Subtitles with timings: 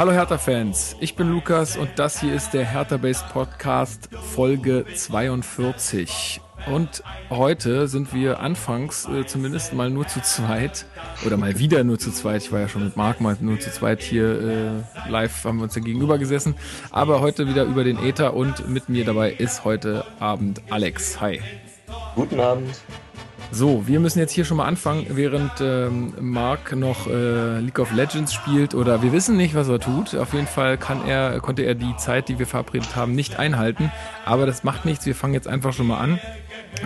[0.00, 6.40] Hallo Hertha-Fans, ich bin Lukas und das hier ist der Hertha-Based Podcast Folge 42.
[6.72, 10.86] Und heute sind wir anfangs äh, zumindest mal nur zu zweit
[11.26, 12.44] oder mal wieder nur zu zweit.
[12.44, 15.64] Ich war ja schon mit Marc mal nur zu zweit hier äh, live, haben wir
[15.64, 16.54] uns ja gegenüber gesessen.
[16.90, 21.20] Aber heute wieder über den Äther und mit mir dabei ist heute Abend Alex.
[21.20, 21.42] Hi.
[22.14, 22.74] Guten Abend.
[23.52, 27.92] So, wir müssen jetzt hier schon mal anfangen, während ähm, Mark noch äh, League of
[27.92, 30.14] Legends spielt oder wir wissen nicht, was er tut.
[30.14, 33.90] Auf jeden Fall kann er, konnte er die Zeit, die wir verabredet haben, nicht einhalten.
[34.24, 35.04] Aber das macht nichts.
[35.04, 36.20] Wir fangen jetzt einfach schon mal an.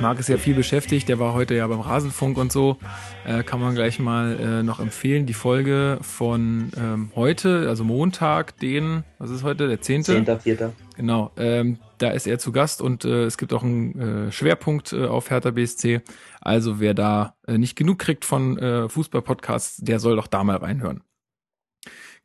[0.01, 2.79] Marc ist ja viel beschäftigt, der war heute ja beim Rasenfunk und so.
[3.27, 5.27] Äh, kann man gleich mal äh, noch empfehlen.
[5.27, 10.05] Die Folge von ähm, heute, also Montag, den, was ist heute, der 10.
[10.05, 10.71] 10.4.
[10.97, 14.93] Genau, ähm, da ist er zu Gast und äh, es gibt auch einen äh, Schwerpunkt
[14.93, 16.03] äh, auf Hertha BSC.
[16.41, 20.57] Also wer da äh, nicht genug kriegt von äh, Fußball-Podcasts, der soll doch da mal
[20.57, 21.03] reinhören.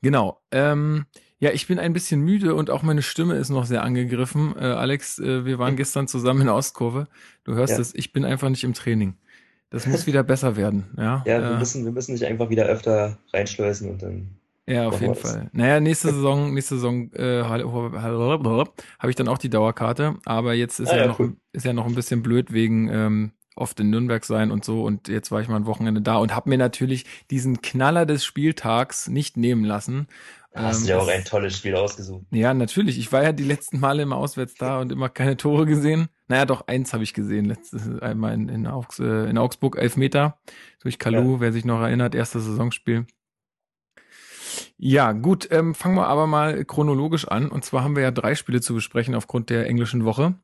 [0.02, 0.42] Genau.
[0.52, 1.06] Ähm,
[1.40, 4.56] ja, ich bin ein bisschen müde und auch meine Stimme ist noch sehr angegriffen.
[4.58, 7.08] Äh, Alex, äh, wir waren gestern zusammen in der Ostkurve.
[7.46, 7.80] Du hörst ja.
[7.80, 9.16] es, ich bin einfach nicht im Training.
[9.70, 10.86] Das muss wieder besser werden.
[10.98, 14.39] Ja, ja wir, äh, müssen, wir müssen dich einfach wieder öfter reinschleusen und dann.
[14.70, 15.50] Ja, auf jeden Fall.
[15.52, 20.90] Naja, nächste Saison, nächste Saison äh, habe ich dann auch die Dauerkarte, aber jetzt ist
[20.90, 21.36] ah, ja, ja, noch cool.
[21.54, 24.84] ist ja noch ein bisschen blöd wegen ähm, oft in Nürnberg sein und so.
[24.84, 28.24] Und jetzt war ich mal ein Wochenende da und habe mir natürlich diesen Knaller des
[28.24, 30.08] Spieltags nicht nehmen lassen.
[30.54, 32.26] Hast ähm, du ja auch ein tolles Spiel ausgesucht.
[32.32, 32.98] Ja, natürlich.
[32.98, 36.10] Ich war ja die letzten Male immer auswärts da und immer keine Tore gesehen.
[36.28, 37.46] Naja, doch, eins habe ich gesehen.
[37.46, 40.40] Letztes einmal in, in, Augs, äh, in Augsburg, Elfmeter
[40.82, 41.40] durch Kalu, ja.
[41.40, 43.06] wer sich noch erinnert, erstes Saisonspiel.
[44.82, 47.50] Ja, gut, ähm, fangen wir aber mal chronologisch an.
[47.50, 50.36] Und zwar haben wir ja drei Spiele zu besprechen aufgrund der englischen Woche.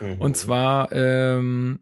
[0.00, 0.20] Mhm.
[0.20, 1.80] Und zwar ähm,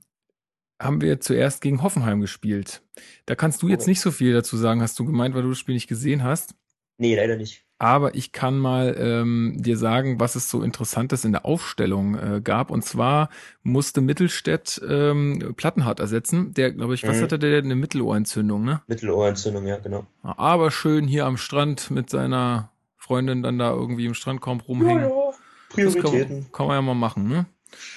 [0.80, 2.82] haben wir zuerst gegen Hoffenheim gespielt.
[3.26, 5.58] Da kannst du jetzt nicht so viel dazu sagen, hast du gemeint, weil du das
[5.58, 6.54] Spiel nicht gesehen hast.
[6.96, 7.65] Nee, leider nicht.
[7.78, 12.40] Aber ich kann mal ähm, dir sagen, was es so Interessantes in der Aufstellung äh,
[12.42, 12.70] gab.
[12.70, 13.28] Und zwar
[13.62, 16.54] musste Mittelstädt ähm, Plattenhardt ersetzen.
[16.54, 17.22] Der, glaube ich, was mhm.
[17.22, 17.58] hatte der?
[17.58, 18.80] Eine Mittelohrentzündung, ne?
[18.86, 20.06] Mittelohrentzündung, ja, genau.
[20.22, 25.04] Aber schön hier am Strand mit seiner Freundin dann da irgendwie im Strandkorb rumhängen.
[25.04, 25.32] Ja, ja.
[25.68, 26.42] Prioritäten.
[26.44, 27.46] Kann, kann, man ja mal machen, ne?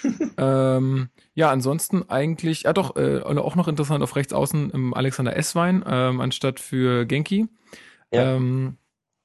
[0.37, 5.37] ähm, ja, ansonsten eigentlich, ja doch, äh, auch noch interessant auf rechts außen im Alexander
[5.37, 7.47] Esswein ähm, anstatt für Genki.
[8.11, 8.35] Ja.
[8.35, 8.77] Ähm,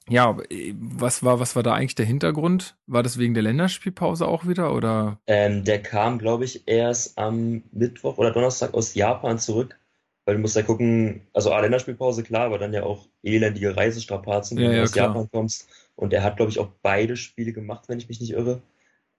[0.09, 0.37] ja,
[0.75, 2.77] was war, was war da eigentlich der Hintergrund?
[2.87, 5.19] War das wegen der Länderspielpause auch wieder oder?
[5.27, 9.79] Ähm, der kam, glaube ich, erst am Mittwoch oder Donnerstag aus Japan zurück.
[10.27, 14.57] Weil du musst ja gucken, also A, Länderspielpause, klar, aber dann ja auch elendige Reisestrapazen,
[14.57, 15.09] wenn ja, du ja, aus klar.
[15.09, 15.69] Japan kommst.
[15.97, 18.63] Und er hat, glaube ich, auch beide Spiele gemacht, wenn ich mich nicht irre.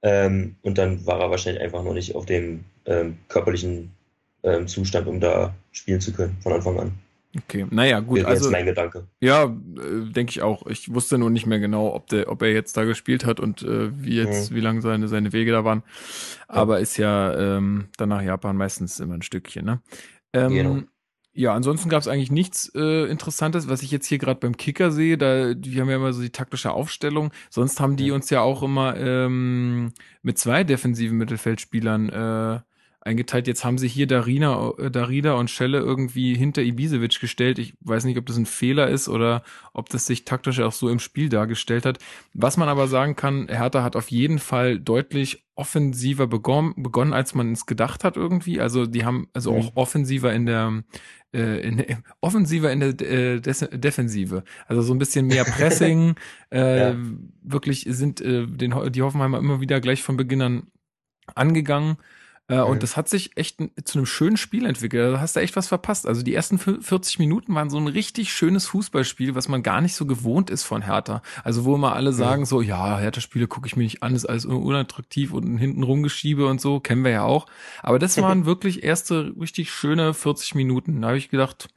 [0.02, 3.92] Ähm, und dann war er wahrscheinlich einfach noch nicht auf dem ähm, körperlichen
[4.44, 7.00] ähm, Zustand, um da spielen zu können von Anfang an.
[7.38, 8.20] Okay, naja, gut.
[8.20, 9.08] Das also, ist mein Gedanke.
[9.20, 10.66] Ja, äh, denke ich auch.
[10.68, 13.62] Ich wusste nur nicht mehr genau, ob, der, ob er jetzt da gespielt hat und
[13.62, 14.56] äh, wie jetzt, mhm.
[14.56, 15.84] wie lang seine, seine Wege da waren.
[16.48, 16.82] Aber ja.
[16.82, 19.82] ist ja ähm, dann nach Japan meistens immer ein Stückchen, ne?
[20.34, 20.80] Ähm, genau.
[21.38, 24.90] Ja, ansonsten gab es eigentlich nichts äh, Interessantes, was ich jetzt hier gerade beim Kicker
[24.92, 25.18] sehe.
[25.18, 27.32] Da, die haben ja immer so die taktische Aufstellung.
[27.50, 29.92] Sonst haben die uns ja auch immer ähm,
[30.22, 32.60] mit zwei defensiven Mittelfeldspielern äh,
[33.06, 33.48] eingeteilt.
[33.48, 37.60] Jetzt haben sie hier Darina, äh, Darida und Schelle irgendwie hinter Ibisevic gestellt.
[37.60, 39.44] Ich weiß nicht, ob das ein Fehler ist oder
[39.74, 42.00] ob das sich taktisch auch so im Spiel dargestellt hat.
[42.34, 47.36] Was man aber sagen kann, Hertha hat auf jeden Fall deutlich offensiver begonnen, begonnen als
[47.36, 48.60] man es gedacht hat irgendwie.
[48.60, 49.60] Also die haben also mhm.
[49.60, 50.84] auch offensiver in der
[51.32, 54.44] äh, in, in, offensiver in der äh, Defensive.
[54.68, 56.16] Also so ein bisschen mehr Pressing.
[56.52, 56.96] äh, ja.
[57.44, 60.68] Wirklich sind äh, den, die Hoffenheimer immer wieder gleich von Beginn an
[61.36, 61.98] angegangen.
[62.48, 62.64] Äh, mhm.
[62.66, 65.16] Und das hat sich echt zu einem schönen Spiel entwickelt.
[65.16, 66.08] Da hast du echt was verpasst.
[66.08, 69.96] Also die ersten 40 Minuten waren so ein richtig schönes Fußballspiel, was man gar nicht
[69.96, 71.24] so gewohnt ist von Hertha.
[71.44, 72.16] Also wo immer alle mhm.
[72.16, 76.46] sagen so, ja, Hertha-Spiele gucke ich mir nicht an, ist alles unattraktiv und hinten rumgeschiebe
[76.46, 77.48] und so, kennen wir ja auch.
[77.82, 81.02] Aber das waren wirklich erste richtig schöne 40 Minuten.
[81.02, 81.70] Da habe ich gedacht,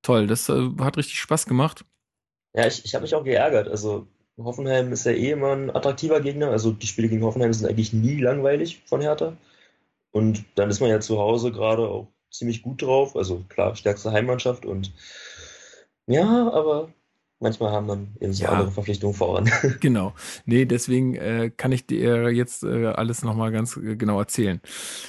[0.00, 1.84] toll, das äh, hat richtig Spaß gemacht.
[2.54, 3.68] Ja, ich, ich habe mich auch geärgert.
[3.68, 4.06] Also
[4.38, 6.48] Hoffenheim ist ja eh immer ein attraktiver Gegner.
[6.48, 9.36] Also die Spiele gegen Hoffenheim sind eigentlich nie langweilig von Hertha.
[10.12, 13.16] Und dann ist man ja zu Hause gerade auch ziemlich gut drauf.
[13.16, 14.92] Also klar, stärkste Heimmannschaft und
[16.06, 16.92] ja, aber
[17.38, 18.50] manchmal haben dann eben so ja.
[18.50, 19.50] andere Verpflichtungen voran.
[19.80, 20.14] Genau.
[20.44, 24.60] Nee, deswegen äh, kann ich dir jetzt äh, alles nochmal ganz äh, genau erzählen.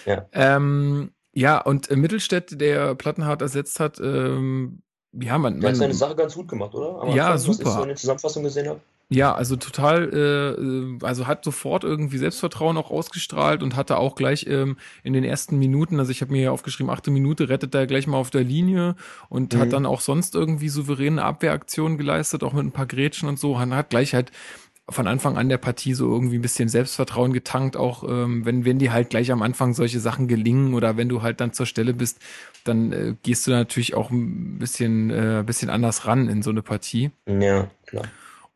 [0.05, 0.27] Ja.
[0.31, 4.81] Ähm, ja, und äh, Mittelstädt, der Plattenhardt ersetzt hat, ähm,
[5.13, 5.59] ja, man.
[5.59, 7.01] Der hat seine Sache ganz gut gemacht, oder?
[7.01, 7.65] Am ja, Anfang, super.
[7.65, 8.79] Was ich so in der Zusammenfassung gesehen habe.
[9.13, 14.47] Ja, also total, äh, also hat sofort irgendwie Selbstvertrauen auch ausgestrahlt und hatte auch gleich
[14.47, 17.87] ähm, in den ersten Minuten, also ich habe mir hier aufgeschrieben, achte Minute rettet er
[17.87, 18.95] gleich mal auf der Linie
[19.27, 19.59] und mhm.
[19.59, 23.57] hat dann auch sonst irgendwie souveräne Abwehraktionen geleistet, auch mit ein paar Grätschen und so.
[23.57, 24.31] Und hat gleich halt
[24.87, 28.79] von Anfang an der Partie so irgendwie ein bisschen Selbstvertrauen getankt, auch ähm, wenn, wenn
[28.79, 31.93] die halt gleich am Anfang solche Sachen gelingen oder wenn du halt dann zur Stelle
[31.93, 32.19] bist,
[32.63, 36.61] dann äh, gehst du natürlich auch ein bisschen, äh, bisschen anders ran in so eine
[36.61, 37.11] Partie.
[37.27, 38.05] Ja, klar.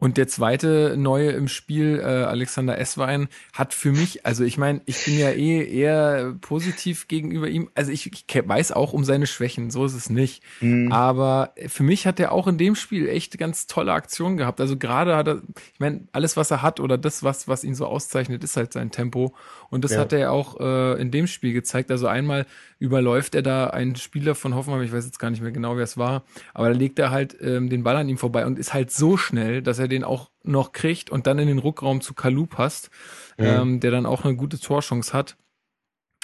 [0.05, 4.81] Und der zweite Neue im Spiel, äh, Alexander Esswein, hat für mich, also ich meine,
[4.85, 7.71] ich bin ja eh eher positiv gegenüber ihm.
[7.73, 10.43] Also ich, ich weiß auch um seine Schwächen, so ist es nicht.
[10.61, 10.91] Mhm.
[10.91, 14.61] Aber für mich hat er auch in dem Spiel echt ganz tolle Aktionen gehabt.
[14.61, 15.41] Also gerade hat er,
[15.73, 18.73] ich meine, alles, was er hat oder das, was, was ihn so auszeichnet, ist halt
[18.73, 19.33] sein Tempo.
[19.71, 20.01] Und das ja.
[20.01, 21.89] hat er auch äh, in dem Spiel gezeigt.
[21.89, 22.45] Also einmal
[22.79, 25.83] überläuft er da einen Spieler von Hoffenheim, ich weiß jetzt gar nicht mehr genau, wer
[25.83, 26.23] es war,
[26.53, 29.17] aber da legt er halt ähm, den Ball an ihm vorbei und ist halt so
[29.17, 32.89] schnell, dass er den auch noch kriegt und dann in den Rückraum zu Kalu passt,
[33.37, 33.45] mhm.
[33.45, 35.37] ähm, der dann auch eine gute Torchance hat.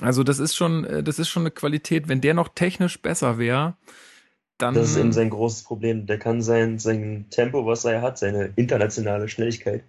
[0.02, 2.08] Also das ist schon, äh, das ist schon eine Qualität.
[2.08, 3.76] Wenn der noch technisch besser wäre,
[4.62, 4.74] dann.
[4.74, 6.06] Das ist eben sein großes Problem.
[6.06, 9.84] Der kann sein, sein Tempo, was er hat, seine internationale Schnelligkeit,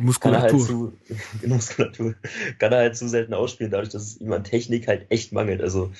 [0.00, 0.12] Muskulatur.
[0.22, 0.92] Kann er halt zu,
[1.46, 2.14] Muskulatur,
[2.58, 5.60] kann er halt zu selten ausspielen, dadurch, dass es ihm an Technik halt echt mangelt.
[5.60, 5.92] Also,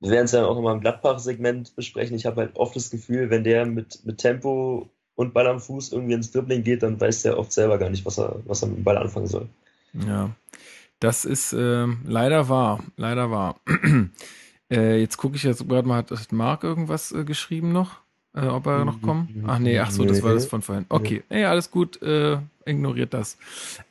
[0.00, 2.16] wir werden es ja auch nochmal im Gladbach-Segment besprechen.
[2.16, 5.90] Ich habe halt oft das Gefühl, wenn der mit, mit Tempo und Ball am Fuß
[5.92, 8.68] irgendwie ins Dribbling geht, dann weiß der oft selber gar nicht, was er, was er
[8.68, 9.48] mit dem Ball anfangen soll.
[10.06, 10.30] Ja,
[11.00, 13.56] das ist äh, leider wahr, leider wahr.
[14.70, 17.96] äh, jetzt gucke ich jetzt gerade mal, hat Marc irgendwas äh, geschrieben noch?
[18.32, 19.30] Äh, ob er noch kommt?
[19.44, 20.86] Ach nee, ach so, das war das von vorhin.
[20.88, 23.38] Okay, nee, alles gut, äh, ignoriert das.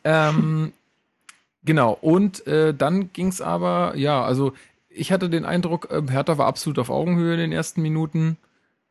[0.06, 0.71] Ähm,
[1.65, 4.53] genau, und äh, dann ging es aber, ja, also
[4.88, 8.38] ich hatte den Eindruck, Hertha war absolut auf Augenhöhe in den ersten Minuten.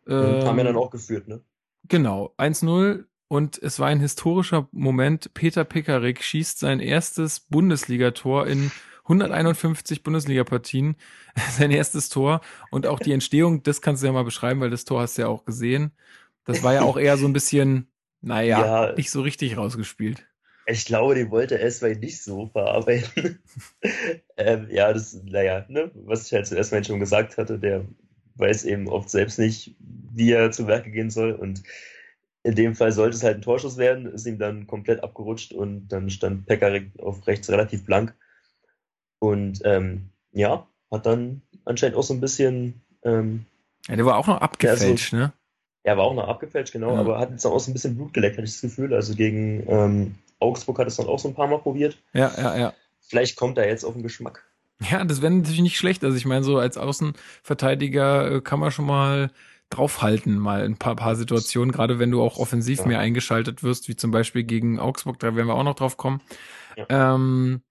[0.06, 1.40] Ähm, haben ja dann auch geführt, ne?
[1.88, 5.34] Genau, 1-0 und es war ein historischer Moment.
[5.34, 8.70] Peter Pekarik schießt sein erstes Bundesligator in
[9.04, 10.96] 151 Bundesliga-Partien,
[11.50, 12.40] sein erstes Tor
[12.70, 15.22] und auch die Entstehung, das kannst du ja mal beschreiben, weil das Tor hast du
[15.22, 15.92] ja auch gesehen.
[16.44, 17.88] Das war ja auch eher so ein bisschen,
[18.20, 20.26] naja, ja, nicht so richtig rausgespielt.
[20.68, 23.40] Ich glaube, den wollte Esway nicht so verarbeiten.
[24.36, 27.84] ähm, ja, das, naja, ne, was ich halt zuerst mal schon gesagt hatte, der
[28.36, 31.32] weiß eben oft selbst nicht, wie er zu Werke gehen soll.
[31.32, 31.62] Und
[32.42, 35.88] in dem Fall sollte es halt ein Torschuss werden, ist ihm dann komplett abgerutscht und
[35.88, 38.14] dann stand Pekarik auf rechts relativ blank.
[39.18, 42.82] Und ähm, ja, hat dann anscheinend auch so ein bisschen.
[43.02, 43.46] Ähm,
[43.88, 45.32] ja, der war auch noch abgefälscht, so, ne?
[45.82, 47.00] Er war auch noch abgefälscht, genau, ja.
[47.00, 48.92] aber hat jetzt auch so ein bisschen Blut geleckt, hatte ich das Gefühl.
[48.92, 51.96] Also gegen ähm, Augsburg hat es dann auch so ein paar Mal probiert.
[52.12, 52.74] Ja, ja, ja.
[53.00, 54.44] Vielleicht kommt er jetzt auf den Geschmack.
[54.80, 56.04] Ja, das wäre natürlich nicht schlecht.
[56.04, 59.30] Also ich meine, so als Außenverteidiger äh, kann man schon mal
[59.70, 62.86] draufhalten, mal ein paar, paar Situationen, gerade wenn du auch offensiv ja.
[62.86, 66.20] mehr eingeschaltet wirst, wie zum Beispiel gegen Augsburg, da werden wir auch noch drauf kommen.
[66.76, 67.14] Ja.
[67.14, 67.62] Ähm,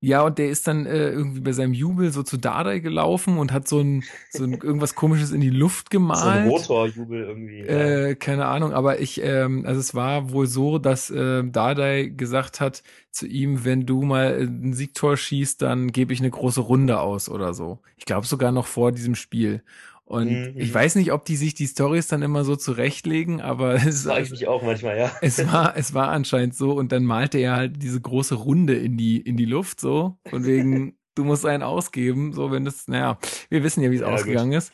[0.00, 3.50] ja, und der ist dann äh, irgendwie bei seinem Jubel so zu Dardai gelaufen und
[3.50, 6.20] hat so ein, so ein irgendwas komisches in die Luft gemalt.
[6.20, 7.60] So ein Rotorjubel irgendwie.
[7.60, 12.60] Äh, keine Ahnung, aber ich, ähm, also es war wohl so, dass äh, Dardai gesagt
[12.60, 17.00] hat zu ihm, wenn du mal ein Siegtor schießt, dann gebe ich eine große Runde
[17.00, 17.80] aus oder so.
[17.96, 19.62] Ich glaube sogar noch vor diesem Spiel.
[20.06, 20.52] Und mhm.
[20.54, 24.22] ich weiß nicht, ob die sich die Stories dann immer so zurechtlegen, aber es sage
[24.22, 25.10] ich mich auch manchmal, ja.
[25.20, 28.96] Es war, es war anscheinend so und dann malte er halt diese große Runde in
[28.96, 33.18] die in die Luft so von wegen du musst einen ausgeben, so wenn das, naja,
[33.48, 34.58] wir wissen ja, wie es ja, ausgegangen gut.
[34.58, 34.72] ist.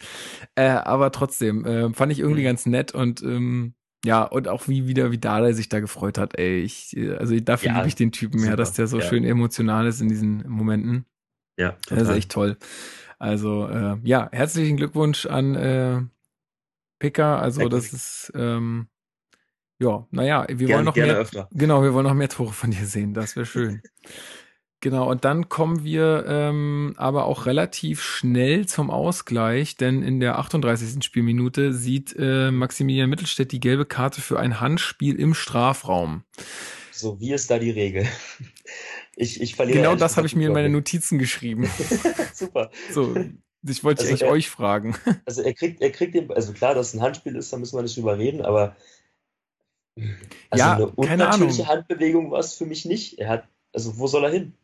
[0.54, 2.46] Äh, aber trotzdem äh, fand ich irgendwie mhm.
[2.46, 6.36] ganz nett und ähm, ja, und auch wie wieder, wie Dada sich da gefreut hat,
[6.36, 8.48] ey, ich, also dafür ja, liebe ich den Typen super.
[8.48, 9.04] mehr, dass der so ja.
[9.06, 11.06] schön emotional ist in diesen Momenten.
[11.56, 11.98] Ja, total.
[11.98, 12.56] Das ist echt toll.
[13.22, 16.00] Also äh, ja, herzlichen Glückwunsch an äh,
[16.98, 17.40] Picker.
[17.40, 18.88] Also das ist ähm,
[19.78, 21.18] ja, naja, wir gerne, wollen noch mehr.
[21.18, 21.48] Öfter.
[21.52, 23.14] Genau, wir wollen noch mehr Tore von dir sehen.
[23.14, 23.80] Das wäre schön.
[24.80, 30.40] genau, und dann kommen wir ähm, aber auch relativ schnell zum Ausgleich, denn in der
[30.40, 31.04] 38.
[31.04, 36.24] Spielminute sieht äh, Maximilian Mittelstädt die gelbe Karte für ein Handspiel im Strafraum.
[36.90, 38.04] So, wie ist da die Regel?
[39.16, 41.70] Ich, ich verliere genau das habe ich mir in meine Notizen geschrieben.
[42.34, 42.70] Super.
[42.92, 43.14] So,
[43.66, 44.96] ich wollte also euch fragen.
[45.26, 47.76] Also er kriegt, er kriegt den, also klar, dass es ein Handspiel ist, da müssen
[47.76, 48.76] wir nicht drüber reden, aber
[50.50, 53.18] also ja, eine unnatürliche Handbewegung war es für mich nicht.
[53.18, 54.54] Er hat, also wo soll er hin?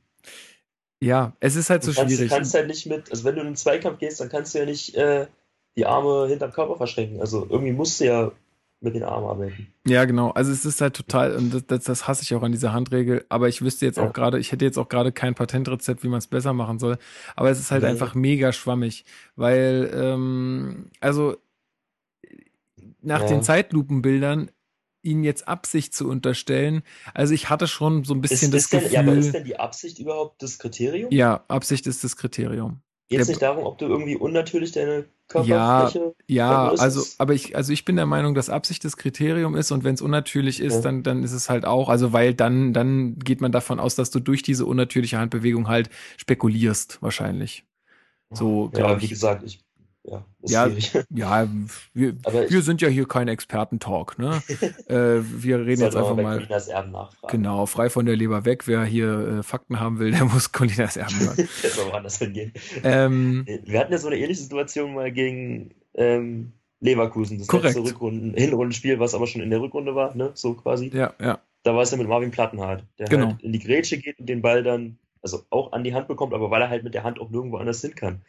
[1.00, 2.30] Ja, es ist halt so kannst, schwierig.
[2.30, 4.58] Du kannst halt nicht mit, also wenn du in einen Zweikampf gehst, dann kannst du
[4.58, 5.26] ja nicht äh,
[5.76, 7.20] die Arme hinterm Körper verschränken.
[7.20, 8.32] Also irgendwie musst du ja
[8.80, 9.66] mit den Armen arbeiten.
[9.86, 10.30] Ja, genau.
[10.30, 13.48] Also es ist halt total, und das, das hasse ich auch an dieser Handregel, aber
[13.48, 14.06] ich wüsste jetzt ja.
[14.06, 16.98] auch gerade, ich hätte jetzt auch gerade kein Patentrezept, wie man es besser machen soll.
[17.34, 17.88] Aber es ist halt nee.
[17.88, 19.04] einfach mega schwammig,
[19.34, 21.36] weil, ähm, also
[23.00, 23.28] nach ja.
[23.28, 24.50] den Zeitlupenbildern
[25.02, 26.82] ihn jetzt Absicht zu unterstellen.
[27.14, 28.94] Also ich hatte schon so ein bisschen ist, das ist denn, Gefühl.
[28.94, 31.10] Ja, aber ist denn die Absicht überhaupt das Kriterium?
[31.10, 32.80] Ja, Absicht ist das Kriterium.
[33.08, 37.56] Geht es nicht darum, ob du irgendwie unnatürlich deine Körperfläche Ja, ja also, aber ich,
[37.56, 40.76] also ich bin der Meinung, dass Absicht das Kriterium ist und wenn es unnatürlich ist,
[40.76, 40.80] ja.
[40.82, 44.10] dann, dann ist es halt auch, also weil dann, dann geht man davon aus, dass
[44.10, 45.88] du durch diese unnatürliche Handbewegung halt
[46.18, 47.64] spekulierst, wahrscheinlich.
[48.30, 49.60] So, ja, wie gesagt, ich
[50.42, 50.68] ja, ja,
[51.10, 51.48] ja,
[51.92, 54.42] wir, wir sind ja hier kein Experten-Talk, ne?
[54.88, 56.46] äh, wir reden jetzt einfach mal.
[56.68, 57.30] Erben nachfragen.
[57.30, 58.66] Genau, frei von der Leber weg.
[58.66, 61.48] Wer hier äh, Fakten haben will, der muss Colinas Erben hören.
[61.62, 62.52] das soll woanders hingehen.
[62.82, 67.38] Ähm, wir hatten ja so eine ähnliche Situation mal gegen ähm, Leverkusen.
[67.38, 67.76] Das korrekt.
[67.76, 70.30] letzte Rückrunden, Hinrundenspiel, was aber schon in der Rückrunde war, ne?
[70.34, 70.90] So quasi.
[70.92, 71.38] Ja, ja.
[71.62, 73.28] Da war es ja mit Marvin Plattenhardt, der genau.
[73.28, 76.34] halt in die Grätsche geht und den Ball dann also auch an die Hand bekommt,
[76.34, 78.22] aber weil er halt mit der Hand auch nirgendwo anders hin kann.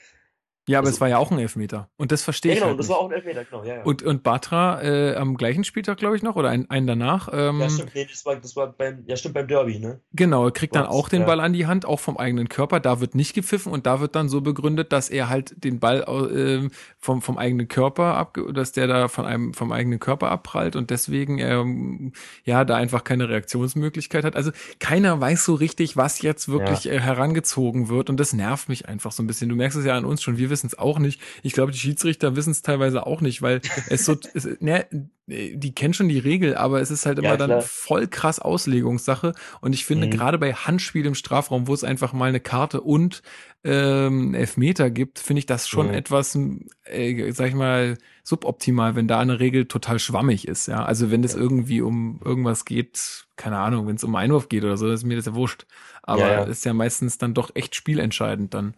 [0.70, 1.90] Ja, aber also, es war ja auch ein Elfmeter.
[1.98, 2.64] Und das verstehe ja, ich.
[2.64, 3.64] Genau, das war auch ein Elfmeter, genau.
[3.64, 3.84] Ja, ja.
[3.84, 7.28] Und, und Batra äh, am gleichen Spieltag, glaube ich, noch, oder einen, einen danach.
[7.34, 10.00] Ähm, ja, stimmt, nee, das war, das war beim, ja, stimmt, beim Derby, ne?
[10.14, 11.26] Genau, kriegt dann auch den.
[11.26, 12.80] Ball an die Hand, auch vom eigenen Körper.
[12.80, 16.02] Da wird nicht gepfiffen und da wird dann so begründet, dass er halt den Ball
[16.02, 20.76] äh, vom, vom eigenen Körper ab, dass der da von einem, vom eigenen Körper abprallt
[20.76, 22.14] und deswegen ähm,
[22.46, 24.36] ja da einfach keine Reaktionsmöglichkeit hat.
[24.36, 28.88] Also keiner weiß so richtig, was jetzt wirklich äh, herangezogen wird und das nervt mich
[28.88, 29.50] einfach so ein bisschen.
[29.50, 31.78] Du merkst es ja an uns schon, wir wissen es auch nicht ich glaube, die
[31.78, 34.86] Schiedsrichter wissen es teilweise auch nicht, weil es so, es, ne,
[35.28, 39.34] die kennen schon die Regel, aber es ist halt immer ja, dann voll krass Auslegungssache.
[39.62, 40.12] Und ich finde, mhm.
[40.12, 43.22] gerade bei Handspiel im Strafraum, wo es einfach mal eine Karte und
[43.64, 45.94] ähm, Elfmeter gibt, finde ich das schon mhm.
[45.94, 46.38] etwas,
[46.86, 50.68] äh, sag ich mal, suboptimal, wenn da eine Regel total schwammig ist.
[50.68, 51.40] Ja, also wenn es ja.
[51.40, 55.16] irgendwie um irgendwas geht, keine Ahnung, wenn es um Einwurf geht oder so, ist mir
[55.16, 55.66] das ja wurscht.
[56.10, 56.44] Aber ja, ja.
[56.44, 58.74] ist ja meistens dann doch echt spielentscheidend dann.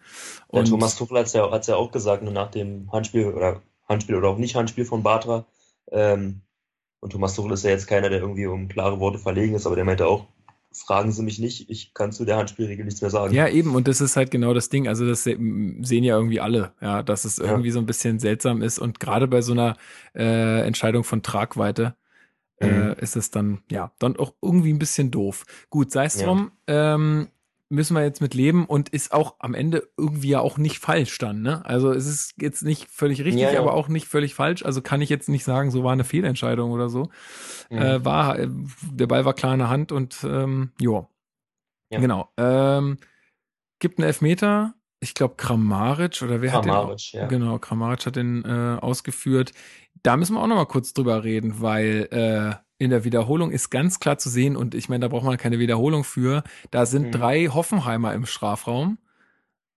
[0.47, 3.61] Und ja, Thomas Tuchel hat es ja, hat's ja auch gesagt, nach dem Handspiel oder
[3.87, 5.45] Handspiel oder auch nicht Handspiel von Batra.
[5.91, 6.41] Ähm,
[6.99, 9.75] und Thomas Tuchel ist ja jetzt keiner, der irgendwie um klare Worte verlegen ist, aber
[9.75, 10.27] der meinte auch,
[10.73, 13.33] fragen Sie mich nicht, ich kann zu der Handspielregel nichts mehr sagen.
[13.33, 14.87] Ja, eben, und das ist halt genau das Ding.
[14.87, 17.73] Also, das sehen ja irgendwie alle, ja, dass es irgendwie ja.
[17.73, 18.79] so ein bisschen seltsam ist.
[18.79, 19.75] Und gerade bei so einer
[20.15, 21.95] äh, Entscheidung von Tragweite
[22.61, 22.95] mhm.
[22.99, 25.45] ist es dann, ja, dann auch irgendwie ein bisschen doof.
[25.69, 26.51] Gut, sei es drum.
[26.67, 27.27] Ähm,
[27.71, 31.17] müssen wir jetzt mit leben und ist auch am Ende irgendwie ja auch nicht falsch
[31.17, 31.65] dann, ne?
[31.65, 33.59] Also es ist jetzt nicht völlig richtig, ja, ja.
[33.61, 34.63] aber auch nicht völlig falsch.
[34.65, 37.09] Also kann ich jetzt nicht sagen, so war eine Fehlentscheidung oder so.
[37.69, 37.77] Mhm.
[37.77, 38.49] Äh, war, äh,
[38.91, 41.07] der Ball war klar in der Hand und ähm, jo.
[41.89, 41.99] ja.
[41.99, 42.29] Genau.
[42.37, 42.97] Ähm,
[43.79, 44.73] gibt einen Elfmeter.
[45.03, 47.19] Ich glaube Kramaric oder wer Kramaric, hat den?
[47.19, 47.27] Ja.
[47.27, 49.51] Genau, Kramaric hat den äh, ausgeführt.
[50.03, 53.69] Da müssen wir auch noch mal kurz drüber reden, weil äh, in der Wiederholung ist
[53.69, 57.07] ganz klar zu sehen, und ich meine, da braucht man keine Wiederholung für, da sind
[57.07, 57.11] mhm.
[57.11, 58.99] drei Hoffenheimer im Strafraum.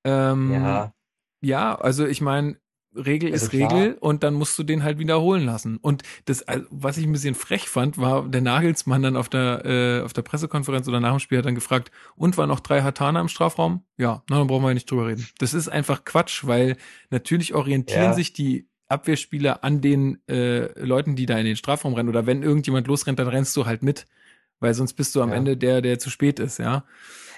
[0.04, 0.92] Ähm, ja.
[1.40, 2.56] Ja, also ich meine,
[2.94, 3.72] Regel also ist klar.
[3.72, 5.78] Regel und dann musst du den halt wiederholen lassen.
[5.78, 10.04] Und das, was ich ein bisschen frech fand, war der Nagelsmann dann auf der, äh,
[10.04, 13.20] auf der Pressekonferenz oder nach dem Spiel hat dann gefragt, und war noch drei Hatana
[13.20, 13.82] im Strafraum?
[13.96, 15.26] Ja, na, dann brauchen wir ja nicht drüber reden.
[15.38, 16.76] Das ist einfach Quatsch, weil
[17.10, 18.12] natürlich orientieren ja.
[18.12, 22.08] sich die Abwehrspieler an den äh, Leuten, die da in den Strafraum rennen.
[22.08, 24.06] Oder wenn irgendjemand losrennt, dann rennst du halt mit.
[24.60, 25.36] Weil sonst bist du am ja.
[25.36, 26.84] Ende der, der zu spät ist, ja.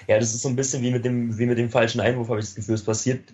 [0.07, 2.39] Ja, das ist so ein bisschen wie mit dem, wie mit dem falschen Einwurf, habe
[2.39, 2.75] ich das Gefühl.
[2.75, 3.33] Es passiert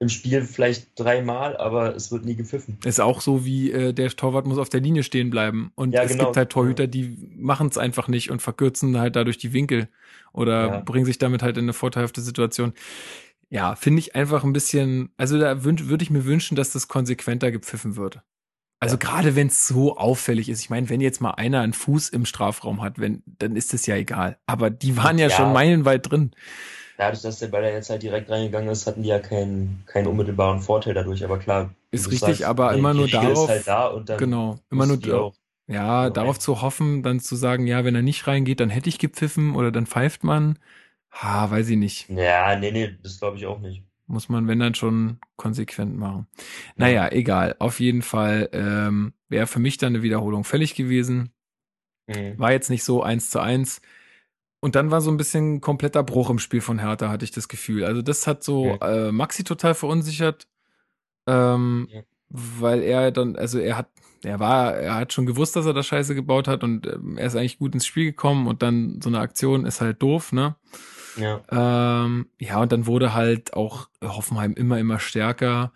[0.00, 2.78] im Spiel vielleicht dreimal, aber es wird nie gepfiffen.
[2.84, 5.72] Ist auch so wie äh, der Torwart muss auf der Linie stehen bleiben.
[5.74, 6.26] Und ja, es genau.
[6.26, 9.88] gibt halt Torhüter, die machen es einfach nicht und verkürzen halt dadurch die Winkel
[10.32, 10.80] oder ja.
[10.80, 12.74] bringen sich damit halt in eine vorteilhafte Situation
[13.50, 17.50] ja, finde ich einfach ein bisschen, also da würde ich mir wünschen, dass das konsequenter
[17.50, 18.20] gepfiffen wird.
[18.80, 18.98] Also ja.
[18.98, 20.60] gerade wenn es so auffällig ist.
[20.60, 23.86] Ich meine, wenn jetzt mal einer einen Fuß im Strafraum hat, wenn, dann ist es
[23.86, 24.38] ja egal.
[24.46, 25.34] Aber die waren ja, ja.
[25.34, 26.30] schon meilenweit drin.
[26.98, 30.60] Dadurch, dass der Ball jetzt halt direkt reingegangen ist, hatten die ja keinen, keinen unmittelbaren
[30.60, 31.24] Vorteil dadurch.
[31.24, 31.72] Aber klar.
[31.92, 33.48] Ist richtig, sagst, aber immer nur darauf.
[33.48, 35.34] Halt da genau, immer nur auch,
[35.68, 38.98] ja, darauf zu hoffen, dann zu sagen, ja, wenn er nicht reingeht, dann hätte ich
[38.98, 40.58] gepfiffen oder dann pfeift man.
[41.12, 42.10] Ha, weiß ich nicht.
[42.10, 43.84] Ja, nee, nee, das glaube ich auch nicht.
[44.08, 46.26] Muss man, wenn dann schon konsequent machen.
[46.74, 47.12] Naja, ja.
[47.12, 47.54] egal.
[47.60, 51.30] Auf jeden Fall ähm, wäre für mich dann eine Wiederholung fällig gewesen.
[52.08, 52.38] Mhm.
[52.38, 53.80] War jetzt nicht so eins zu eins.
[54.60, 57.48] Und dann war so ein bisschen kompletter Bruch im Spiel von Hertha, hatte ich das
[57.48, 57.84] Gefühl.
[57.84, 58.78] Also das hat so mhm.
[58.80, 60.48] äh, Maxi total verunsichert.
[61.26, 62.02] Ähm, ja.
[62.28, 63.88] Weil er dann, also er hat,
[64.24, 67.26] er war, er hat schon gewusst, dass er da Scheiße gebaut hat und ähm, er
[67.26, 70.56] ist eigentlich gut ins Spiel gekommen und dann so eine Aktion ist halt doof, ne?
[71.16, 71.40] Ja.
[71.50, 75.72] Ähm, ja, und dann wurde halt auch Hoffenheim immer, immer stärker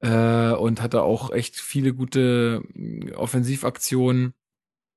[0.00, 4.34] äh, und hatte auch echt viele gute mm, Offensivaktionen.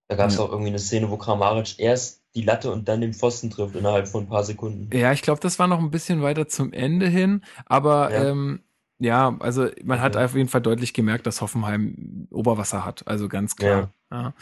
[0.07, 0.41] Da gab es ja.
[0.41, 4.07] auch irgendwie eine Szene, wo Kramaric erst die Latte und dann den Pfosten trifft innerhalb
[4.07, 4.89] von ein paar Sekunden.
[4.95, 8.61] Ja, ich glaube, das war noch ein bisschen weiter zum Ende hin, aber ja, ähm,
[8.99, 13.55] ja also man hat auf jeden Fall deutlich gemerkt, dass Hoffenheim Oberwasser hat, also ganz
[13.55, 13.91] klar.
[14.11, 14.33] Ja.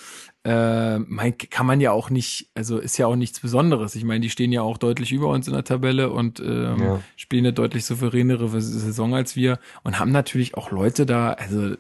[0.46, 3.96] Äh, mein, kann man ja auch nicht, also ist ja auch nichts Besonderes.
[3.96, 7.00] Ich meine, die stehen ja auch deutlich über uns in der Tabelle und ähm, ja.
[7.18, 11.76] spielen eine deutlich souveränere Saison als wir und haben natürlich auch Leute da, also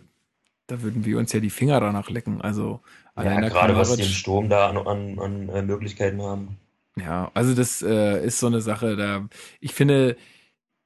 [0.68, 2.42] da würden wir uns ja die Finger danach lecken.
[2.42, 2.82] Also
[3.24, 6.58] ja, gerade was die im Sturm da an, an, an äh, Möglichkeiten haben.
[6.98, 9.28] Ja, also das äh, ist so eine Sache, da
[9.60, 10.18] ich finde,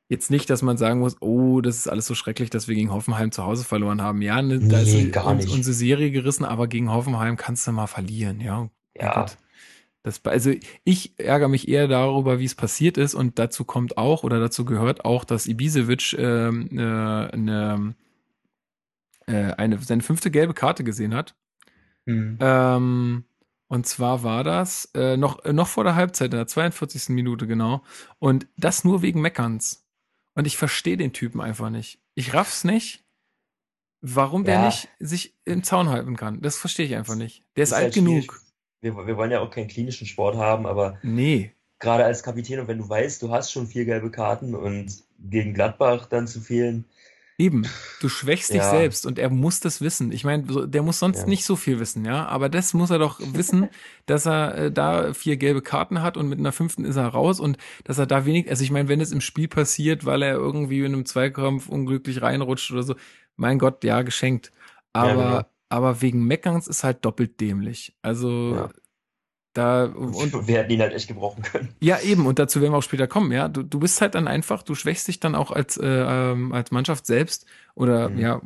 [0.09, 2.91] jetzt nicht, dass man sagen muss, oh, das ist alles so schrecklich, dass wir gegen
[2.91, 4.21] Hoffenheim zu Hause verloren haben.
[4.21, 7.87] Ja, ne, da nee, ist uns, unsere Serie gerissen, aber gegen Hoffenheim kannst du mal
[7.87, 8.69] verlieren, ja.
[8.99, 9.25] Ja.
[10.03, 10.51] Das, also
[10.83, 14.65] ich ärgere mich eher darüber, wie es passiert ist und dazu kommt auch oder dazu
[14.65, 17.95] gehört auch, dass Ibisevic ähm, äh, eine,
[19.27, 21.35] äh, eine, seine fünfte gelbe Karte gesehen hat.
[22.05, 22.37] Mhm.
[22.41, 23.23] Ähm,
[23.67, 27.09] und zwar war das äh, noch, noch vor der Halbzeit, in der 42.
[27.09, 27.83] Minute genau.
[28.19, 29.85] Und das nur wegen Meckerns.
[30.33, 32.01] Und ich verstehe den Typen einfach nicht.
[32.13, 33.05] Ich raff's nicht,
[34.01, 34.51] warum ja.
[34.51, 36.41] der nicht sich im Zaun halten kann.
[36.41, 37.43] Das verstehe ich einfach nicht.
[37.55, 38.41] Der ist, ist alt halt genug.
[38.81, 41.53] Wir, wir, wollen ja auch keinen klinischen Sport haben, aber nee.
[41.79, 45.53] gerade als Kapitän und wenn du weißt, du hast schon vier gelbe Karten und gegen
[45.53, 46.85] Gladbach dann zu fehlen,
[47.41, 47.65] Eben,
[48.01, 50.11] du schwächst dich selbst und er muss das wissen.
[50.11, 51.25] Ich meine, der muss sonst ja.
[51.25, 53.67] nicht so viel wissen, ja, aber das muss er doch wissen,
[54.05, 57.39] dass er äh, da vier gelbe Karten hat und mit einer fünften ist er raus
[57.39, 60.35] und dass er da wenig, also ich meine, wenn es im Spiel passiert, weil er
[60.35, 62.95] irgendwie in einem Zweikampf unglücklich reinrutscht oder so,
[63.37, 64.51] mein Gott, ja, geschenkt.
[64.93, 65.45] Aber, ja, genau.
[65.69, 67.95] aber wegen Meckerns ist halt doppelt dämlich.
[68.03, 68.69] Also
[69.53, 71.69] da, und, wir hätten ihn halt echt gebrauchen können.
[71.81, 73.47] Ja, eben, und dazu werden wir auch später kommen, ja.
[73.49, 76.71] Du, du bist halt dann einfach, du schwächst dich dann auch als, äh, ähm, als
[76.71, 78.19] Mannschaft selbst oder mhm.
[78.19, 78.41] ja,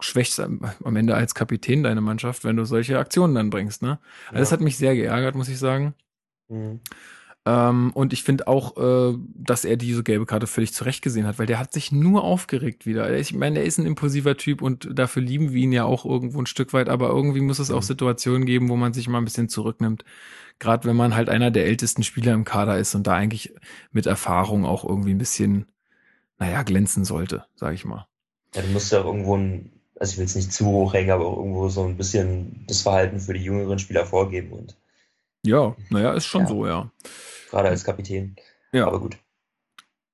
[0.00, 3.98] schwächst am Ende als Kapitän deine Mannschaft, wenn du solche Aktionen dann bringst, ne?
[4.26, 4.40] Also ja.
[4.40, 5.94] das hat mich sehr geärgert, muss ich sagen.
[6.48, 6.80] Mhm.
[7.46, 11.38] Ähm, und ich finde auch, äh, dass er diese gelbe Karte völlig zurecht gesehen hat,
[11.38, 13.16] weil der hat sich nur aufgeregt wieder.
[13.16, 16.40] Ich meine, er ist ein impulsiver Typ und dafür lieben wir ihn ja auch irgendwo
[16.40, 17.86] ein Stück weit, aber irgendwie muss es auch mhm.
[17.86, 20.04] Situationen geben, wo man sich mal ein bisschen zurücknimmt.
[20.58, 23.54] Gerade wenn man halt einer der ältesten Spieler im Kader ist und da eigentlich
[23.92, 25.66] mit Erfahrung auch irgendwie ein bisschen,
[26.38, 28.06] naja, glänzen sollte, sag ich mal.
[28.54, 29.70] Ja, du musst ja irgendwo ein,
[30.00, 33.20] also ich will es nicht zu hoch hängen, aber irgendwo so ein bisschen das Verhalten
[33.20, 34.76] für die jüngeren Spieler vorgeben und.
[35.42, 36.48] Ja, naja, ist schon ja.
[36.48, 36.90] so, ja.
[37.50, 38.34] Gerade als Kapitän.
[38.72, 38.86] Ja.
[38.86, 39.18] Aber gut.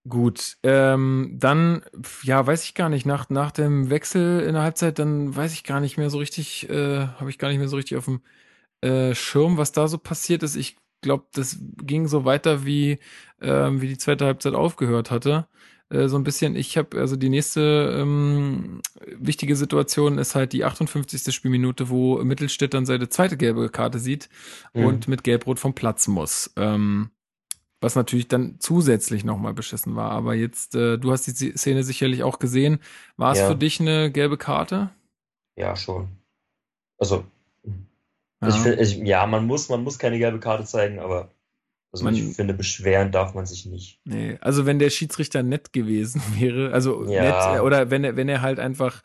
[0.09, 1.83] Gut, ähm, dann,
[2.25, 5.63] ja, weiß ich gar nicht, nach, nach dem Wechsel in der Halbzeit, dann weiß ich
[5.63, 8.21] gar nicht mehr so richtig, äh, habe ich gar nicht mehr so richtig auf dem
[8.83, 10.57] äh, Schirm, was da so passiert ist.
[10.57, 12.99] Ich glaube, das ging so weiter, wie,
[13.41, 15.47] äh, wie die zweite Halbzeit aufgehört hatte.
[15.91, 20.65] Äh, so ein bisschen, ich habe, also die nächste ähm, wichtige Situation ist halt die
[20.65, 21.35] 58.
[21.35, 24.29] Spielminute, wo Mittelstädt dann seine zweite gelbe Karte sieht
[24.75, 24.87] mhm.
[24.87, 26.53] und mit Gelbrot vom Platz muss.
[26.57, 27.11] Ähm,
[27.81, 30.13] was natürlich dann zusätzlich nochmal beschissen war.
[30.13, 32.79] Aber jetzt, äh, du hast die Szene sicherlich auch gesehen.
[33.17, 33.49] War es ja.
[33.49, 34.91] für dich eine gelbe Karte?
[35.57, 36.09] Ja, schon.
[36.97, 37.25] Also,
[38.43, 38.49] ja.
[38.49, 41.31] Ich find, ich, ja, man muss, man muss keine gelbe Karte zeigen, aber
[41.93, 44.01] also man, ich finde, beschweren darf man sich nicht.
[44.05, 47.55] Nee, also wenn der Schiedsrichter nett gewesen wäre, also ja.
[47.55, 49.03] nett, oder wenn er, wenn er halt einfach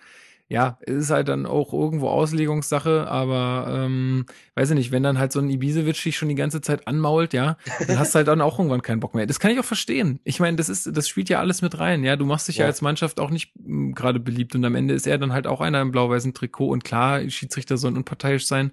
[0.50, 5.34] ja, ist halt dann auch irgendwo Auslegungssache, aber ähm, weiß ich nicht, wenn dann halt
[5.34, 8.40] so ein Ibisevic dich schon die ganze Zeit anmault, ja, dann hast du halt dann
[8.40, 9.26] auch irgendwann keinen Bock mehr.
[9.26, 10.22] Das kann ich auch verstehen.
[10.24, 12.16] Ich meine, das ist, das spielt ja alles mit rein, ja.
[12.16, 14.94] Du machst dich ja, ja als Mannschaft auch nicht hm, gerade beliebt und am Ende
[14.94, 18.72] ist er dann halt auch einer im blau-weißen Trikot und klar, Schiedsrichter sollen unparteiisch sein,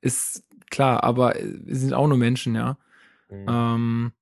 [0.00, 2.76] ist klar, aber wir sind auch nur Menschen, ja.
[3.28, 3.46] Mhm.
[3.48, 4.12] Ähm,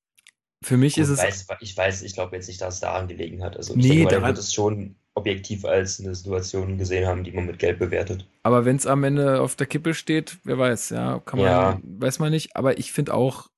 [0.63, 1.19] für mich Gut, ist es.
[1.19, 3.57] Weiß, ich weiß, ich glaube jetzt nicht, dass es daran gelegen hat.
[3.57, 7.33] Also ich nee, denke, da wird es schon objektiv als eine Situation gesehen haben, die
[7.33, 8.27] man mit Gelb bewertet.
[8.43, 11.81] Aber wenn es am Ende auf der Kippe steht, wer weiß, ja, kann man, ja.
[11.83, 12.57] weiß man nicht.
[12.57, 13.49] Aber ich finde auch,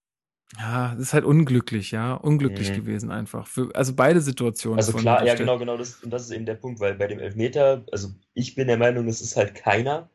[0.59, 2.77] ja, das ist halt unglücklich, ja, unglücklich mhm.
[2.77, 3.47] gewesen einfach.
[3.47, 4.79] Für, also beide Situationen.
[4.79, 7.21] Also klar, ja, genau, genau, das, und das ist eben der Punkt, weil bei dem
[7.21, 10.11] Elfmeter, also ich bin der Meinung, es ist halt keiner.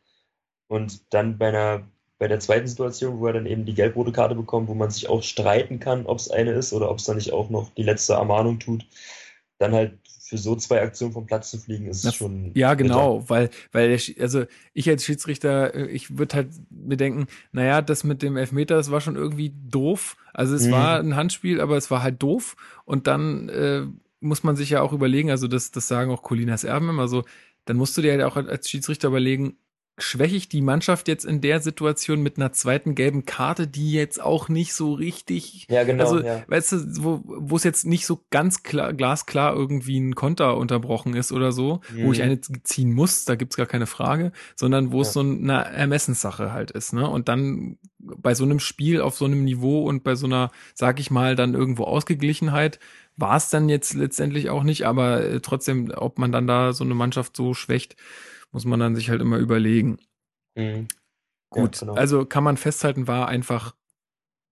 [0.67, 4.35] Und dann bei einer, bei der zweiten Situation, wo er dann eben die gelb-rote Karte
[4.35, 7.17] bekommt, wo man sich auch streiten kann, ob es eine ist oder ob es dann
[7.17, 8.85] nicht auch noch die letzte Ermahnung tut,
[9.57, 12.51] dann halt für so zwei Aktionen vom Platz zu fliegen, ist das, schon.
[12.55, 13.29] Ja, genau, bitter.
[13.29, 18.23] weil, weil der, also ich als Schiedsrichter, äh, ich würde halt bedenken, naja, das mit
[18.23, 20.17] dem Elfmeter, das war schon irgendwie doof.
[20.33, 20.71] Also es mhm.
[20.71, 22.55] war ein Handspiel, aber es war halt doof.
[22.85, 23.83] Und dann äh,
[24.19, 27.23] muss man sich ja auch überlegen, also das, das sagen auch Colinas Erben immer so,
[27.65, 29.57] dann musst du dir halt auch als Schiedsrichter überlegen,
[29.97, 34.21] schwäche ich die Mannschaft jetzt in der Situation mit einer zweiten gelben Karte, die jetzt
[34.21, 36.43] auch nicht so richtig, ja genau, also ja.
[36.47, 41.15] weißt du, wo wo es jetzt nicht so ganz klar, glasklar irgendwie ein Konter unterbrochen
[41.15, 42.05] ist oder so, mhm.
[42.05, 42.25] wo ich mhm.
[42.25, 45.01] eine ziehen muss, da gibt's gar keine Frage, sondern wo ja.
[45.03, 47.09] es so eine Ermessenssache halt ist, ne?
[47.09, 50.99] Und dann bei so einem Spiel auf so einem Niveau und bei so einer, sag
[50.99, 52.79] ich mal, dann irgendwo Ausgeglichenheit
[53.17, 56.83] war es dann jetzt letztendlich auch nicht, aber äh, trotzdem, ob man dann da so
[56.83, 57.95] eine Mannschaft so schwächt,
[58.51, 59.97] muss man dann sich halt immer überlegen.
[60.55, 60.87] Mhm.
[61.49, 61.93] Gut, ja, genau.
[61.93, 63.75] also kann man festhalten, war einfach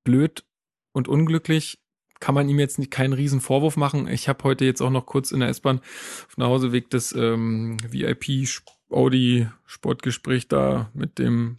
[0.03, 0.45] blöd
[0.93, 1.79] und unglücklich.
[2.19, 4.07] Kann man ihm jetzt nicht keinen riesen Vorwurf machen.
[4.07, 7.77] Ich habe heute jetzt auch noch kurz in der S-Bahn auf dem Nachhauseweg das ähm,
[7.89, 8.47] VIP
[8.89, 11.57] Audi Sportgespräch da mit dem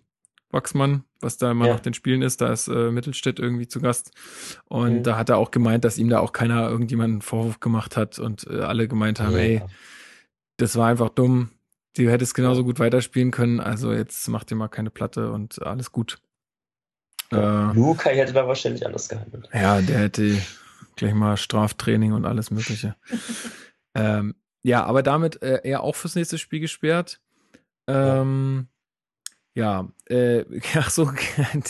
[0.54, 1.74] Wachsmann, was da immer ja.
[1.74, 2.40] nach den Spielen ist.
[2.40, 4.12] Da ist äh, Mittelstädt irgendwie zu Gast.
[4.66, 5.02] Und mhm.
[5.02, 8.46] da hat er auch gemeint, dass ihm da auch keiner irgendjemanden Vorwurf gemacht hat und
[8.46, 9.38] äh, alle gemeint haben, ja.
[9.38, 9.62] ey,
[10.56, 11.50] das war einfach dumm.
[11.96, 13.60] Du hättest genauso gut weiterspielen können.
[13.60, 16.18] Also jetzt mach dir mal keine Platte und alles gut.
[17.30, 19.48] Ja, äh, Lukai hätte da wahrscheinlich anders gehandelt.
[19.52, 20.38] Ja, der hätte
[20.96, 22.96] gleich mal Straftraining und alles Mögliche.
[23.94, 27.20] ähm, ja, aber damit äh, er auch fürs nächste Spiel gesperrt.
[27.86, 28.68] Ähm,
[29.54, 31.10] ja, äh, ach so,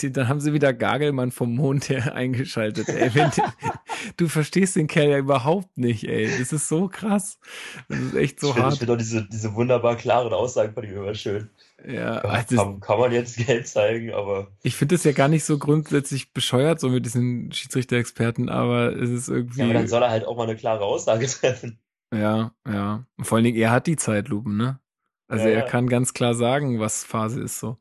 [0.01, 2.89] dann haben sie wieder Gagelmann vom Mond her eingeschaltet.
[2.89, 3.29] Ey, wenn,
[4.17, 6.25] du verstehst den Kerl ja überhaupt nicht, ey.
[6.25, 7.39] Das ist so krass.
[7.87, 8.73] Das ist echt so ich hart.
[8.73, 11.51] ich finde auch diese, diese wunderbar klaren Aussagen von ihm immer schön.
[11.87, 14.47] Ja, kann, also kann, kann, man jetzt Geld zeigen, aber.
[14.63, 19.11] Ich finde es ja gar nicht so grundsätzlich bescheuert, so mit diesen Schiedsrichter-Experten, aber es
[19.11, 19.59] ist irgendwie.
[19.59, 21.79] Ja, aber dann soll er halt auch mal eine klare Aussage treffen.
[22.11, 23.05] Ja, ja.
[23.21, 24.79] Vor allen Dingen, er hat die Zeitlupen, ne?
[25.27, 27.77] Also ja, er kann ganz klar sagen, was Phase ist so.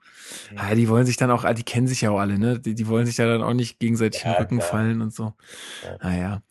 [0.51, 0.59] Mhm.
[0.59, 2.59] Ah, die wollen sich dann auch, ah, die kennen sich ja auch alle, ne?
[2.59, 4.71] Die, die wollen sich ja dann auch nicht gegenseitig ja, in den Rücken klar.
[4.71, 5.35] fallen und so.
[5.83, 5.99] Ja.
[6.03, 6.43] Naja.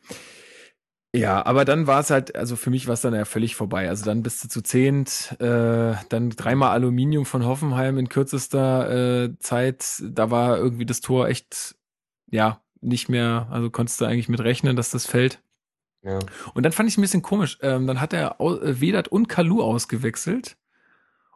[1.15, 3.87] Ja, aber dann war es halt, also für mich war es dann ja völlig vorbei.
[3.87, 9.37] Also dann bist du zu zehnt, äh, dann dreimal Aluminium von Hoffenheim in kürzester äh,
[9.37, 10.01] Zeit.
[10.03, 11.75] Da war irgendwie das Tor echt,
[12.31, 15.41] ja, nicht mehr, also konntest du eigentlich mit rechnen, dass das fällt.
[16.03, 16.19] Ja.
[16.55, 17.59] Und dann fand ich ein bisschen komisch.
[17.61, 20.57] Ähm, dann hat er äh, Vedat und Kalu ausgewechselt.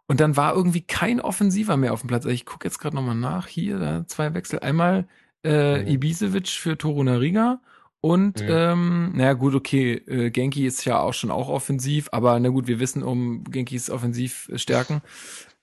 [0.08, 2.26] Und dann war irgendwie kein Offensiver mehr auf dem Platz.
[2.26, 3.48] Also ich gucke jetzt gerade nochmal nach.
[3.48, 4.60] Hier, da zwei Wechsel.
[4.60, 5.08] Einmal
[5.44, 5.88] äh, mhm.
[5.88, 7.60] Ibisevic für Torunariga
[8.02, 8.48] und mhm.
[8.50, 12.68] ähm, naja gut, okay, äh, Genki ist ja auch schon auch offensiv, aber na gut,
[12.68, 15.02] wir wissen um Genkis Offensivstärken.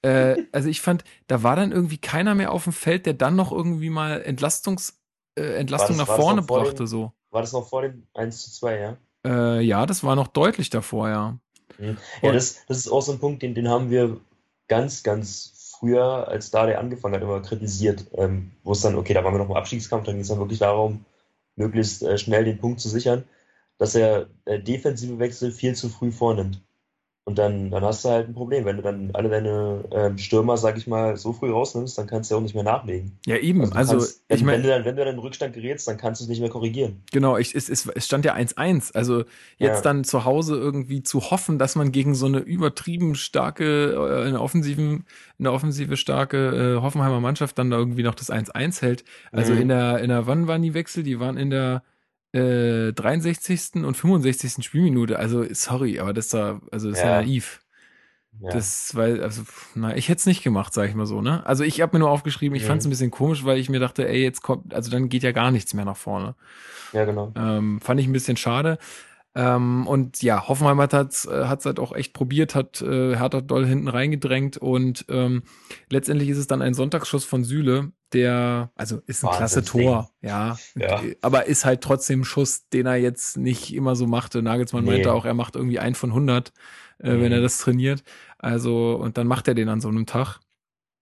[0.02, 3.36] Äh, also ich fand, da war dann irgendwie keiner mehr auf dem Feld, der dann
[3.36, 5.00] noch irgendwie mal Entlastungs,
[5.38, 6.84] äh, Entlastung das, nach vorne brachte.
[6.84, 7.12] Dem, so.
[7.30, 8.96] War das noch vor dem 1 zu 2, ja?
[9.24, 11.38] Äh, ja, das war noch deutlich davor, ja.
[11.78, 11.96] Mhm.
[12.20, 14.20] Ja, das, das ist auch so ein Punkt, den, den haben wir
[14.68, 19.14] ganz, ganz früher, als da der angefangen hat, immer kritisiert, ähm, wo es dann, okay,
[19.14, 21.04] da waren wir noch im Abstiegskampf, dann ging es dann wirklich darum,
[21.56, 23.24] möglichst äh, schnell den Punkt zu sichern,
[23.78, 26.62] dass er äh, defensive Wechsel viel zu früh vornimmt.
[27.26, 28.66] Und dann, dann hast du halt ein Problem.
[28.66, 32.30] Wenn du dann alle deine ähm, Stürmer, sag ich mal, so früh rausnimmst, dann kannst
[32.30, 33.18] du ja auch nicht mehr nachlegen.
[33.24, 33.62] Ja, eben.
[33.62, 35.88] Also, also kannst, wenn, ich mein, wenn, du dann, wenn du dann in Rückstand gerätst,
[35.88, 37.02] dann kannst du es nicht mehr korrigieren.
[37.12, 38.94] Genau, ich, es, es, es stand ja 1-1.
[38.94, 39.20] Also
[39.56, 39.80] jetzt ja.
[39.80, 44.42] dann zu Hause irgendwie zu hoffen, dass man gegen so eine übertrieben starke, äh, eine
[44.42, 45.06] offensiven,
[45.38, 49.04] eine offensive starke äh, Hoffenheimer Mannschaft dann da irgendwie noch das 1-1 hält.
[49.32, 49.62] Also mhm.
[49.62, 51.02] in der, in der, wann waren die Wechsel?
[51.02, 51.82] Die waren in der
[52.34, 53.76] 63.
[53.76, 54.64] Äh, und 65.
[54.64, 55.18] Spielminute.
[55.18, 57.04] Also, sorry, aber das da, also das ja.
[57.04, 57.60] ist ja naiv.
[58.40, 58.50] Ja.
[58.50, 59.42] Das, weil, also,
[59.74, 61.46] na, ich hätte es nicht gemacht, sag ich mal so, ne?
[61.46, 62.66] Also ich habe mir nur aufgeschrieben, ich mhm.
[62.66, 65.22] fand es ein bisschen komisch, weil ich mir dachte, ey, jetzt kommt, also dann geht
[65.22, 66.34] ja gar nichts mehr nach vorne.
[66.92, 67.32] Ja, genau.
[67.36, 68.78] Ähm, fand ich ein bisschen schade.
[69.36, 73.40] Ähm, und ja, Hoffenheim hat es äh, hat's halt auch echt probiert, hat äh, Hertha
[73.40, 75.42] doll hinten reingedrängt und ähm,
[75.90, 80.56] letztendlich ist es dann ein Sonntagsschuss von Süle, der, also ist ein klasse Tor, ja,
[80.76, 84.42] ja, aber ist halt trotzdem ein Schuss, den er jetzt nicht immer so machte.
[84.42, 84.92] Nagelsmann nee.
[84.92, 86.52] meinte auch, er macht irgendwie einen von 100,
[87.00, 87.20] äh, mhm.
[87.20, 88.02] wenn er das trainiert.
[88.38, 90.40] Also, und dann macht er den an so einem Tag.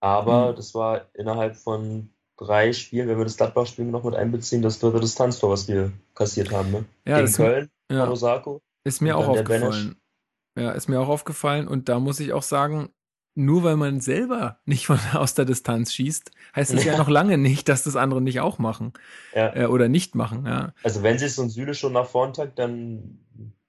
[0.00, 0.56] Aber mhm.
[0.56, 5.00] das war innerhalb von drei Spielen, wenn wir das Gladbach-Spiel noch mit einbeziehen, das dritte
[5.00, 6.84] Distanztor, was wir kassiert haben, ne?
[7.06, 8.08] Ja, Gegen Köln, ja.
[8.08, 8.60] Osako.
[8.84, 9.96] Ist mir auch aufgefallen.
[10.58, 12.90] Ja, ist mir auch aufgefallen und da muss ich auch sagen,
[13.34, 16.92] nur weil man selber nicht von aus der Distanz schießt, heißt es ja.
[16.92, 18.92] ja noch lange nicht, dass das andere nicht auch machen
[19.34, 19.54] ja.
[19.54, 20.46] äh, oder nicht machen.
[20.46, 20.72] Ja.
[20.82, 23.18] Also wenn sich so ein Süle schon nach vorn tagt, dann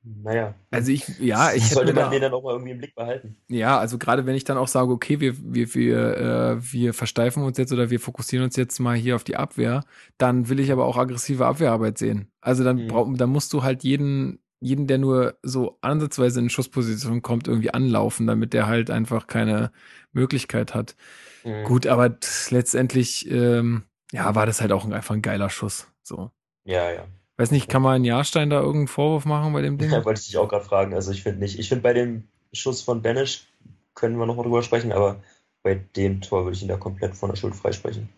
[0.05, 0.53] naja.
[0.69, 3.37] Also ich, ja, ich sollte man da, den dann auch mal irgendwie im Blick behalten.
[3.47, 7.43] Ja, also gerade wenn ich dann auch sage, okay, wir, wir, wir, äh, wir versteifen
[7.43, 9.83] uns jetzt oder wir fokussieren uns jetzt mal hier auf die Abwehr,
[10.17, 12.27] dann will ich aber auch aggressive Abwehrarbeit sehen.
[12.41, 12.87] Also dann mhm.
[12.89, 17.73] brauch, dann musst du halt jeden jeden, der nur so ansatzweise in Schussposition kommt, irgendwie
[17.73, 19.71] anlaufen, damit der halt einfach keine
[20.13, 20.95] Möglichkeit hat.
[21.43, 21.65] Mhm.
[21.65, 22.17] Gut, aber
[22.49, 25.87] letztendlich, ähm, ja, war das halt auch einfach ein geiler Schuss.
[26.01, 26.31] So.
[26.63, 27.05] Ja, ja.
[27.37, 29.91] Weiß nicht, kann man Jahrstein da irgendeinen Vorwurf machen bei dem Ding?
[29.91, 30.93] Ja, wollte ich dich auch gerade fragen.
[30.93, 31.59] Also ich finde nicht.
[31.59, 33.47] Ich finde bei dem Schuss von Banish
[33.95, 35.21] können wir nochmal drüber sprechen, aber
[35.61, 38.09] bei dem Tor würde ich ihn da komplett von der Schuld freisprechen.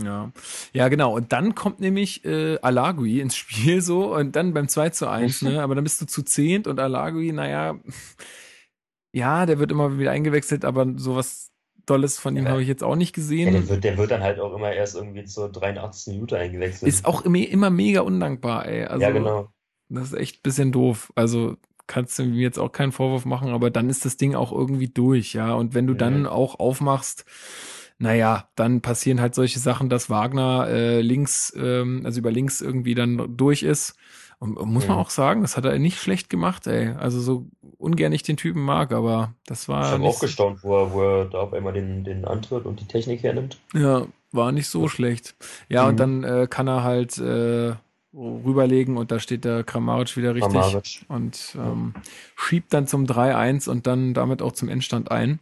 [0.00, 0.32] Ja,
[0.72, 1.14] ja, genau.
[1.14, 5.42] Und dann kommt nämlich äh, Alagui ins Spiel so und dann beim 2 zu 1,
[5.42, 5.62] ne?
[5.62, 7.78] Aber dann bist du zu zehnt und Alagui, naja,
[9.12, 11.50] ja, der wird immer wieder eingewechselt, aber sowas
[11.84, 13.52] Dolles von ihm ja, habe ich jetzt auch nicht gesehen.
[13.52, 16.14] Ja, der, wird, der wird dann halt auch immer erst irgendwie zur 83.
[16.14, 16.88] Minute eingewechselt.
[16.88, 18.84] Ist auch immer, immer mega undankbar, ey.
[18.84, 19.48] Also, ja, genau.
[19.88, 21.12] Das ist echt ein bisschen doof.
[21.16, 24.52] Also kannst du mir jetzt auch keinen Vorwurf machen, aber dann ist das Ding auch
[24.52, 25.52] irgendwie durch, ja.
[25.54, 27.26] Und wenn du dann auch aufmachst,
[28.02, 32.96] naja, dann passieren halt solche Sachen, dass Wagner äh, links, ähm, also über links irgendwie
[32.96, 33.94] dann durch ist.
[34.40, 35.02] Und, muss man mhm.
[35.02, 36.88] auch sagen, das hat er nicht schlecht gemacht, ey.
[36.98, 37.46] Also so
[37.78, 39.84] ungern ich den Typen mag, aber das war.
[39.84, 42.80] Ich habe auch gestaunt, wo er, wo er da auf einmal den, den Antritt und
[42.80, 43.58] die Technik hernimmt.
[43.72, 45.36] Ja, war nicht so schlecht.
[45.68, 45.88] Ja, mhm.
[45.90, 47.74] und dann äh, kann er halt äh,
[48.12, 51.04] rüberlegen und da steht der Kramaric wieder richtig Kramaric.
[51.06, 51.94] und ähm,
[52.34, 55.38] schiebt dann zum 3-1 und dann damit auch zum Endstand ein.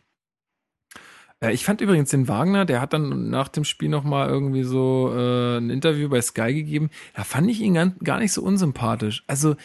[1.40, 5.12] Äh, ich fand übrigens den Wagner, der hat dann nach dem Spiel nochmal irgendwie so
[5.14, 6.90] äh, ein Interview bei Sky gegeben.
[7.14, 9.24] Da fand ich ihn ganz, gar nicht so unsympathisch.
[9.26, 9.56] Also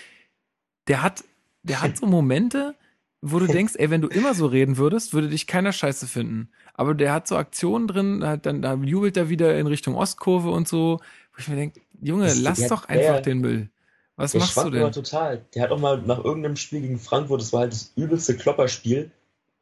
[0.88, 1.24] der hat,
[1.64, 2.76] der hat so Momente,
[3.22, 6.50] wo du denkst, ey, wenn du immer so reden würdest, würde dich keiner scheiße finden.
[6.76, 10.68] Aber der hat so Aktionen drin, dann da jubelt er wieder in Richtung Ostkurve und
[10.68, 11.00] so,
[11.34, 13.70] wo ich mir denke, Junge, das, lass doch einfach der, den Müll.
[14.16, 14.92] Was machst du denn?
[14.92, 15.46] total.
[15.56, 19.12] Der hat auch mal nach irgendeinem Spiel gegen Frankfurt, das war halt das übelste Klopperspiel.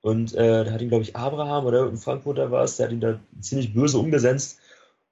[0.04, 2.94] Und äh, da hat ihn, glaube ich, Abraham oder irgendein Frankfurter war es, der hat
[2.94, 4.60] ihn da ziemlich böse umgesetzt.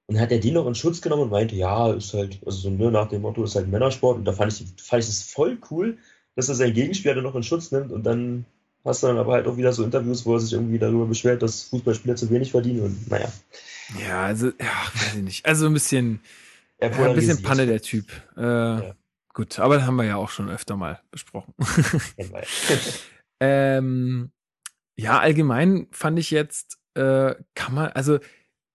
[0.06, 2.58] Und dann hat er den noch in Schutz genommen und meinte, ja, ist halt, also
[2.58, 4.18] so nur nach dem Motto, ist halt Männersport.
[4.18, 5.98] Und da fand ich, fand ich das voll cool,
[6.36, 7.94] dass er seinen Gegenspieler dann noch in Schutz nimmt.
[7.94, 8.46] Und dann
[8.84, 11.42] hast du dann aber halt auch wieder so Interviews, wo er sich irgendwie darüber beschwert,
[11.42, 12.82] dass Fußballspieler zu wenig verdienen.
[12.82, 13.32] Und naja.
[14.06, 15.46] Ja, also, ja, weiß ich nicht.
[15.46, 16.20] Also ein bisschen
[16.82, 18.12] ja, ein bisschen Panne der Typ.
[18.36, 18.96] Äh, ja.
[19.34, 21.54] Gut, aber das haben wir ja auch schon öfter mal besprochen.
[23.40, 24.32] ähm,
[24.96, 28.20] ja, allgemein fand ich jetzt, äh, kann man, also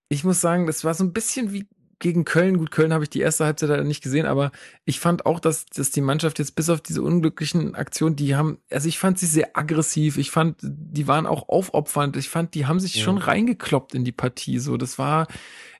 [0.08, 3.10] ich muss sagen, das war so ein bisschen wie gegen Köln, gut, Köln habe ich
[3.10, 4.52] die erste Halbzeit leider nicht gesehen, aber
[4.84, 8.58] ich fand auch, dass, dass die Mannschaft jetzt bis auf diese unglücklichen Aktionen, die haben,
[8.70, 12.66] also ich fand sie sehr aggressiv, ich fand, die waren auch aufopfernd, ich fand, die
[12.66, 13.02] haben sich ja.
[13.02, 15.26] schon reingekloppt in die Partie, so, das war,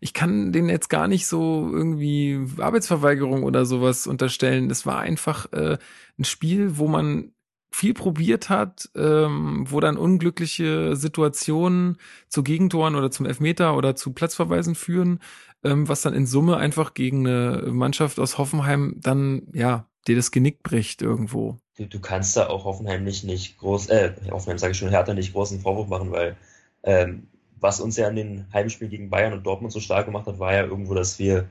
[0.01, 5.53] ich kann denen jetzt gar nicht so irgendwie Arbeitsverweigerung oder sowas unterstellen, das war einfach
[5.53, 5.77] äh,
[6.19, 7.33] ein Spiel, wo man
[7.77, 14.15] viel probiert hat, ähm, wo dann unglückliche Situationen zu Gegentoren oder zum Elfmeter oder zu
[14.15, 15.21] Platzverweisen führen,
[15.63, 20.31] ähm, was dann in Summe einfach gegen eine Mannschaft aus Hoffenheim dann, ja, dir das
[20.31, 21.59] Genick bricht irgendwo.
[21.77, 25.13] Du, du kannst da auch Hoffenheim nicht, nicht groß, äh, Hoffenheim sage ich schon, Hertha
[25.13, 26.35] nicht großen Vorwurf machen, weil
[26.83, 27.29] ähm,
[27.61, 30.55] was uns ja an den Heimspielen gegen Bayern und Dortmund so stark gemacht hat, war
[30.55, 31.47] ja irgendwo, dass wir,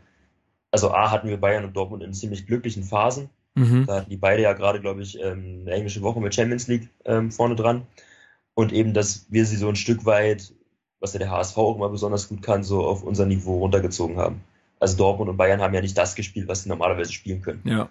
[0.72, 3.30] also A hatten wir Bayern und Dortmund in ziemlich glücklichen Phasen.
[3.56, 3.86] Mhm.
[3.88, 6.90] Da hatten die beide ja gerade, glaube ich, ähm, eine englische Woche mit Champions League
[7.06, 7.88] ähm, vorne dran.
[8.54, 10.54] Und eben, dass wir sie so ein Stück weit
[11.06, 14.42] was ja der HSV auch immer besonders gut kann, so auf unser Niveau runtergezogen haben.
[14.80, 17.62] Also Dortmund und Bayern haben ja nicht das gespielt, was sie normalerweise spielen können.
[17.64, 17.90] Ja.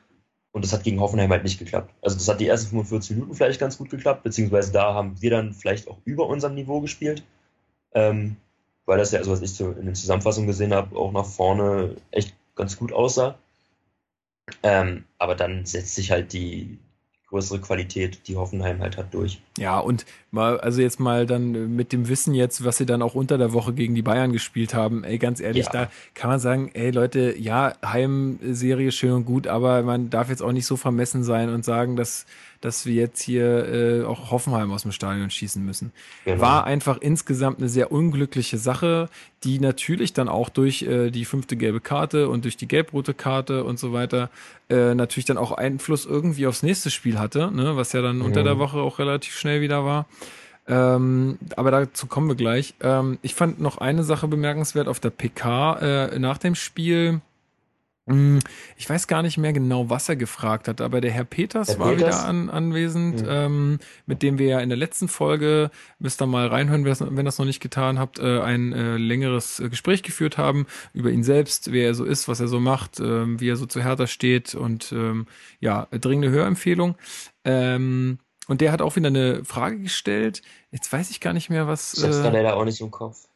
[0.52, 1.92] Und das hat gegen Hoffenheim halt nicht geklappt.
[2.02, 5.30] Also das hat die ersten 45 Minuten vielleicht ganz gut geklappt, beziehungsweise da haben wir
[5.30, 7.24] dann vielleicht auch über unserem Niveau gespielt.
[7.92, 8.36] Ähm,
[8.84, 11.96] weil das ja, also was ich so in den Zusammenfassungen gesehen habe, auch nach vorne
[12.10, 13.38] echt ganz gut aussah.
[14.62, 16.78] Ähm, aber dann setzt sich halt die,
[17.34, 19.40] größere Qualität, die Hoffenheim halt hat, durch.
[19.58, 23.16] Ja, und mal, also jetzt mal dann mit dem Wissen jetzt, was sie dann auch
[23.16, 25.72] unter der Woche gegen die Bayern gespielt haben, ey, ganz ehrlich, ja.
[25.72, 30.42] da kann man sagen, ey Leute, ja, Heimserie schön und gut, aber man darf jetzt
[30.42, 32.24] auch nicht so vermessen sein und sagen, dass
[32.64, 35.92] dass wir jetzt hier äh, auch Hoffenheim aus dem Stadion schießen müssen.
[36.24, 36.40] Genau.
[36.40, 39.10] War einfach insgesamt eine sehr unglückliche Sache,
[39.42, 43.64] die natürlich dann auch durch äh, die fünfte gelbe Karte und durch die gelb-rote Karte
[43.64, 44.30] und so weiter
[44.70, 48.24] äh, natürlich dann auch Einfluss irgendwie aufs nächste Spiel hatte, ne, was ja dann mhm.
[48.24, 50.06] unter der Woche auch relativ schnell wieder war.
[50.66, 52.74] Ähm, aber dazu kommen wir gleich.
[52.80, 57.20] Ähm, ich fand noch eine Sache bemerkenswert auf der PK äh, nach dem Spiel
[58.06, 61.78] ich weiß gar nicht mehr genau, was er gefragt hat, aber der Herr Peters Herr
[61.78, 62.08] war Peters?
[62.08, 63.28] wieder an, anwesend, mhm.
[63.30, 67.24] ähm, mit dem wir ja in der letzten Folge, müsst ihr mal reinhören, wenn ihr
[67.24, 71.24] das noch nicht getan habt, äh, ein äh, längeres äh, Gespräch geführt haben über ihn
[71.24, 74.06] selbst, wer er so ist, was er so macht, ähm, wie er so zu Hertha
[74.06, 75.26] steht und ähm,
[75.60, 76.96] ja, dringende Hörempfehlung.
[77.44, 80.42] Ähm, und der hat auch wieder eine Frage gestellt.
[80.70, 81.94] Jetzt weiß ich gar nicht mehr, was.
[81.94, 83.26] Ich hab's äh, leider auch nicht im Kopf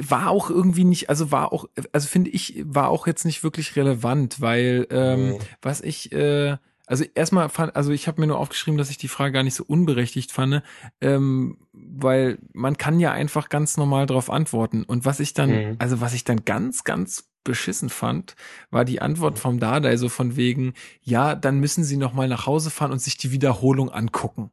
[0.00, 3.76] war auch irgendwie nicht, also war auch, also finde ich, war auch jetzt nicht wirklich
[3.76, 5.38] relevant, weil ähm, mhm.
[5.60, 9.08] was ich, äh, also erstmal fand, also ich habe mir nur aufgeschrieben, dass ich die
[9.08, 10.62] Frage gar nicht so unberechtigt fand,
[11.00, 14.82] ähm, weil man kann ja einfach ganz normal darauf antworten.
[14.84, 15.76] Und was ich dann, mhm.
[15.78, 18.36] also was ich dann ganz, ganz beschissen fand,
[18.70, 22.46] war die Antwort vom Dada, so von wegen, ja, dann müssen sie noch mal nach
[22.46, 24.50] Hause fahren und sich die Wiederholung angucken.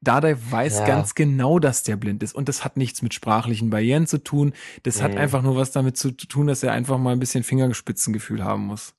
[0.00, 0.86] So, Dardai weiß ja.
[0.86, 2.34] ganz genau, dass der blind ist.
[2.34, 4.52] Und das hat nichts mit sprachlichen Barrieren zu tun.
[4.82, 5.02] Das mhm.
[5.02, 8.66] hat einfach nur was damit zu tun, dass er einfach mal ein bisschen Fingerspitzengefühl haben
[8.66, 8.94] muss.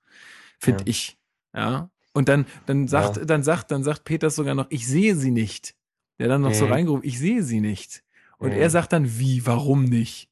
[0.59, 0.89] Finde ja.
[0.89, 1.17] ich.
[1.55, 1.89] Ja.
[2.13, 3.25] Und dann, dann sagt, ja.
[3.25, 5.75] dann sagt, dann sagt Peter sogar noch, ich sehe sie nicht.
[6.19, 6.55] Der dann noch mhm.
[6.55, 8.03] so reingerufen, ich sehe sie nicht.
[8.37, 8.57] Und mhm.
[8.57, 10.29] er sagt dann, wie, warum nicht?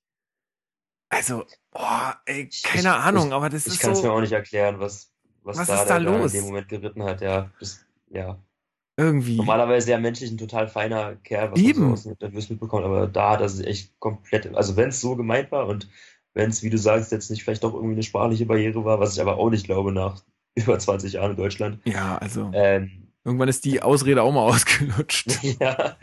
[1.09, 3.87] Also, oh, ey, keine ich, Ahnung, ich, aber das ich ist so.
[3.87, 6.33] Ich kann es mir auch nicht erklären, was, was, was da, ist da los?
[6.33, 7.49] in dem Moment geritten hat, ja.
[7.59, 8.37] Das, ja.
[8.97, 9.37] Irgendwie.
[9.37, 11.81] Normalerweise ja menschlich ein total feiner Kerl, was Eben.
[11.81, 14.99] man so aus Interviews mitbekommt, aber da hat er sich echt komplett, also wenn es
[14.99, 15.87] so gemeint war und
[16.33, 19.13] wenn es, wie du sagst, jetzt nicht vielleicht doch irgendwie eine sprachliche Barriere war, was
[19.13, 20.21] ich aber auch nicht glaube nach
[20.55, 21.79] über 20 Jahren in Deutschland.
[21.85, 22.49] Ja, also.
[22.53, 25.39] Ähm, irgendwann ist die Ausrede auch mal ausgelutscht.
[25.59, 25.95] ja.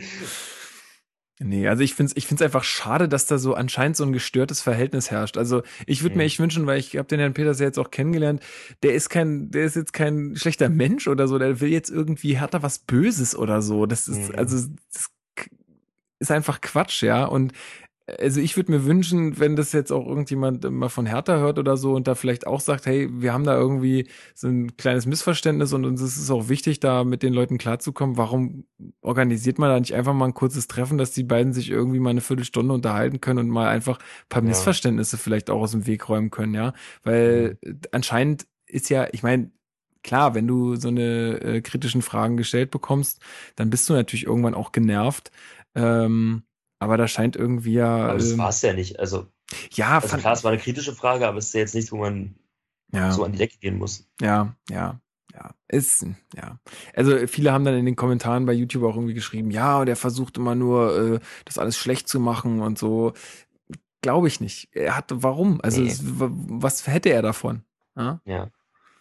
[1.41, 4.13] Nee, also ich finde es ich find's einfach schade, dass da so anscheinend so ein
[4.13, 5.37] gestörtes Verhältnis herrscht.
[5.37, 6.19] Also ich würde mhm.
[6.19, 8.41] mir echt wünschen, weil ich habe den Herrn Peters ja jetzt auch kennengelernt,
[8.85, 12.39] der ist kein, der ist jetzt kein schlechter Mensch oder so, der will jetzt irgendwie,
[12.39, 13.87] hat da was Böses oder so.
[13.87, 14.39] Das ist, mhm.
[14.39, 15.11] also das
[16.21, 17.25] ist einfach Quatsch, ja.
[17.25, 17.53] Und
[18.07, 21.77] also ich würde mir wünschen, wenn das jetzt auch irgendjemand mal von Hertha hört oder
[21.77, 25.73] so und da vielleicht auch sagt, hey, wir haben da irgendwie so ein kleines Missverständnis
[25.73, 28.19] und uns ist es auch wichtig, da mit den Leuten klarzukommen.
[28.19, 28.67] Warum
[29.01, 32.11] organisiert man da nicht einfach mal ein kurzes Treffen, dass die beiden sich irgendwie mal
[32.11, 34.49] eine Viertelstunde unterhalten können und mal einfach ein paar ja.
[34.49, 36.75] Missverständnisse vielleicht auch aus dem Weg räumen können, ja?
[37.05, 37.81] Weil mhm.
[37.93, 39.51] anscheinend ist ja, ich meine,
[40.03, 43.21] klar, wenn du so eine äh, kritischen Fragen gestellt bekommst,
[43.57, 45.31] dann bist du natürlich irgendwann auch genervt.
[45.75, 46.43] Ähm,
[46.85, 48.09] aber da scheint irgendwie ja.
[48.09, 48.99] Aber das ähm, war es ja nicht.
[49.01, 49.27] Also,
[49.73, 51.97] ja, also klar, es war eine kritische Frage, aber es ist ja jetzt nichts, wo
[51.97, 52.35] man
[52.93, 53.11] ja.
[53.11, 54.07] so an die Decke gehen muss.
[54.21, 55.01] Ja, ja.
[55.35, 56.61] Ja, ist, ja.
[56.95, 59.97] Also viele haben dann in den Kommentaren bei YouTube auch irgendwie geschrieben, ja, und er
[59.97, 63.15] versucht immer nur, äh, das alles schlecht zu machen und so.
[64.01, 64.69] Glaube ich nicht.
[64.71, 65.61] Er hat, warum?
[65.61, 65.89] Also, nee.
[65.89, 67.65] es, was hätte er davon?
[67.97, 68.21] Ja.
[68.25, 68.49] ja.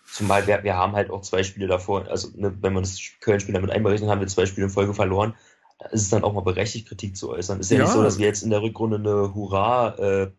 [0.08, 3.54] Zumal wir, wir haben halt auch zwei Spiele davor, also ne, wenn man das Köln-Spiel
[3.54, 5.36] damit einberechnet, haben wir zwei Spiele in Folge verloren
[5.80, 7.60] da ist es dann auch mal berechtigt, Kritik zu äußern.
[7.60, 7.84] Ist ja, ja.
[7.84, 10.32] nicht so, dass wir jetzt in der Rückrunde eine Hurra-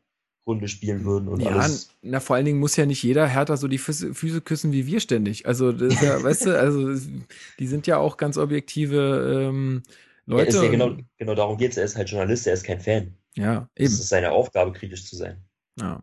[0.46, 1.88] Runde spielen würden und ja, alles.
[2.02, 4.86] Na, vor allen Dingen muss ja nicht jeder Hertha so die Füße, Füße küssen wie
[4.86, 5.46] wir ständig.
[5.46, 6.94] Also, ja, weißt du, also
[7.58, 9.82] die sind ja auch ganz objektive ähm,
[10.26, 10.58] Leute.
[10.58, 11.78] Ja, ja genau, genau darum geht es.
[11.78, 13.14] Er ist halt Journalist, er ist kein Fan.
[13.34, 13.86] Ja, eben.
[13.86, 15.42] Es ist seine Aufgabe, kritisch zu sein.
[15.80, 16.02] Ja.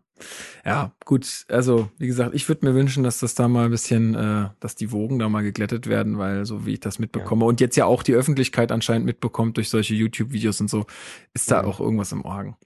[0.64, 1.46] Ja, gut.
[1.48, 4.74] Also, wie gesagt, ich würde mir wünschen, dass das da mal ein bisschen, äh, dass
[4.74, 7.48] die Wogen da mal geglättet werden, weil so wie ich das mitbekomme ja.
[7.48, 10.86] und jetzt ja auch die Öffentlichkeit anscheinend mitbekommt durch solche YouTube-Videos und so,
[11.34, 11.66] ist da ja.
[11.66, 12.56] auch irgendwas im Argen.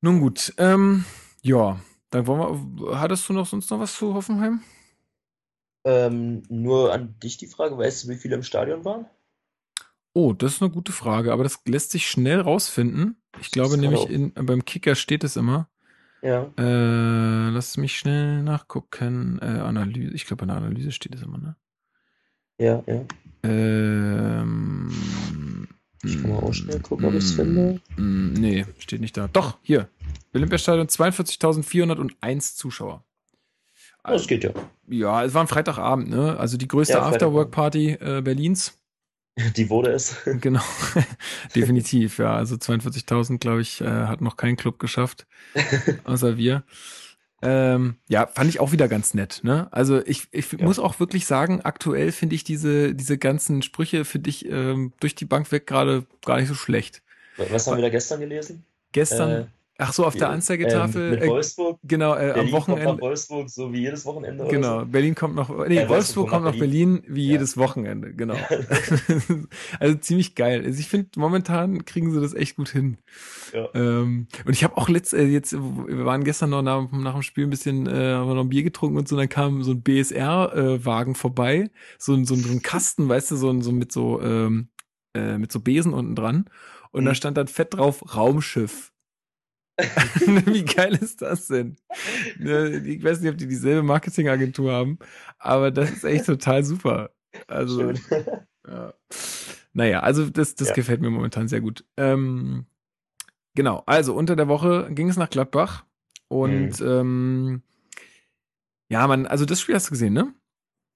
[0.00, 1.04] Nun gut, ähm,
[1.42, 1.78] ja,
[2.10, 4.62] dann wollen wir, hattest du noch sonst noch was zu Hoffenheim?
[5.84, 9.06] Ähm, nur an dich die Frage, weißt du, wie viele im Stadion waren?
[10.12, 13.22] Oh, das ist eine gute Frage, aber das lässt sich schnell rausfinden.
[13.40, 15.69] Ich glaube nämlich, in, beim Kicker steht es immer.
[16.22, 16.50] Ja.
[16.58, 19.38] Äh, lass mich schnell nachgucken.
[19.40, 21.56] Äh, Analyse, ich glaube, in der Analyse steht es immer, ne?
[22.58, 23.04] Ja, ja.
[23.42, 24.90] Ähm,
[26.02, 27.80] ich kann mal auch schnell gucken, ob ich es finde.
[27.96, 29.28] Mm, nee, steht nicht da.
[29.28, 29.88] Doch, hier.
[30.34, 33.04] Olympiastadion 42.401 Zuschauer.
[34.04, 34.50] Das geht ja.
[34.88, 36.36] Ja, es war ein Freitagabend, ne?
[36.38, 38.79] Also die größte ja, Afterwork-Party äh, Berlins.
[39.56, 40.16] Die wurde es.
[40.40, 40.62] Genau,
[41.54, 42.34] definitiv, ja.
[42.34, 45.26] Also 42.000, glaube ich, äh, hat noch kein Club geschafft,
[46.04, 46.64] außer wir.
[47.42, 49.40] Ähm, ja, fand ich auch wieder ganz nett.
[49.42, 49.68] Ne?
[49.72, 50.64] Also ich, ich ja.
[50.64, 55.14] muss auch wirklich sagen, aktuell finde ich diese, diese ganzen Sprüche für dich ähm, durch
[55.14, 57.02] die Bank weg gerade gar nicht so schlecht.
[57.36, 58.66] Was haben wir da gestern gelesen?
[58.92, 59.46] Gestern, äh,
[59.80, 61.02] Ach so, auf der Anzeigetafel.
[61.02, 61.78] Ähm, mit äh, Wolfsburg.
[61.82, 62.84] Äh, genau, äh, am Wochenende.
[62.84, 64.46] Kommt nach Wolfsburg, so wie jedes Wochenende.
[64.48, 64.86] Genau, so.
[64.86, 65.66] Berlin kommt noch.
[65.66, 67.32] Nee, äh, Wolfsburg kommt nach Berlin, Berlin wie ja.
[67.32, 68.36] jedes Wochenende, genau.
[69.80, 70.62] also ziemlich geil.
[70.64, 72.98] Also ich finde, momentan kriegen sie das echt gut hin.
[73.52, 73.68] Ja.
[73.74, 77.22] Ähm, und ich habe auch letzt, äh, jetzt, wir waren gestern noch nach, nach dem
[77.22, 79.72] Spiel ein bisschen, äh, haben wir noch ein Bier getrunken und so, dann kam so
[79.72, 84.20] ein BSR-Wagen äh, vorbei, so, so, so ein Kasten, weißt du, so, so mit so,
[84.20, 84.68] ähm,
[85.14, 86.44] äh, mit so Besen unten dran.
[86.92, 87.06] Und mhm.
[87.06, 88.92] da stand dann fett drauf Raumschiff.
[90.46, 91.76] Wie geil ist das denn?
[92.38, 94.98] Ne, ich weiß nicht, ob die dieselbe Marketingagentur haben,
[95.38, 97.10] aber das ist echt total super.
[97.46, 97.92] Also,
[98.66, 98.94] ja.
[99.72, 100.74] naja, also das, das ja.
[100.74, 101.84] gefällt mir momentan sehr gut.
[101.96, 102.66] Ähm,
[103.54, 105.84] genau, also unter der Woche ging es nach Gladbach
[106.28, 106.86] und mhm.
[106.86, 107.62] ähm,
[108.88, 110.34] ja, man, also das Spiel hast du gesehen, ne?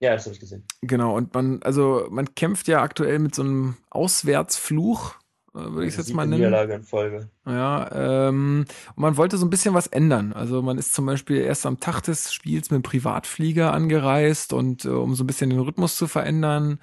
[0.01, 0.67] Ja, das habe ich gesehen.
[0.83, 5.15] Genau, und man, also man kämpft ja aktuell mit so einem Auswärtsfluch
[5.55, 6.43] würde ich es jetzt mal nennen.
[6.43, 7.31] Niederlage in Folge.
[7.47, 8.65] Ja, ähm,
[8.97, 10.33] und man wollte so ein bisschen was ändern.
[10.33, 14.85] Also man ist zum Beispiel erst am Tag des Spiels mit dem Privatflieger angereist und
[14.85, 16.81] äh, um so ein bisschen den Rhythmus zu verändern,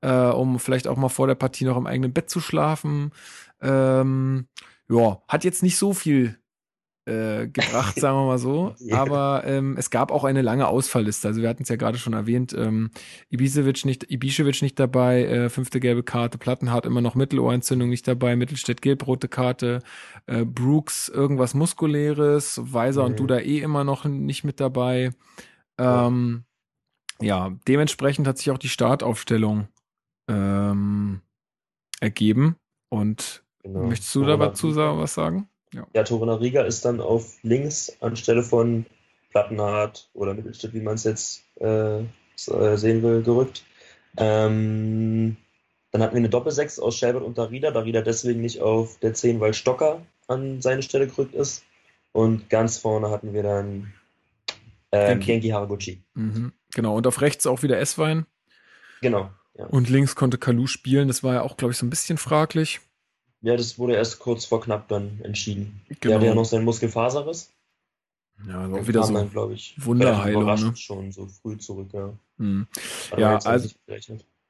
[0.00, 3.12] äh, um vielleicht auch mal vor der Partie noch im eigenen Bett zu schlafen.
[3.62, 4.48] Ähm,
[4.88, 6.37] ja, hat jetzt nicht so viel
[7.08, 8.74] äh, gebracht, sagen wir mal so.
[8.80, 8.98] ja.
[8.98, 11.28] Aber ähm, es gab auch eine lange Ausfallliste.
[11.28, 12.54] Also wir hatten es ja gerade schon erwähnt.
[12.56, 12.90] Ähm,
[13.30, 18.36] Ibisevic nicht, Ibišević nicht dabei, äh, fünfte gelbe Karte, Plattenhardt immer noch Mittelohrentzündung nicht dabei,
[18.36, 19.80] Mittelstädt gelb-rote Karte,
[20.26, 23.08] äh, Brooks irgendwas Muskuläres, Weiser mhm.
[23.08, 25.10] und Duda eh immer noch nicht mit dabei.
[25.78, 26.44] Ähm,
[27.20, 27.48] ja.
[27.48, 29.68] ja, dementsprechend hat sich auch die Startaufstellung
[30.28, 31.22] ähm,
[32.00, 32.56] ergeben.
[32.90, 33.84] Und genau.
[33.86, 35.48] möchtest du dazu was sagen?
[35.72, 38.86] Ja, ja Toruna Riga ist dann auf links anstelle von
[39.30, 43.64] Plattenhardt oder Mittelstadt, wie man es jetzt äh, äh, sehen will, gerückt.
[44.16, 45.36] Ähm,
[45.90, 47.70] dann hatten wir eine Doppelsechs aus Shelbert und Darida.
[47.70, 51.64] Darida deswegen nicht auf der 10, weil Stocker an seine Stelle gerückt ist.
[52.12, 53.92] Und ganz vorne hatten wir dann
[54.92, 55.26] ähm, Genki.
[55.26, 56.02] Genki Haraguchi.
[56.14, 56.52] Mhm.
[56.74, 58.26] Genau, und auf rechts auch wieder Esswein.
[59.00, 59.30] Genau.
[59.54, 59.66] Ja.
[59.66, 61.08] Und links konnte Kalu spielen.
[61.08, 62.80] Das war ja auch, glaube ich, so ein bisschen fraglich.
[63.40, 65.80] Ja, das wurde erst kurz vor knapp dann entschieden.
[65.88, 65.98] Genau.
[66.02, 67.52] Der hatte ja noch seinen Muskelfaserriss.
[68.46, 70.44] Ja, also auch wieder so glaube ich, Wunderheilung.
[70.44, 70.76] Ne?
[70.76, 72.12] schon so früh zurück, ja.
[72.38, 72.66] Hm.
[73.16, 73.68] Ja, also,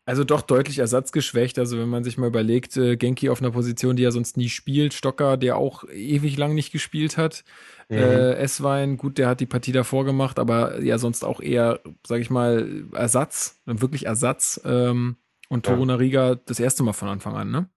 [0.05, 1.59] also doch deutlich ersatzgeschwächt.
[1.59, 4.51] Also wenn man sich mal überlegt, äh, Genki auf einer Position, die er sonst nie
[4.51, 7.45] spielt, Stocker, der auch ewig lang nicht gespielt hat,
[7.89, 7.97] mhm.
[7.97, 12.21] äh, Esswein, gut, der hat die Partie davor gemacht, aber ja sonst auch eher, sag
[12.21, 14.61] ich mal, Ersatz, wirklich Ersatz.
[14.65, 15.17] Ähm,
[15.49, 15.87] und Toru ja.
[15.87, 17.69] Nariga das erste Mal von Anfang an, ne?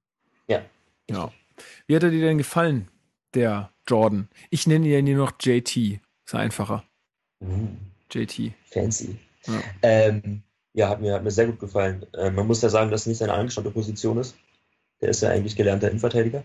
[0.48, 0.62] Ja.
[1.14, 1.32] Ja.
[1.88, 2.90] Wie hat er dir denn gefallen,
[3.34, 4.30] der Jordan.
[4.50, 5.76] Ich nenne ihn ja nur noch JT.
[6.26, 6.84] Ist einfacher.
[7.40, 7.78] Mhm.
[8.12, 8.54] JT.
[8.72, 9.18] Fancy.
[9.48, 9.62] Ja.
[9.82, 10.44] Ähm,
[10.74, 12.06] ja, hat mir, hat mir sehr gut gefallen.
[12.18, 14.36] Ähm, man muss ja sagen, dass es nicht seine angestammte Position ist.
[15.02, 16.44] Der ist ja eigentlich gelernter Innenverteidiger.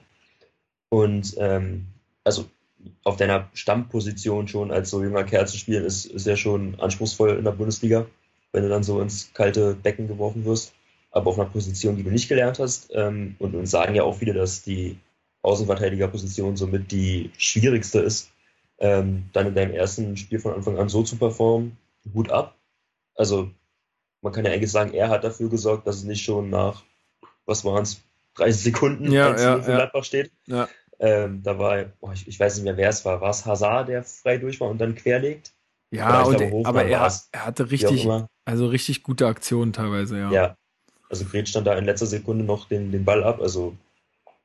[0.88, 1.86] Und ähm,
[2.24, 2.46] also
[3.04, 7.36] auf deiner Stammposition schon als so junger Kerl zu spielen, ist, ist ja schon anspruchsvoll
[7.36, 8.06] in der Bundesliga,
[8.52, 10.72] wenn du dann so ins kalte Becken geworfen wirst.
[11.16, 12.90] Aber auf einer Position, die du nicht gelernt hast.
[12.92, 14.98] Ähm, und uns sagen ja auch viele, dass die
[15.42, 18.30] Außenverteidigerposition somit die schwierigste ist,
[18.78, 21.78] ähm, dann in deinem ersten Spiel von Anfang an so zu performen,
[22.14, 22.54] Hut ab.
[23.14, 23.50] Also
[24.20, 26.82] man kann ja eigentlich sagen, er hat dafür gesorgt, dass es nicht schon nach,
[27.46, 28.02] was waren es,
[28.34, 30.30] 30 Sekunden ja, ja, für Gladbach steht.
[30.44, 30.68] Ja.
[30.98, 33.22] Ähm, da war, boah, ich, ich, weiß nicht mehr, wer es war.
[33.22, 35.54] War es Hazard, der frei durch war und dann querlegt?
[35.90, 38.06] Ja, und, glaube, aber er, er, hatte richtig,
[38.44, 40.30] also richtig gute Aktionen teilweise, ja.
[40.30, 40.56] Ja,
[41.09, 43.76] also Gret stand da in letzter Sekunde noch den, den Ball ab, also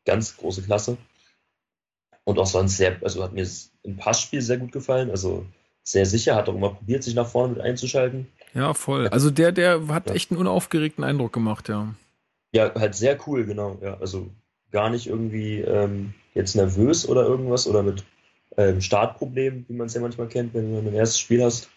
[0.06, 0.98] ganz große Klasse.
[2.24, 3.48] Und auch sonst sehr, also hat mir
[3.84, 5.10] im Passspiel sehr gut gefallen.
[5.10, 5.46] Also
[5.84, 8.28] sehr sicher, hat auch immer probiert, sich nach vorne mit einzuschalten.
[8.54, 9.08] Ja, voll.
[9.08, 10.16] Also der, der hat ja.
[10.16, 11.94] echt einen unaufgeregten Eindruck gemacht, ja.
[12.54, 13.80] Ja, halt sehr cool, genau.
[13.82, 14.30] Ja, also
[14.72, 18.04] gar nicht irgendwie ähm, jetzt nervös oder irgendwas oder mit
[18.58, 21.70] ähm, Startproblemen, wie man es ja manchmal kennt, wenn du ein erstes Spiel hast.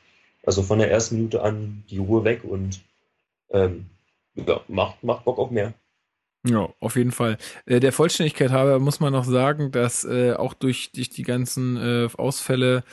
[0.44, 2.80] Also von der ersten Minute an die Ruhe weg und
[3.50, 3.86] ähm,
[4.34, 5.74] ja, macht, macht Bock auf mehr.
[6.46, 7.38] Ja, auf jeden Fall.
[7.64, 11.76] Äh, der Vollständigkeit halber muss man noch sagen, dass äh, auch durch, durch die ganzen
[11.76, 12.84] äh, Ausfälle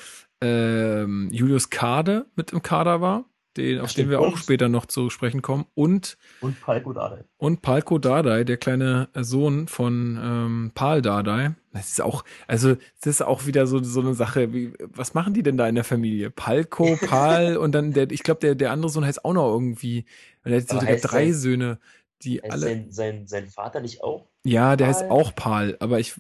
[0.42, 3.26] äh, Julius Kade mit im Kader war,
[3.58, 5.66] den, auf den wir auch später noch zu sprechen kommen.
[5.74, 7.24] Und, und Palko Dardai.
[7.38, 11.56] Und Palko Dardai, der kleine Sohn von ähm, Pal Dardai.
[11.74, 15.34] Das ist auch, also das ist auch wieder so, so eine Sache, wie, was machen
[15.34, 16.30] die denn da in der Familie?
[16.30, 20.06] Palko, Pal und dann der, ich glaube, der, der andere Sohn heißt auch noch irgendwie,
[20.43, 21.80] er hat sogar drei Söhne
[22.24, 22.62] die heißt alle.
[22.62, 24.28] Sein, sein, sein Vater nicht auch?
[24.44, 24.94] Ja, der Pal?
[24.94, 26.16] heißt auch Pal, aber ich,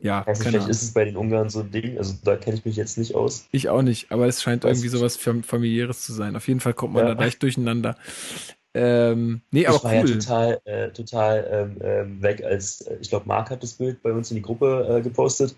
[0.00, 0.26] ja.
[0.26, 2.64] Weiß nicht, vielleicht ist es bei den Ungarn so ein Ding, also da kenne ich
[2.64, 3.46] mich jetzt nicht aus.
[3.52, 6.36] Ich auch nicht, aber es scheint irgendwie sowas familiäres zu sein.
[6.36, 7.14] Auf jeden Fall kommt man ja.
[7.14, 7.96] da leicht durcheinander.
[8.74, 10.08] Ähm, nee, aber ich war cool.
[10.08, 14.02] ja total, äh, total ähm, ähm, weg, als äh, ich glaube, Marc hat das Bild
[14.02, 15.54] bei uns in die Gruppe äh, gepostet,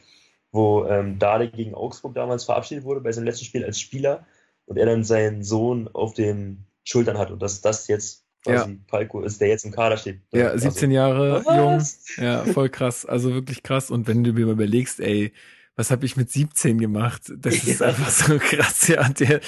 [0.51, 4.27] wo ähm, Dade gegen Augsburg damals verabschiedet wurde bei seinem letzten Spiel als Spieler
[4.67, 8.77] und er dann seinen Sohn auf den Schultern hat und dass das jetzt quasi ja.
[8.87, 10.21] Palko ist, der jetzt im Kader steht.
[10.33, 11.99] Ja, 17 also, Jahre was?
[12.17, 12.25] jung.
[12.25, 13.07] Ja, voll krass.
[13.07, 13.91] Also wirklich krass.
[13.91, 15.33] Und wenn du mir mal überlegst, ey,
[15.77, 17.33] was habe ich mit 17 gemacht?
[17.37, 17.89] Das ist ja.
[17.89, 18.87] einfach so krass.
[18.89, 19.41] Ja, der,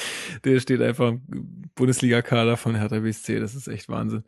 [0.44, 3.38] der steht einfach im Bundesliga-Kader von Hertha BSC.
[3.38, 4.24] Das ist echt Wahnsinn.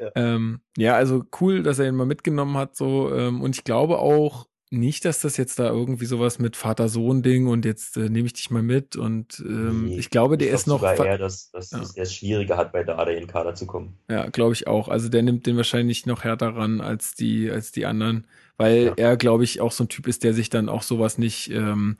[0.00, 0.10] Ja.
[0.14, 2.76] Ähm, ja, also cool, dass er ihn mal mitgenommen hat.
[2.76, 7.46] So ähm, und ich glaube auch, nicht, dass das jetzt da irgendwie sowas mit Vater-Sohn-Ding
[7.46, 10.54] und jetzt äh, nehme ich dich mal mit und ähm, nee, ich glaube, der ich
[10.54, 10.82] ist noch.
[10.82, 11.82] Eher, dass, dass ja.
[11.96, 13.98] es schwieriger hat, bei Dada in den Kader zu kommen.
[14.10, 14.88] Ja, glaube ich auch.
[14.88, 18.92] Also der nimmt den wahrscheinlich noch härter ran als die, als die anderen, weil ja.
[18.96, 21.96] er, glaube ich, auch so ein Typ ist, der sich dann auch sowas nicht ähm,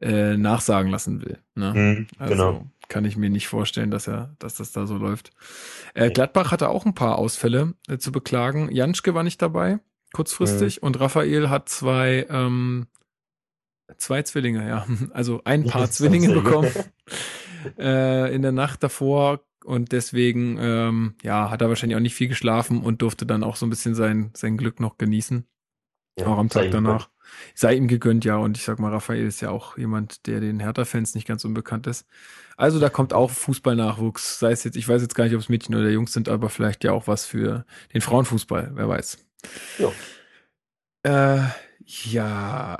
[0.00, 1.38] äh, nachsagen lassen will.
[1.54, 1.72] Ne?
[1.74, 2.66] Mhm, also genau.
[2.88, 5.30] kann ich mir nicht vorstellen, dass er, dass das da so läuft.
[5.94, 8.70] Äh, Gladbach hatte auch ein paar Ausfälle äh, zu beklagen.
[8.72, 9.80] Janschke war nicht dabei
[10.12, 10.80] kurzfristig.
[10.80, 10.86] Mhm.
[10.86, 12.86] Und Raphael hat zwei, ähm,
[13.96, 14.86] zwei Zwillinge, ja.
[15.12, 16.70] Also ein Paar Zwillinge bekommen
[17.78, 19.40] äh, in der Nacht davor.
[19.64, 23.56] Und deswegen, ähm, ja, hat er wahrscheinlich auch nicht viel geschlafen und durfte dann auch
[23.56, 25.44] so ein bisschen sein, sein Glück noch genießen.
[26.18, 27.10] Ja, auch am Tag danach.
[27.54, 28.36] Sei ihm gegönnt, ja.
[28.36, 31.86] Und ich sag mal, Raphael ist ja auch jemand, der den Hertha-Fans nicht ganz unbekannt
[31.86, 32.06] ist.
[32.56, 34.38] Also da kommt auch Fußballnachwuchs.
[34.38, 36.48] Sei es jetzt, ich weiß jetzt gar nicht, ob es Mädchen oder Jungs sind, aber
[36.48, 39.27] vielleicht ja auch was für den Frauenfußball, wer weiß.
[39.78, 39.92] Ja.
[41.02, 41.48] Äh,
[41.84, 42.78] ja.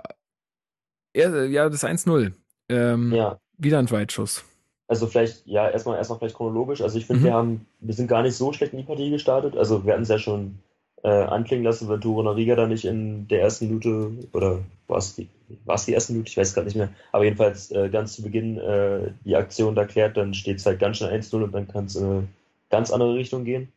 [1.15, 2.33] Ja, das 1-0.
[2.69, 3.39] Ähm, ja.
[3.57, 4.45] Wieder ein Weitschuss.
[4.87, 6.81] Also vielleicht, ja, erstmal erstmal vielleicht chronologisch.
[6.81, 7.25] Also ich finde, mhm.
[7.27, 9.57] wir haben, wir sind gar nicht so schlecht in die Partie gestartet.
[9.57, 10.59] Also wir hatten es ja schon
[11.03, 15.15] äh, anklingen lassen, wenn Turo Riga da nicht in der ersten Minute oder war es
[15.15, 18.59] die, die erste Minute, ich weiß gerade nicht mehr, aber jedenfalls äh, ganz zu Beginn
[18.59, 21.85] äh, die Aktion da klärt, dann steht es halt ganz schnell 1-0 und dann kann
[21.85, 22.29] es in eine
[22.71, 23.73] ganz andere Richtung gehen.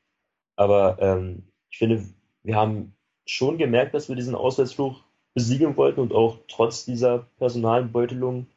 [0.55, 2.03] Aber ähm, ich finde,
[2.43, 2.93] wir haben
[3.25, 5.01] schon gemerkt, dass wir diesen Auswärtsfluch
[5.33, 8.47] besiegen wollten und auch trotz dieser Personalbeutelung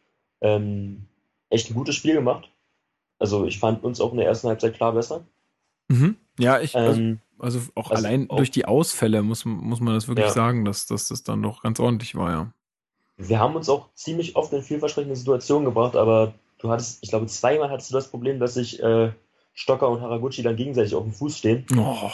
[0.40, 1.06] ähm,
[1.50, 2.50] echt ein gutes Spiel gemacht.
[3.18, 5.24] Also ich fand uns auch in der ersten Halbzeit klar besser.
[5.88, 6.16] Mhm.
[6.38, 9.94] Ja, ich, also, ähm, also auch also allein auch, durch die Ausfälle muss, muss man
[9.94, 10.32] das wirklich ja.
[10.32, 12.52] sagen, dass, dass das dann doch ganz ordentlich war, ja.
[13.16, 17.26] Wir haben uns auch ziemlich oft in vielversprechende Situationen gebracht, aber du hattest, ich glaube,
[17.26, 19.12] zweimal hattest du das Problem, dass sich äh,
[19.52, 21.64] Stocker und Haraguchi dann gegenseitig auf dem Fuß stehen.
[21.76, 22.10] Oh.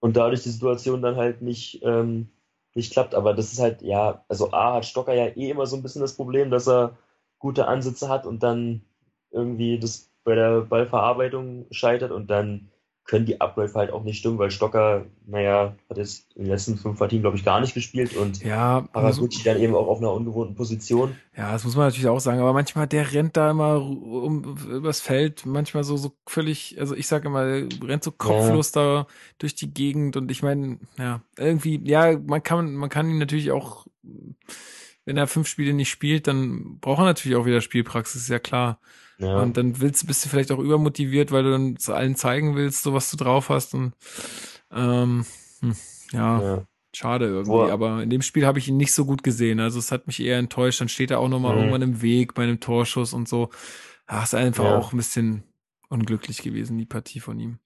[0.00, 2.28] Und dadurch die Situation dann halt nicht, ähm,
[2.74, 3.14] nicht klappt.
[3.14, 6.02] Aber das ist halt, ja, also A hat Stocker ja eh immer so ein bisschen
[6.02, 6.96] das Problem, dass er
[7.38, 8.82] gute Ansätze hat und dann
[9.30, 12.70] irgendwie das bei der Ballverarbeitung scheitert und dann
[13.06, 16.76] können die Abläufe halt auch nicht stimmen, weil Stocker, naja, hat jetzt in den letzten
[16.76, 20.12] fünf Partien, glaube ich, gar nicht gespielt und ja, Haraguchi dann eben auch auf einer
[20.12, 21.16] ungewohnten Position.
[21.36, 25.00] Ja, das muss man natürlich auch sagen, aber manchmal, der rennt da immer um, übers
[25.00, 28.82] Feld, manchmal so, so völlig, also ich sage immer, rennt so kopflos ja.
[28.82, 29.06] da
[29.38, 33.52] durch die Gegend und ich meine, ja, irgendwie, ja, man kann, man kann ihn natürlich
[33.52, 33.86] auch,
[35.04, 38.40] wenn er fünf Spiele nicht spielt, dann braucht er natürlich auch wieder Spielpraxis, ist ja
[38.40, 38.80] klar.
[39.18, 39.40] Ja.
[39.40, 42.82] Und dann willst, bist du vielleicht auch übermotiviert, weil du dann zu allen zeigen willst,
[42.82, 43.74] so was du drauf hast.
[43.74, 43.94] Und
[44.70, 45.24] ähm,
[45.60, 45.76] hm,
[46.12, 47.50] ja, ja, schade irgendwie.
[47.50, 47.72] Boah.
[47.72, 49.60] Aber in dem Spiel habe ich ihn nicht so gut gesehen.
[49.60, 50.80] Also es hat mich eher enttäuscht.
[50.80, 51.58] Dann steht er auch nochmal mhm.
[51.58, 53.50] irgendwann im Weg bei einem Torschuss und so.
[54.06, 54.78] Ach, ist einfach ja.
[54.78, 55.44] auch ein bisschen
[55.88, 57.58] unglücklich gewesen, die Partie von ihm.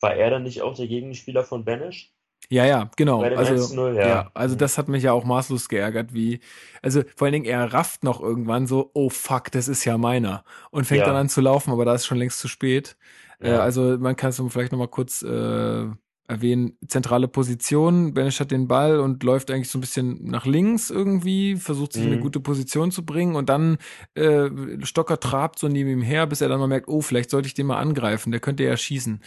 [0.00, 2.11] War er dann nicht auch der Gegenspieler von Banish?
[2.48, 3.22] Ja, ja, genau.
[3.22, 4.08] Also, 0, ja.
[4.08, 4.30] ja.
[4.34, 6.40] also das hat mich ja auch maßlos geärgert, wie,
[6.82, 10.44] also vor allen Dingen, er rafft noch irgendwann so, oh fuck, das ist ja meiner.
[10.70, 11.06] Und fängt ja.
[11.06, 12.96] dann an zu laufen, aber da ist schon längst zu spät.
[13.40, 13.56] Äh, ja.
[13.56, 15.86] Äh, also man kann es vielleicht nochmal kurz äh,
[16.28, 20.88] erwähnen, zentrale Position, Benisch hat den Ball und läuft eigentlich so ein bisschen nach links
[20.88, 22.08] irgendwie, versucht sich mhm.
[22.08, 22.24] in eine mhm.
[22.24, 23.78] gute Position zu bringen und dann
[24.14, 24.48] äh,
[24.82, 27.54] Stocker trabt so neben ihm her, bis er dann mal merkt, oh, vielleicht sollte ich
[27.54, 29.20] den mal angreifen, der könnte ja schießen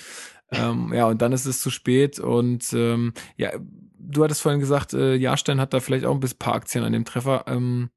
[0.52, 3.52] ähm, ja, und dann ist es zu spät und ähm, ja,
[3.98, 6.94] du hattest vorhin gesagt, äh, Jahrstein hat da vielleicht auch ein bisschen paar Aktien an
[6.94, 7.46] dem Treffer.
[7.48, 7.90] Ähm,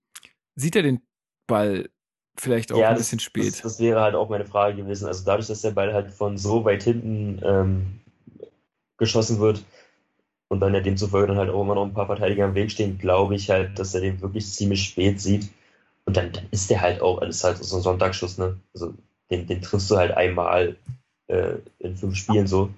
[0.54, 1.00] sieht er den
[1.46, 1.90] Ball
[2.38, 3.48] vielleicht auch ja, ein das, bisschen spät?
[3.48, 5.06] Das, das, wäre halt auch meine Frage gewesen.
[5.06, 8.00] Also dadurch, dass der Ball halt von so weit hinten ähm,
[8.96, 9.64] geschossen wird
[10.48, 12.98] und dann ja demzufolge dann halt auch immer noch ein paar Verteidiger im Weg stehen,
[12.98, 15.48] glaube ich halt, dass er den wirklich ziemlich spät sieht.
[16.06, 18.58] Und dann, dann ist der halt auch, alles halt so ein Sonntagsschuss, ne?
[18.72, 18.94] Also
[19.30, 20.76] den, den triffst du halt einmal
[21.28, 22.70] äh, in fünf Spielen so.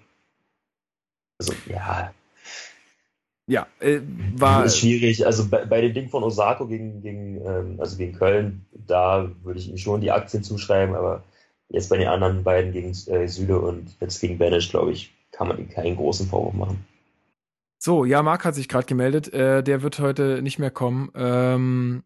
[1.39, 2.13] Also, ja.
[3.47, 4.01] Ja, äh,
[4.37, 4.65] war.
[4.65, 5.27] Ist schwierig.
[5.27, 9.59] Also bei, bei dem Ding von Osako gegen, gegen, ähm, also gegen Köln, da würde
[9.59, 11.25] ich ihm schon die Aktien zuschreiben, aber
[11.69, 15.49] jetzt bei den anderen beiden gegen äh, Süle und jetzt gegen Banish, glaube ich, kann
[15.49, 16.85] man ihm keinen großen Vorwurf machen.
[17.79, 19.33] So, ja, Marc hat sich gerade gemeldet.
[19.33, 21.11] Äh, der wird heute nicht mehr kommen.
[21.15, 22.05] Ähm,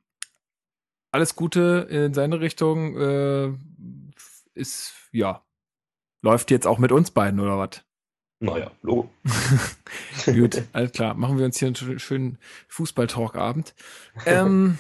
[1.11, 2.97] alles Gute in seine Richtung.
[2.97, 3.53] Äh,
[4.55, 5.43] ist, ja,
[6.25, 7.85] Läuft jetzt auch mit uns beiden, oder was?
[8.41, 9.11] Naja, Logo.
[10.25, 11.12] Gut, alles klar.
[11.12, 13.75] Machen wir uns hier einen schönen Fußball-Talk-Abend.
[14.25, 14.79] Ähm,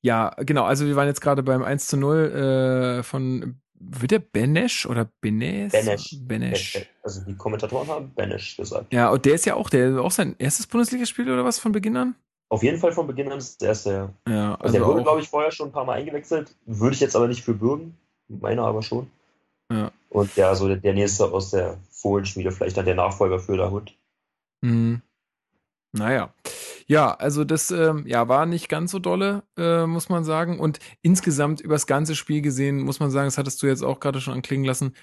[0.00, 0.64] ja, genau.
[0.64, 5.10] Also, wir waren jetzt gerade beim 1 zu 0 äh, von, wird der Benesch oder
[5.20, 5.72] Benes?
[5.72, 6.16] Benesch.
[6.22, 6.88] Benesch.
[7.02, 8.94] Also, die Kommentatoren haben Benesch gesagt.
[8.94, 11.98] Ja, und der ist ja auch, der auch sein erstes Bundesligaspiel oder was von Beginn
[11.98, 12.14] an?
[12.48, 14.32] Auf jeden Fall von Beginn an ist das erste, ja.
[14.32, 16.56] ja also, also der wurde, glaube ich, vorher schon ein paar Mal eingewechselt.
[16.64, 17.98] Würde ich jetzt aber nicht für bürgen.
[18.28, 19.10] Meiner aber schon.
[20.14, 20.20] Ja.
[20.20, 23.96] Und ja, so der nächste aus der Fohlenschmiede, vielleicht dann der Nachfolger für der Hund.
[24.62, 25.02] Mhm.
[25.92, 26.32] Naja.
[26.86, 30.58] Ja, also das ähm, ja, war nicht ganz so dolle, äh, muss man sagen.
[30.58, 34.00] Und insgesamt über das ganze Spiel gesehen, muss man sagen, das hattest du jetzt auch
[34.00, 34.94] gerade schon anklingen lassen,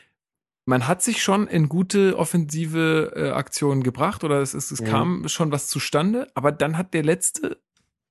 [0.66, 4.86] man hat sich schon in gute offensive äh, Aktionen gebracht oder es, ist, es mhm.
[4.86, 7.58] kam schon was zustande, aber dann hat der letzte,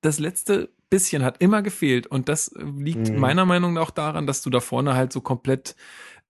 [0.00, 3.20] das letzte bisschen hat immer gefehlt und das liegt mhm.
[3.20, 5.76] meiner Meinung nach auch daran, dass du da vorne halt so komplett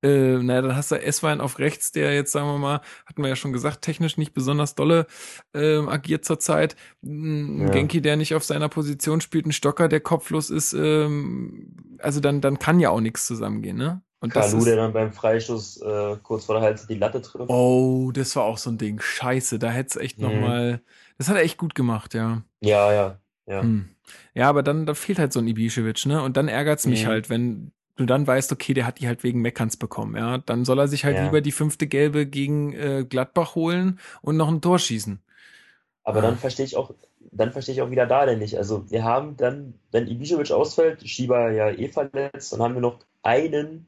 [0.02, 3.28] äh, naja, dann hast du S-Wein auf rechts, der jetzt, sagen wir mal, hatten wir
[3.28, 5.06] ja schon gesagt, technisch nicht besonders dolle
[5.54, 6.76] äh, agiert zurzeit.
[7.02, 7.68] Ein ja.
[7.68, 12.40] Genki, der nicht auf seiner Position spielt, ein Stocker, der kopflos ist, ähm, also dann,
[12.40, 14.02] dann kann ja auch nichts zusammengehen, ne?
[14.22, 17.48] Und Kalu, ist, der dann beim Freischuss äh, kurz vor der Hals die Latte trifft.
[17.48, 19.00] Oh, das war auch so ein Ding.
[19.00, 20.24] Scheiße, da hätte es echt mhm.
[20.24, 20.82] nochmal.
[21.16, 22.42] Das hat er echt gut gemacht, ja.
[22.60, 23.62] Ja, ja, ja.
[23.62, 23.88] Hm.
[24.34, 26.22] Ja, aber dann da fehlt halt so ein Ibišević, ne?
[26.22, 27.08] Und dann ärgert's mich mhm.
[27.08, 30.64] halt, wenn du dann weißt, okay, der hat die halt wegen Meckerns bekommen, ja, dann
[30.64, 31.24] soll er sich halt ja.
[31.24, 35.20] lieber die fünfte Gelbe gegen äh, Gladbach holen und noch ein Tor schießen.
[36.02, 36.94] Aber dann verstehe ich auch,
[37.30, 38.56] dann verstehe ich auch wieder da denn nicht.
[38.56, 43.00] Also wir haben dann, wenn Ibišević ausfällt, Schieber ja eh verletzt, dann haben wir noch
[43.22, 43.86] einen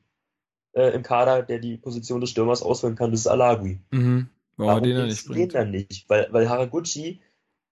[0.75, 3.81] äh, im Kader, der die Position des Stürmers ausfüllen kann, das ist Alagui.
[3.91, 4.29] Mhm.
[4.57, 6.05] Warum, Warum den, nicht den dann nicht?
[6.09, 7.21] Weil, weil Haraguchi,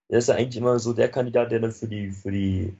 [0.09, 2.75] der ist ja eigentlich immer so der Kandidat, der dann für die, für die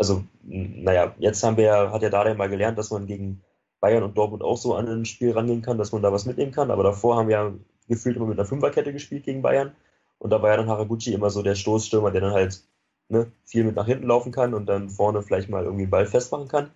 [0.00, 3.42] also, naja, jetzt haben wir ja, hat ja Darian mal gelernt, dass man gegen
[3.80, 6.52] Bayern und Dortmund auch so an ein Spiel rangehen kann, dass man da was mitnehmen
[6.52, 6.70] kann.
[6.70, 9.72] Aber davor haben wir gefühlt immer mit einer Fünferkette gespielt gegen Bayern.
[10.18, 12.62] Und da war ja dann Haraguchi immer so der Stoßstürmer, der dann halt
[13.10, 16.06] ne, viel mit nach hinten laufen kann und dann vorne vielleicht mal irgendwie den Ball
[16.06, 16.70] festmachen kann.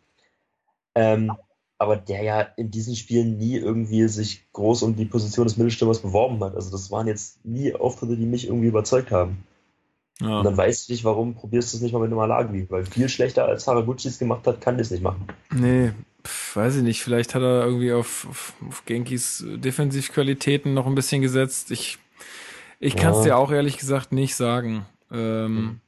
[0.94, 1.32] Ähm,
[1.78, 6.00] aber der ja in diesen Spielen nie irgendwie sich groß um die Position des Mittelstürmers
[6.00, 6.54] beworben hat.
[6.54, 9.44] Also das waren jetzt nie Auftritte, die mich irgendwie überzeugt haben.
[10.20, 10.38] Ja.
[10.38, 12.86] Und dann weiß ich nicht, warum probierst du es nicht mal mit einem Alagui, weil
[12.86, 15.26] viel schlechter als Haraguchi es gemacht hat, kann das nicht machen.
[15.52, 15.92] Nee,
[16.24, 17.02] pf, weiß ich nicht.
[17.02, 21.72] Vielleicht hat er irgendwie auf, auf, auf Genkis Defensivqualitäten noch ein bisschen gesetzt.
[21.72, 21.98] Ich,
[22.78, 23.24] ich kann es ja.
[23.24, 24.86] dir auch ehrlich gesagt nicht sagen.
[25.10, 25.80] Ähm, hm.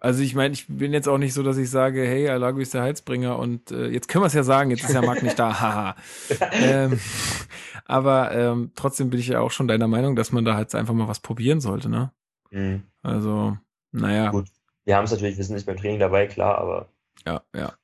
[0.00, 2.72] Also ich meine, ich bin jetzt auch nicht so, dass ich sage, hey, Alagui ist
[2.72, 5.38] der Heizbringer und äh, jetzt können wir es ja sagen, jetzt ist ja Marc nicht
[5.38, 5.96] da, haha.
[6.52, 6.98] ähm,
[7.84, 10.94] aber ähm, trotzdem bin ich ja auch schon deiner Meinung, dass man da halt einfach
[10.94, 12.12] mal was probieren sollte, ne?
[12.50, 12.84] Mhm.
[13.02, 13.56] Also,
[13.92, 14.30] naja.
[14.30, 14.48] Gut,
[14.84, 16.88] wir haben es natürlich, wir sind nicht beim Training dabei, klar, aber
[17.26, 17.74] ja, ja.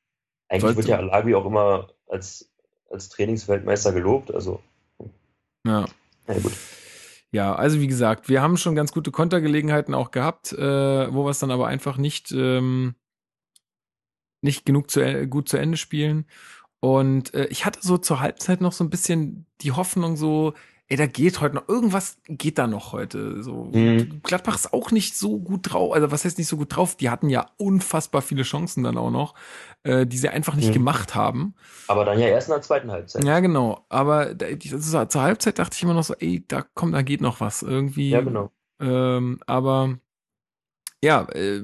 [0.48, 0.76] Eigentlich sollte.
[0.78, 2.50] wird ja Alagui auch immer als,
[2.90, 4.62] als Trainingsweltmeister gelobt, also.
[5.66, 5.86] Ja.
[6.26, 6.52] Na gut.
[7.32, 11.30] Ja, also wie gesagt, wir haben schon ganz gute Kontergelegenheiten auch gehabt, äh, wo wir
[11.30, 12.94] es dann aber einfach nicht, ähm,
[14.40, 16.26] nicht genug zu, äh, gut zu Ende spielen.
[16.80, 20.54] Und äh, ich hatte so zur Halbzeit noch so ein bisschen die Hoffnung, so,
[20.88, 23.42] ey, da geht heute noch, irgendwas geht da noch heute.
[23.42, 24.20] So, mhm.
[24.22, 26.96] Gladbach ist auch nicht so gut drauf, also was heißt nicht so gut drauf?
[26.96, 29.34] Die hatten ja unfassbar viele Chancen dann auch noch,
[29.82, 30.74] äh, die sie einfach nicht mhm.
[30.74, 31.54] gemacht haben.
[31.88, 33.24] Aber dann ja erst in der zweiten Halbzeit.
[33.24, 33.84] Ja, genau.
[33.88, 37.40] Aber also, zur Halbzeit dachte ich immer noch so, ey, da kommt, da geht noch
[37.40, 37.62] was.
[37.62, 38.10] Irgendwie.
[38.10, 38.52] Ja, genau.
[38.80, 39.98] Ähm, aber
[41.02, 41.62] ja, äh,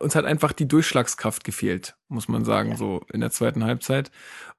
[0.00, 2.76] uns hat einfach die Durchschlagskraft gefehlt, muss man sagen, ja.
[2.76, 4.10] so in der zweiten Halbzeit.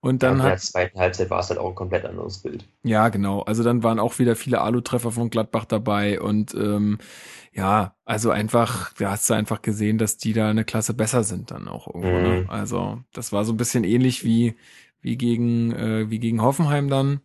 [0.01, 2.65] Und dann ja, in der zweiten Halbzeit war es halt auch ein komplett anderes Bild.
[2.83, 3.41] Ja, genau.
[3.41, 6.97] Also dann waren auch wieder viele Alu-Treffer von Gladbach dabei und ähm,
[7.53, 11.51] ja, also einfach, da hast du einfach gesehen, dass die da eine Klasse besser sind
[11.51, 12.09] dann auch irgendwo.
[12.09, 12.19] Ne?
[12.19, 12.43] Mhm.
[12.43, 12.49] Ne?
[12.49, 14.55] Also das war so ein bisschen ähnlich wie
[15.01, 17.21] wie gegen äh, wie gegen Hoffenheim dann.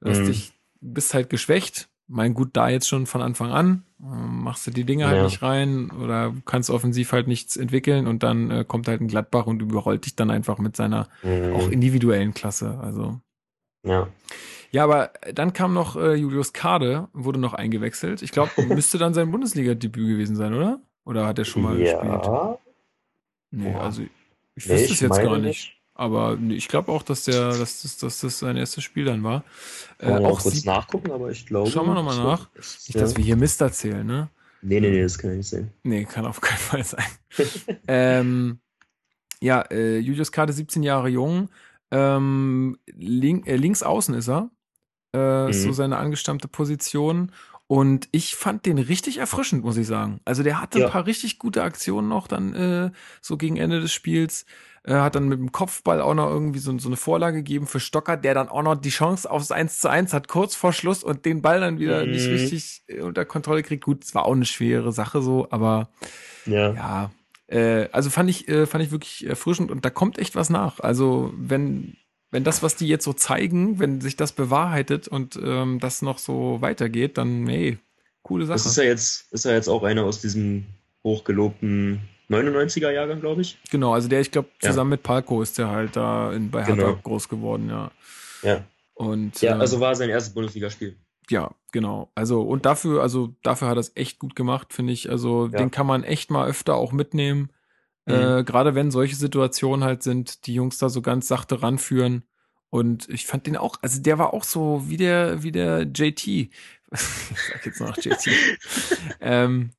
[0.00, 0.26] Du mhm.
[0.26, 4.84] dich bist halt geschwächt, mein gut da jetzt schon von Anfang an, machst du die
[4.84, 5.22] Dinge halt ja.
[5.22, 9.08] halt nicht rein oder kannst offensiv halt nichts entwickeln und dann äh, kommt halt ein
[9.08, 11.54] Gladbach und überrollt dich dann einfach mit seiner mhm.
[11.54, 12.78] auch individuellen Klasse.
[12.82, 13.20] Also
[13.86, 14.08] ja.
[14.72, 18.22] Ja, aber dann kam noch äh, Julius Kade, wurde noch eingewechselt.
[18.22, 20.80] Ich glaube, müsste dann sein Bundesliga-Debüt gewesen sein, oder?
[21.04, 22.00] Oder hat er schon mal ja.
[22.00, 22.58] gespielt?
[23.50, 24.02] Nee, also
[24.54, 25.44] ich nee, wüsste es jetzt gar nicht.
[25.44, 25.79] nicht.
[26.00, 29.44] Aber ich glaube auch, dass der, dass das, dass das sein erstes Spiel dann war.
[29.98, 31.70] Äh, auch kurz nachgucken, aber ich glaube.
[31.70, 32.48] Schauen wir nochmal nach.
[32.56, 33.02] Nicht, ja.
[33.02, 34.30] dass wir hier Mist erzählen, ne?
[34.62, 35.70] Nee, nee, nee, das kann nicht sein.
[35.82, 37.04] Nee, kann auf keinen Fall sein.
[37.86, 38.60] ähm,
[39.42, 41.50] ja, äh, Julius Kade 17 Jahre jung.
[41.90, 44.48] Ähm, link, äh, links außen ist er.
[45.12, 45.52] Äh, mhm.
[45.52, 47.30] So seine angestammte Position.
[47.66, 50.20] Und ich fand den richtig erfrischend, muss ich sagen.
[50.24, 50.86] Also der hatte ja.
[50.86, 52.90] ein paar richtig gute Aktionen noch dann äh,
[53.20, 54.46] so gegen Ende des Spiels.
[54.82, 57.80] Äh, hat dann mit dem Kopfball auch noch irgendwie so, so eine Vorlage gegeben für
[57.80, 61.04] Stocker, der dann auch noch die Chance aufs 1 zu 1 hat, kurz vor Schluss
[61.04, 62.12] und den Ball dann wieder mhm.
[62.12, 63.84] nicht richtig äh, unter Kontrolle kriegt.
[63.84, 65.90] Gut, es war auch eine schwere Sache so, aber
[66.46, 67.10] ja, ja
[67.48, 70.80] äh, also fand ich, äh, fand ich wirklich erfrischend und da kommt echt was nach.
[70.80, 71.96] Also wenn,
[72.30, 76.18] wenn das, was die jetzt so zeigen, wenn sich das bewahrheitet und ähm, das noch
[76.18, 77.78] so weitergeht, dann, nee,
[78.22, 78.54] coole Sache.
[78.54, 80.64] Das ist ja jetzt, ist ja jetzt auch einer aus diesem
[81.04, 82.00] hochgelobten
[82.30, 83.58] 99er Jahrgang, glaube ich.
[83.70, 84.94] Genau, also der, ich glaube, zusammen ja.
[84.96, 86.96] mit Palko ist der halt da in, bei Hertha genau.
[87.02, 87.90] groß geworden, ja.
[88.42, 88.64] Ja.
[88.94, 90.96] Und, ja, äh, also war sein erstes Bundesligaspiel.
[91.28, 92.10] Ja, genau.
[92.14, 95.10] Also, und dafür, also dafür hat er es echt gut gemacht, finde ich.
[95.10, 95.58] Also, ja.
[95.58, 97.50] den kann man echt mal öfter auch mitnehmen.
[98.06, 98.14] Mhm.
[98.14, 102.24] Äh, Gerade wenn solche Situationen halt sind, die Jungs da so ganz sachte ranführen.
[102.68, 106.26] Und ich fand den auch, also der war auch so wie der, wie der JT.
[106.26, 106.50] ich
[106.92, 108.28] sag jetzt noch JT.
[109.20, 109.70] ähm,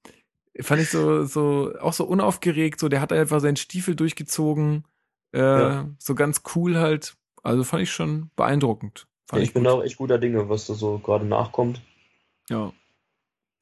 [0.59, 4.85] fand ich so, so, auch so unaufgeregt, so, der hat einfach seinen Stiefel durchgezogen,
[5.33, 5.89] äh, ja.
[5.97, 7.15] so ganz cool halt.
[7.43, 9.07] Also fand ich schon beeindruckend.
[9.31, 11.81] Ja, ich, ich bin auch echt guter Dinge, was da so gerade nachkommt.
[12.49, 12.71] Ja.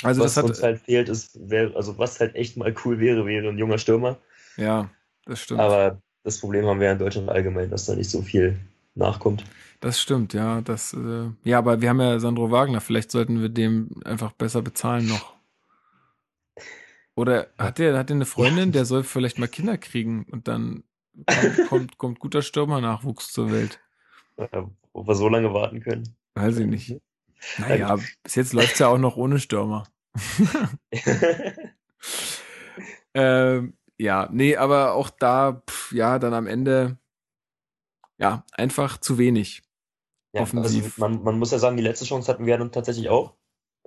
[0.04, 3.00] Also was das hat, uns halt fehlt, ist, wär, also was halt echt mal cool
[3.00, 4.18] wäre, wäre ein junger Stürmer.
[4.58, 4.90] Ja,
[5.26, 5.60] das stimmt.
[5.60, 8.58] Aber das Problem haben wir in Deutschland allgemein, dass da nicht so viel
[8.96, 9.44] nachkommt.
[9.82, 10.62] Das stimmt, ja.
[10.62, 14.62] Das, äh, ja, aber wir haben ja Sandro Wagner, vielleicht sollten wir dem einfach besser
[14.62, 15.39] bezahlen noch.
[17.20, 20.86] Oder hat der, hat der eine Freundin, der soll vielleicht mal Kinder kriegen und dann
[21.26, 23.82] kommt, kommt, kommt guter Stürmernachwuchs zur Welt.
[24.94, 26.16] Wo wir so lange warten können.
[26.36, 27.02] Weiß ich nicht.
[27.58, 29.86] Naja, bis jetzt läuft es ja auch noch ohne Stürmer.
[33.14, 37.00] ähm, ja, nee, aber auch da, pff, ja, dann am Ende,
[38.18, 39.62] ja, einfach zu wenig.
[40.32, 40.86] Ja, offensiv.
[40.86, 43.36] Also man, man muss ja sagen, die letzte Chance hatten wir dann tatsächlich auch.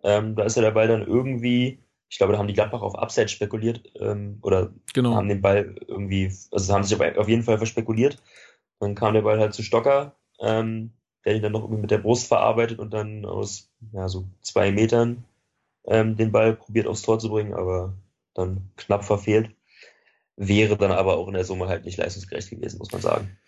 [0.03, 1.82] Ähm, da ist ja der Ball dann irgendwie
[2.13, 5.15] ich glaube, da haben die Gladbach auf Upside spekuliert ähm, oder genau.
[5.15, 8.23] haben den Ball irgendwie, also haben sich auf jeden Fall verspekuliert.
[8.81, 10.15] Dann kam der Ball halt zu Stocker.
[10.39, 10.93] Ähm,
[11.25, 14.73] der ihn dann noch irgendwie mit der Brust verarbeitet und dann aus ja, so zwei
[14.73, 15.25] Metern
[15.85, 17.95] ähm, den Ball probiert aufs Tor zu bringen, aber
[18.35, 19.51] dann knapp verfehlt.
[20.37, 23.39] Wäre dann aber auch in der Summe halt nicht leistungsgerecht gewesen, muss man sagen.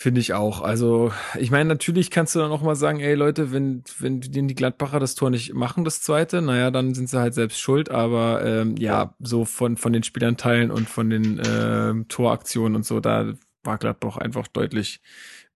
[0.00, 0.60] Finde ich auch.
[0.60, 4.54] Also, ich meine, natürlich kannst du dann auch mal sagen, ey Leute, wenn, wenn die
[4.54, 7.90] Gladbacher das Tor nicht machen, das zweite, naja, dann sind sie halt selbst schuld.
[7.90, 13.00] Aber ähm, ja, so von, von den Spielanteilen und von den äh, Toraktionen und so,
[13.00, 13.32] da
[13.64, 15.00] war Gladbach einfach deutlich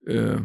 [0.06, 0.38] äh,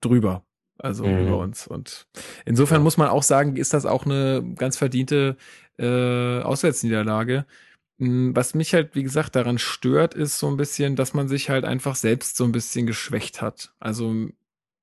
[0.00, 0.42] drüber.
[0.76, 1.28] Also mhm.
[1.28, 1.68] über uns.
[1.68, 2.08] Und
[2.44, 2.82] insofern ja.
[2.82, 5.36] muss man auch sagen, ist das auch eine ganz verdiente
[5.78, 7.46] äh, Auswärtsniederlage.
[7.98, 11.50] Hm, was mich halt, wie gesagt, daran stört, ist so ein bisschen, dass man sich
[11.50, 13.72] halt einfach selbst so ein bisschen geschwächt hat.
[13.80, 14.28] Also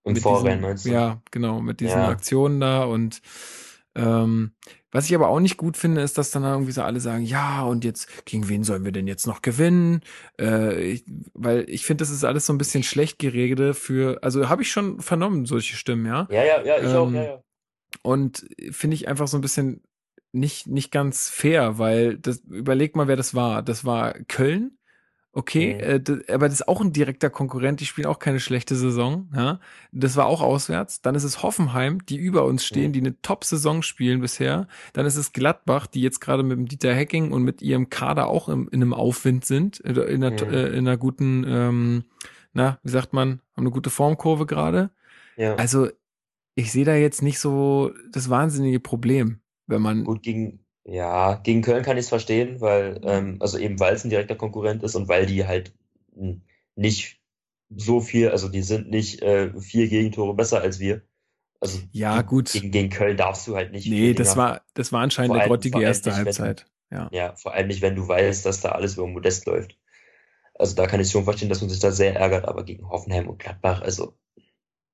[0.03, 0.91] und Vorrennen meinst du?
[0.91, 2.09] Ja, genau, mit diesen ja.
[2.09, 3.21] Aktionen da und
[3.95, 4.51] ähm,
[4.91, 7.63] was ich aber auch nicht gut finde, ist, dass dann irgendwie so alle sagen, ja,
[7.63, 10.01] und jetzt, gegen wen sollen wir denn jetzt noch gewinnen?
[10.39, 14.47] Äh, ich, weil ich finde, das ist alles so ein bisschen schlecht geregelt für, also
[14.47, 16.27] habe ich schon vernommen, solche Stimmen, ja?
[16.29, 17.43] Ja, ja, ja, ich ähm, auch, ja, ja.
[18.03, 19.81] Und finde ich einfach so ein bisschen
[20.35, 23.63] nicht, nicht ganz fair, weil das, überleg mal, wer das war.
[23.63, 24.77] Das war Köln.
[25.31, 25.79] Okay, mhm.
[25.81, 29.29] äh, das, aber das ist auch ein direkter Konkurrent, die spielen auch keine schlechte Saison.
[29.35, 29.59] Ja?
[29.91, 31.01] Das war auch auswärts.
[31.01, 32.93] Dann ist es Hoffenheim, die über uns stehen, mhm.
[32.93, 34.67] die eine Top-Saison spielen bisher.
[34.93, 38.27] Dann ist es Gladbach, die jetzt gerade mit dem Dieter Hecking und mit ihrem Kader
[38.27, 40.53] auch im, in einem Aufwind sind, in einer, mhm.
[40.53, 42.03] äh, in einer guten, ähm,
[42.53, 44.91] na, wie sagt man, haben eine gute Formkurve gerade.
[45.35, 45.55] Ja.
[45.55, 45.89] Also
[46.55, 50.03] ich sehe da jetzt nicht so das wahnsinnige Problem wenn man.
[50.03, 54.03] Gut, gegen, ja, gegen Köln kann ich es verstehen, weil, ähm, also eben weil es
[54.03, 55.73] ein direkter Konkurrent ist und weil die halt
[56.75, 57.19] nicht
[57.75, 61.01] so viel, also die sind nicht äh, vier Gegentore besser als wir.
[61.59, 62.51] Also ja, gut.
[62.51, 63.87] Gegen, gegen Köln darfst du halt nicht.
[63.87, 66.67] Nee, das war, das war anscheinend eine grottige erste nicht, Halbzeit.
[66.89, 67.09] Wenn, ja.
[67.11, 69.77] ja, vor allem nicht, wenn du weißt, dass da alles über Modest läuft.
[70.53, 73.27] Also da kann ich schon verstehen, dass man sich da sehr ärgert, aber gegen Hoffenheim
[73.27, 74.17] und Gladbach, also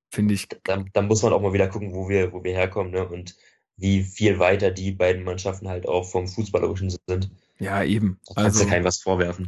[0.10, 0.48] finde ich.
[0.64, 3.08] Da, da muss man auch mal wieder gucken, wo wir, wo wir herkommen, ne?
[3.08, 3.36] Und
[3.78, 7.32] wie viel weiter die beiden Mannschaften halt auch vom Fußballerischen sind.
[7.60, 8.20] Ja, eben.
[8.28, 9.48] Da kannst also, du keinem was vorwerfen.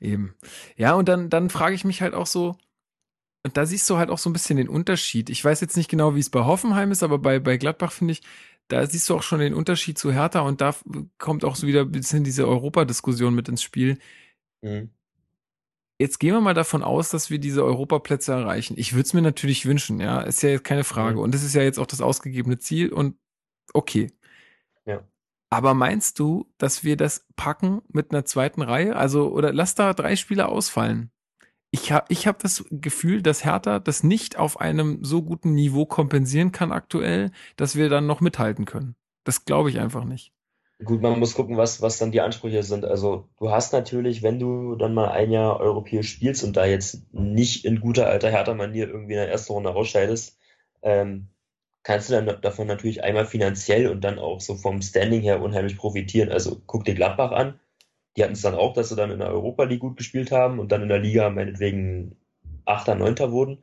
[0.00, 0.34] Eben.
[0.76, 2.56] Ja, und dann, dann frage ich mich halt auch so,
[3.44, 5.30] und da siehst du halt auch so ein bisschen den Unterschied.
[5.30, 8.12] Ich weiß jetzt nicht genau, wie es bei Hoffenheim ist, aber bei, bei Gladbach finde
[8.12, 8.22] ich,
[8.68, 10.74] da siehst du auch schon den Unterschied zu Hertha und da
[11.16, 13.98] kommt auch so wieder ein bisschen diese Europadiskussion mit ins Spiel.
[14.62, 14.90] Mhm.
[16.00, 18.74] Jetzt gehen wir mal davon aus, dass wir diese Europaplätze erreichen.
[18.76, 21.16] Ich würde es mir natürlich wünschen, ja, ist ja jetzt keine Frage.
[21.16, 21.22] Mhm.
[21.22, 23.16] Und das ist ja jetzt auch das ausgegebene Ziel und
[23.74, 24.12] okay.
[24.86, 25.02] Ja.
[25.50, 28.96] Aber meinst du, dass wir das packen mit einer zweiten Reihe?
[28.96, 31.10] Also, oder lass da drei Spieler ausfallen.
[31.70, 35.84] Ich habe ich hab das Gefühl, dass Hertha das nicht auf einem so guten Niveau
[35.84, 38.94] kompensieren kann aktuell, dass wir dann noch mithalten können.
[39.24, 40.32] Das glaube ich einfach nicht.
[40.84, 42.84] Gut, man muss gucken, was, was dann die Ansprüche sind.
[42.84, 47.12] Also du hast natürlich, wenn du dann mal ein Jahr europäisch spielst und da jetzt
[47.12, 50.38] nicht in guter alter Hertha-Manier irgendwie in der ersten Runde rausscheidest,
[50.82, 51.28] ähm,
[51.88, 55.78] kannst du dann davon natürlich einmal finanziell und dann auch so vom Standing her unheimlich
[55.78, 56.30] profitieren.
[56.30, 57.58] Also guck dir Gladbach an.
[58.14, 60.58] Die hatten es dann auch, dass sie dann in der Europa League gut gespielt haben
[60.58, 62.14] und dann in der Liga meinetwegen
[62.66, 63.62] Achter, Neunter wurden.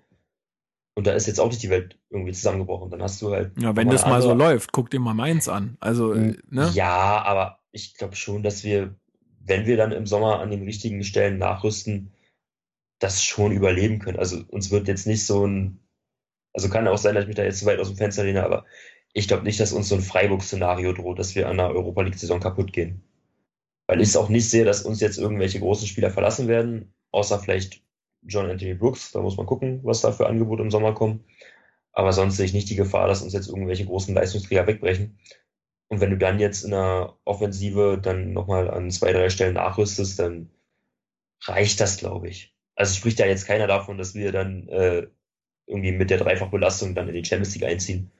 [0.95, 2.89] Und da ist jetzt auch nicht die Welt irgendwie zusammengebrochen.
[2.89, 3.51] Dann hast du halt.
[3.59, 5.77] Ja, wenn das mal so läuft, guck dir mal Mainz an.
[5.79, 6.71] Also, äh, ne?
[6.73, 8.95] Ja, aber ich glaube schon, dass wir,
[9.39, 12.11] wenn wir dann im Sommer an den richtigen Stellen nachrüsten,
[12.97, 14.17] das schon überleben können.
[14.17, 15.84] Also uns wird jetzt nicht so ein
[16.55, 18.43] also kann auch sein, dass ich mich da jetzt zu weit aus dem Fenster lehne,
[18.43, 18.65] aber
[19.13, 22.39] ich glaube nicht, dass uns so ein Freiburg-Szenario droht, dass wir an der Europa League-Saison
[22.39, 23.03] kaputt gehen.
[23.87, 27.39] Weil ich es auch nicht sehe, dass uns jetzt irgendwelche großen Spieler verlassen werden, außer
[27.39, 27.83] vielleicht
[28.21, 29.11] John Anthony Brooks.
[29.11, 31.25] Da muss man gucken, was da für Angebote im Sommer kommen.
[31.91, 35.19] Aber sonst sehe ich nicht die Gefahr, dass uns jetzt irgendwelche großen Leistungsträger wegbrechen.
[35.87, 40.19] Und wenn du dann jetzt in der Offensive dann nochmal an zwei, drei Stellen nachrüstest,
[40.19, 40.49] dann
[41.43, 42.55] reicht das, glaube ich.
[42.75, 45.07] Also spricht ja jetzt keiner davon, dass wir dann äh,
[45.67, 48.11] irgendwie mit der Dreifachbelastung dann in die Champions League einziehen.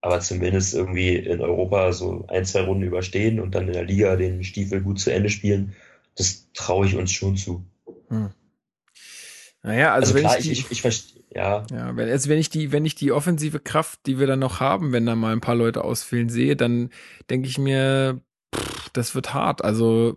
[0.00, 4.16] Aber zumindest irgendwie in Europa so ein, zwei Runden überstehen und dann in der Liga
[4.16, 5.74] den Stiefel gut zu Ende spielen,
[6.16, 7.64] das traue ich uns schon zu.
[8.08, 8.30] Hm.
[9.62, 11.64] Naja, also, also klar, ich, ich, ich, ich verstehe, ja.
[11.70, 14.58] Ja, wenn, also wenn ich die, wenn ich die offensive Kraft, die wir dann noch
[14.58, 16.90] haben, wenn da mal ein paar Leute ausfehlen, sehe, dann
[17.30, 18.20] denke ich mir,
[18.54, 19.64] pff, das wird hart.
[19.64, 20.16] Also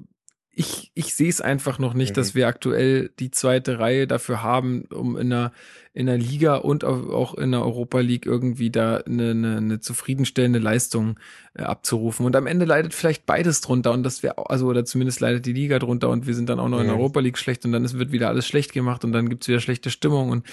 [0.57, 2.15] ich, ich sehe es einfach noch nicht, mhm.
[2.15, 5.51] dass wir aktuell die zweite Reihe dafür haben, um in der,
[5.93, 10.59] in der Liga und auch in der Europa League irgendwie da eine, eine, eine zufriedenstellende
[10.59, 11.19] Leistung
[11.55, 12.25] äh, abzurufen.
[12.25, 15.53] Und am Ende leidet vielleicht beides drunter und das wäre, also, oder zumindest leidet die
[15.53, 16.85] Liga drunter und wir sind dann auch noch mhm.
[16.85, 19.27] in der Europa League schlecht und dann ist, wird wieder alles schlecht gemacht und dann
[19.27, 20.45] gibt's wieder schlechte Stimmung und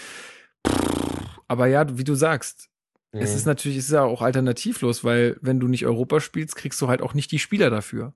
[1.46, 2.70] aber ja, wie du sagst,
[3.12, 3.20] mhm.
[3.20, 6.80] es ist natürlich, es ist ja auch alternativlos, weil wenn du nicht Europa spielst, kriegst
[6.82, 8.14] du halt auch nicht die Spieler dafür.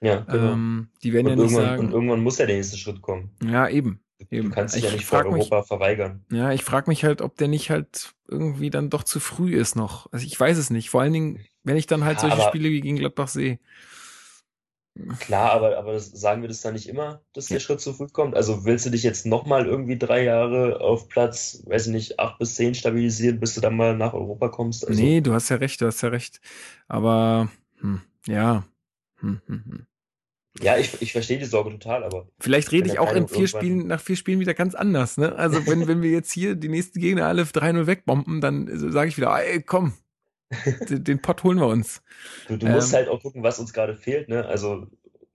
[0.00, 0.52] Ja, genau.
[0.52, 1.86] Ähm, die werden und ja nicht sagen.
[1.86, 3.30] Und irgendwann muss ja der nächste Schritt kommen.
[3.42, 4.00] Ja, eben.
[4.30, 6.24] Du, du kannst dich ja nicht vor Europa mich, verweigern.
[6.30, 9.76] Ja, ich frage mich halt, ob der nicht halt irgendwie dann doch zu früh ist
[9.76, 10.12] noch.
[10.12, 10.90] Also ich weiß es nicht.
[10.90, 13.58] Vor allen Dingen, wenn ich dann halt ja, solche Spiele wie gegen Gladbach sehe.
[15.20, 17.60] Klar, aber, aber das, sagen wir das dann nicht immer, dass der ja.
[17.60, 18.34] Schritt zu früh kommt?
[18.34, 22.38] Also willst du dich jetzt nochmal irgendwie drei Jahre auf Platz, weiß ich nicht, acht
[22.38, 24.86] bis zehn stabilisieren, bis du dann mal nach Europa kommst?
[24.86, 26.40] Also, nee, du hast ja recht, du hast ja recht.
[26.88, 27.48] Aber
[27.80, 28.64] hm, ja.
[29.20, 29.86] Hm, hm, hm.
[30.58, 32.26] Ja, ich, ich verstehe die Sorge total, aber.
[32.40, 35.36] Vielleicht rede ich auch in vier Spielen, nach vier Spielen wieder ganz anders, ne?
[35.36, 39.16] Also wenn, wenn wir jetzt hier die nächsten Gegner alle 3-0 wegbomben, dann sage ich
[39.16, 39.94] wieder, ey, komm,
[40.88, 42.02] den, den Pott holen wir uns.
[42.48, 44.44] Du, du ähm, musst halt auch gucken, was uns gerade fehlt, ne?
[44.44, 44.88] Also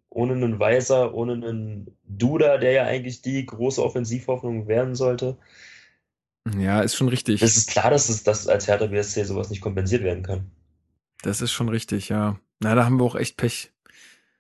[0.10, 5.38] ohne einen Weiser, ohne einen Duda, der ja eigentlich die große Offensivhoffnung werden sollte.
[6.58, 7.42] Ja, ist schon richtig.
[7.42, 10.52] Es ist klar, dass es dass als Hertha BSC sowas nicht kompensiert werden kann.
[11.22, 12.40] Das ist schon richtig, ja.
[12.60, 13.74] Na, da haben wir auch echt Pech.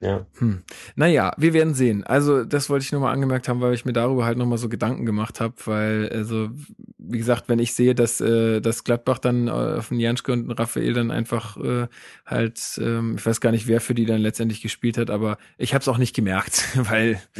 [0.01, 0.25] Ja.
[0.39, 0.63] Hm.
[0.95, 2.03] Naja, wir werden sehen.
[2.03, 5.05] Also, das wollte ich nochmal angemerkt haben, weil ich mir darüber halt nochmal so Gedanken
[5.05, 6.49] gemacht habe, weil, also,
[6.97, 10.51] wie gesagt, wenn ich sehe, dass, äh, dass Gladbach dann äh, auf den Janschke und
[10.51, 11.87] Raphael dann einfach äh,
[12.25, 15.73] halt, ähm, ich weiß gar nicht, wer für die dann letztendlich gespielt hat, aber ich
[15.73, 17.21] habe es auch nicht gemerkt, weil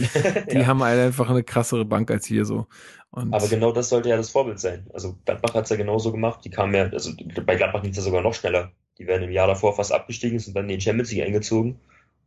[0.51, 0.65] die ja.
[0.65, 2.67] haben halt einfach eine krassere Bank als wir so.
[3.11, 4.87] Und aber genau das sollte ja das Vorbild sein.
[4.93, 6.41] Also Gladbach hat's ja genauso gemacht.
[6.43, 7.11] Die kamen ja, also
[7.45, 8.71] bei Gladbach ging es ja sogar noch schneller.
[8.97, 11.79] Die werden im Jahr davor fast abgestiegen, sind dann in den Champions League eingezogen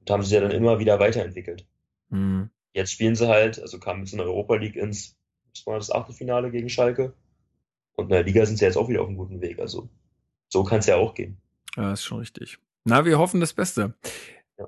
[0.09, 1.67] und haben sich ja dann immer wieder weiterentwickelt.
[2.09, 2.51] Mhm.
[2.73, 5.17] Jetzt spielen sie halt, also kamen jetzt in der Europa League ins,
[5.55, 7.15] was war das Achtelfinale gegen Schalke.
[7.97, 9.59] Und in der Liga sind sie jetzt auch wieder auf einem guten Weg.
[9.59, 9.89] Also
[10.49, 11.39] so kann es ja auch gehen.
[11.77, 12.59] Ja, ist schon richtig.
[12.85, 13.95] Na, wir hoffen das Beste.
[14.59, 14.67] Ja,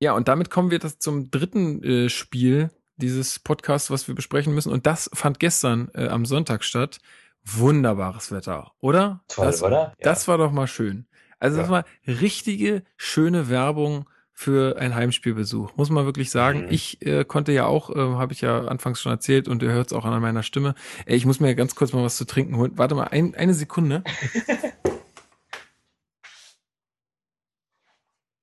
[0.00, 4.54] ja und damit kommen wir das zum dritten äh, Spiel dieses Podcasts, was wir besprechen
[4.54, 4.72] müssen.
[4.72, 6.98] Und das fand gestern äh, am Sonntag statt.
[7.44, 9.22] Wunderbares Wetter, oder?
[9.28, 9.76] Toll, das, oder?
[9.76, 9.94] Ja.
[10.00, 11.06] Das war doch mal schön.
[11.38, 11.62] Also ja.
[11.62, 16.62] das war richtige, schöne Werbung für ein Heimspielbesuch, muss man wirklich sagen.
[16.62, 16.72] Mhm.
[16.72, 19.86] Ich äh, konnte ja auch, äh, habe ich ja anfangs schon erzählt und ihr hört
[19.86, 20.74] es auch an meiner Stimme.
[21.06, 22.72] Ey, ich muss mir ganz kurz mal was zu trinken holen.
[22.74, 24.02] Warte mal, ein, eine Sekunde.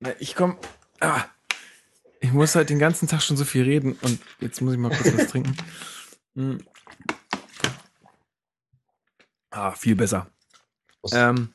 [0.18, 0.56] ich komme.
[1.00, 1.24] Ah,
[2.20, 4.90] ich muss halt den ganzen Tag schon so viel reden und jetzt muss ich mal
[4.90, 5.56] kurz was trinken.
[6.34, 6.64] Hm.
[9.50, 10.28] Ah, viel besser.
[11.12, 11.52] Ähm,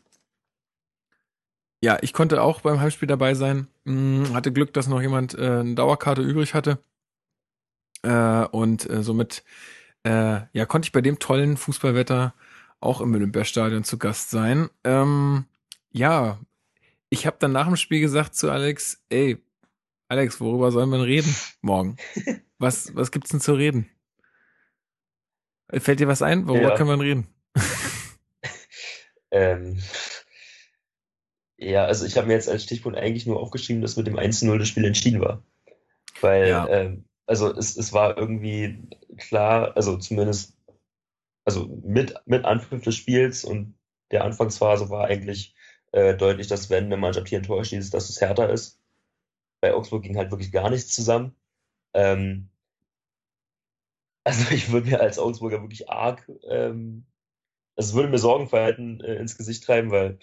[1.87, 3.69] ja, ich konnte auch beim Heimspiel dabei sein.
[3.85, 6.79] Hm, hatte Glück, dass noch jemand äh, eine Dauerkarte übrig hatte.
[8.03, 9.45] Äh, und äh, somit
[10.03, 12.33] äh, ja, konnte ich bei dem tollen Fußballwetter
[12.81, 14.69] auch im Olympiastadion zu Gast sein.
[14.83, 15.45] Ähm,
[15.93, 16.41] ja,
[17.07, 19.41] ich habe dann nach dem Spiel gesagt zu Alex, ey,
[20.09, 21.95] Alex, worüber sollen wir reden morgen?
[22.59, 23.87] Was, was gibt's denn zu reden?
[25.71, 26.47] Fällt dir was ein?
[26.47, 26.75] Worüber ja.
[26.75, 27.27] können wir reden?
[29.31, 29.79] ähm,
[31.57, 34.57] ja, also ich habe mir jetzt als Stichpunkt eigentlich nur aufgeschrieben, dass mit dem 1-0
[34.57, 35.43] das Spiel entschieden war.
[36.21, 36.67] Weil, ja.
[36.67, 38.87] ähm, also es, es war irgendwie
[39.17, 40.55] klar, also zumindest,
[41.45, 43.75] also mit, mit Anpfiff des Spiels und
[44.11, 45.55] der Anfangsphase war eigentlich
[45.91, 48.79] äh, deutlich, dass wenn eine Mannschaft hier ein Tor schießt, dass es härter ist.
[49.61, 51.35] Bei Augsburg ging halt wirklich gar nichts zusammen.
[51.93, 52.49] Ähm,
[54.23, 57.05] also ich würde mir als Augsburger wirklich arg, ähm,
[57.75, 60.19] also es würde mir Sorgenverhalten äh, ins Gesicht treiben, weil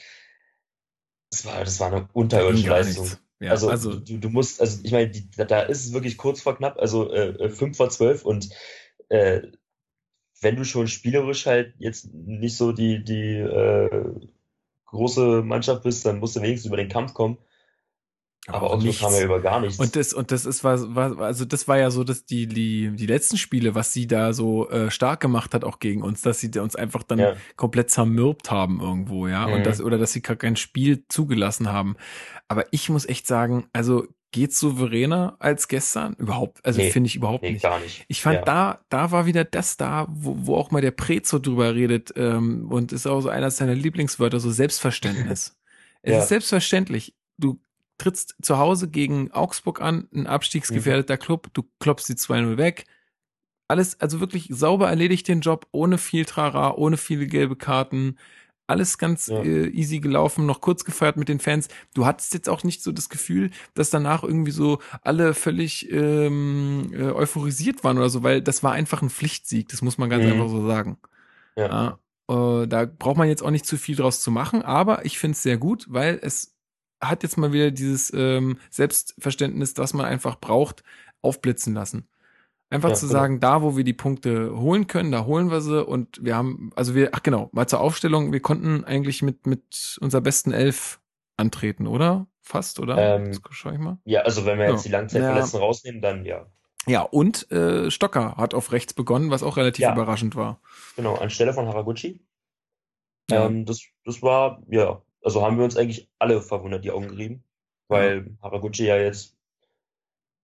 [1.34, 3.08] das war, das war eine unterirdische Leistung.
[3.40, 6.56] Ja, also, also du, du, musst, also ich meine, da ist es wirklich kurz vor
[6.56, 8.48] knapp, also äh, 5 äh, vor 12 und
[9.08, 9.42] äh,
[10.40, 14.14] wenn du schon spielerisch halt jetzt nicht so die, die äh,
[14.86, 17.38] große Mannschaft bist, dann musst du wenigstens über den Kampf kommen.
[18.46, 19.00] Aber auch nichts.
[19.00, 19.78] kam ja über gar nichts.
[19.78, 22.90] Und das, und das ist was, was, also das war ja so, dass die, die,
[22.94, 26.40] die letzten Spiele, was sie da so äh, stark gemacht hat, auch gegen uns, dass
[26.40, 27.36] sie uns einfach dann ja.
[27.56, 29.46] komplett zermürbt haben irgendwo, ja.
[29.46, 29.54] Mhm.
[29.54, 31.96] Und das, oder dass sie gar kein Spiel zugelassen haben.
[32.48, 36.14] Aber ich muss echt sagen, also geht souveräner als gestern?
[36.14, 37.62] Überhaupt, also nee, finde ich überhaupt nee, nicht.
[37.62, 38.04] Gar nicht.
[38.08, 38.42] Ich fand ja.
[38.42, 42.66] da, da war wieder das da, wo, wo auch mal der Prezo drüber redet, ähm,
[42.68, 45.56] und ist auch so einer seiner Lieblingswörter, so Selbstverständnis.
[46.02, 46.18] es ja.
[46.18, 47.14] ist selbstverständlich.
[47.38, 47.60] Du
[48.04, 51.18] trittst zu Hause gegen Augsburg an, ein abstiegsgefährdeter mhm.
[51.18, 52.84] Club, du klopfst die 2-0 weg.
[53.66, 58.18] Alles, also wirklich sauber erledigt den Job, ohne viel Trara, ohne viele gelbe Karten.
[58.66, 59.42] Alles ganz ja.
[59.42, 61.68] äh, easy gelaufen, noch kurz gefeiert mit den Fans.
[61.94, 66.90] Du hattest jetzt auch nicht so das Gefühl, dass danach irgendwie so alle völlig ähm,
[66.92, 70.24] äh, euphorisiert waren oder so, weil das war einfach ein Pflichtsieg, das muss man ganz
[70.24, 70.32] mhm.
[70.32, 70.98] einfach so sagen.
[71.56, 71.66] Ja.
[71.66, 71.98] ja
[72.28, 75.36] äh, da braucht man jetzt auch nicht zu viel draus zu machen, aber ich finde
[75.36, 76.53] es sehr gut, weil es
[77.08, 80.82] hat jetzt mal wieder dieses ähm, Selbstverständnis, das man einfach braucht,
[81.22, 82.08] aufblitzen lassen.
[82.70, 83.20] Einfach ja, zu genau.
[83.20, 86.70] sagen, da wo wir die Punkte holen können, da holen wir sie und wir haben,
[86.74, 91.00] also wir, ach genau, mal zur Aufstellung, wir konnten eigentlich mit, mit unserer besten Elf
[91.36, 92.26] antreten, oder?
[92.42, 93.16] Fast, oder?
[93.16, 93.98] Ähm, schau ich mal.
[94.04, 94.88] Ja, also wenn wir jetzt ja.
[94.88, 95.66] die Langzeitverletzten ja.
[95.66, 96.46] rausnehmen, dann ja.
[96.86, 99.92] Ja, und äh, Stocker hat auf rechts begonnen, was auch relativ ja.
[99.92, 100.60] überraschend war.
[100.96, 102.20] Genau, anstelle von Haraguchi.
[103.30, 103.46] Ja.
[103.46, 107.42] Ähm, das, das war, ja, also haben wir uns eigentlich alle verwundert die Augen gerieben,
[107.88, 108.42] weil ja.
[108.42, 109.36] Haraguchi ja jetzt,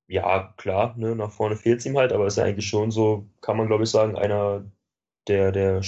[0.09, 3.29] ja, klar, ne, nach vorne fehlt es ihm halt, aber ist ja eigentlich schon so,
[3.41, 4.65] kann man glaube ich sagen, einer
[5.29, 5.83] der, der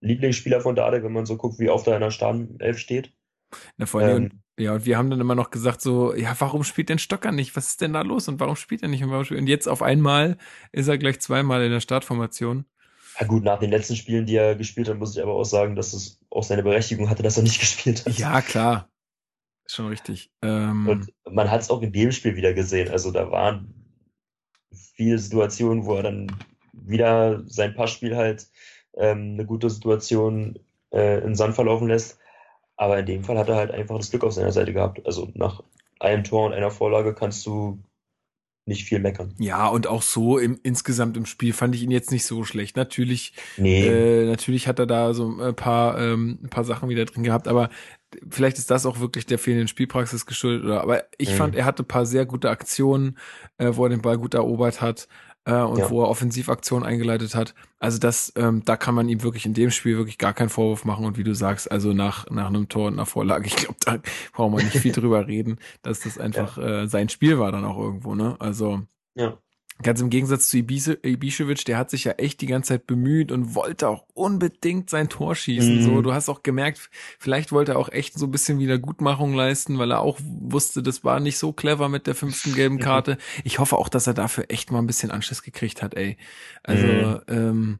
[0.00, 3.12] Lieblingsspieler von Dade, wenn man so guckt, wie oft er in der Startelf steht.
[3.76, 6.62] Na, vor allem, ähm, ja, und wir haben dann immer noch gesagt so, ja, warum
[6.62, 7.56] spielt denn Stocker nicht?
[7.56, 8.28] Was ist denn da los?
[8.28, 9.02] Und warum spielt er nicht?
[9.02, 10.36] Und, und jetzt auf einmal
[10.70, 12.64] ist er gleich zweimal in der Startformation.
[13.18, 15.74] Ja gut, nach den letzten Spielen, die er gespielt hat, muss ich aber auch sagen,
[15.76, 18.18] dass es auch seine Berechtigung hatte, dass er nicht gespielt hat.
[18.18, 18.88] Ja, klar.
[19.64, 20.30] Ist schon richtig.
[20.42, 22.90] Ähm, und man hat es auch in dem Spiel wieder gesehen.
[22.90, 23.72] Also da waren
[24.94, 26.36] viele Situationen, wo er dann
[26.72, 28.48] wieder sein Passspiel halt
[28.96, 30.58] ähm, eine gute Situation
[30.92, 32.18] äh, in Sand verlaufen lässt.
[32.76, 35.04] Aber in dem Fall hat er halt einfach das Glück auf seiner Seite gehabt.
[35.06, 35.62] Also nach
[36.00, 37.82] einem Tor und einer Vorlage kannst du
[38.66, 39.34] nicht viel meckern.
[39.38, 42.76] Ja, und auch so im, insgesamt im Spiel fand ich ihn jetzt nicht so schlecht.
[42.76, 43.86] Natürlich, nee.
[43.86, 47.46] äh, natürlich hat er da so ein paar, ähm, ein paar Sachen wieder drin gehabt,
[47.46, 47.68] aber
[48.30, 50.64] vielleicht ist das auch wirklich der fehlenden Spielpraxis geschuldet.
[50.64, 51.36] Oder, aber ich mhm.
[51.36, 53.18] fand, er hatte ein paar sehr gute Aktionen,
[53.58, 55.08] äh, wo er den Ball gut erobert hat
[55.44, 55.90] äh, und ja.
[55.90, 57.54] wo er Offensivaktionen eingeleitet hat.
[57.78, 60.84] Also das, ähm, da kann man ihm wirklich in dem Spiel wirklich gar keinen Vorwurf
[60.84, 61.04] machen.
[61.04, 63.98] Und wie du sagst, also nach, nach einem Tor und einer Vorlage, ich glaube, da
[64.32, 66.82] brauchen wir nicht viel drüber reden, dass das einfach ja.
[66.82, 68.36] äh, sein Spiel war dann auch irgendwo, ne?
[68.38, 68.82] Also
[69.14, 69.38] ja.
[69.82, 73.56] Ganz im Gegensatz zu Ibišević, der hat sich ja echt die ganze Zeit bemüht und
[73.56, 75.78] wollte auch unbedingt sein Tor schießen.
[75.78, 75.82] Mhm.
[75.82, 79.78] So, du hast auch gemerkt, vielleicht wollte er auch echt so ein bisschen Wiedergutmachung leisten,
[79.78, 83.18] weil er auch wusste, das war nicht so clever mit der fünften gelben Karte.
[83.42, 86.16] Ich hoffe auch, dass er dafür echt mal ein bisschen Anschluss gekriegt hat, ey.
[86.62, 87.20] Also, mhm.
[87.28, 87.78] ähm,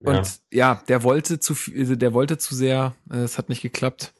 [0.00, 0.74] und ja.
[0.74, 4.14] ja, der wollte zu viel, also der wollte zu sehr, äh, es hat nicht geklappt.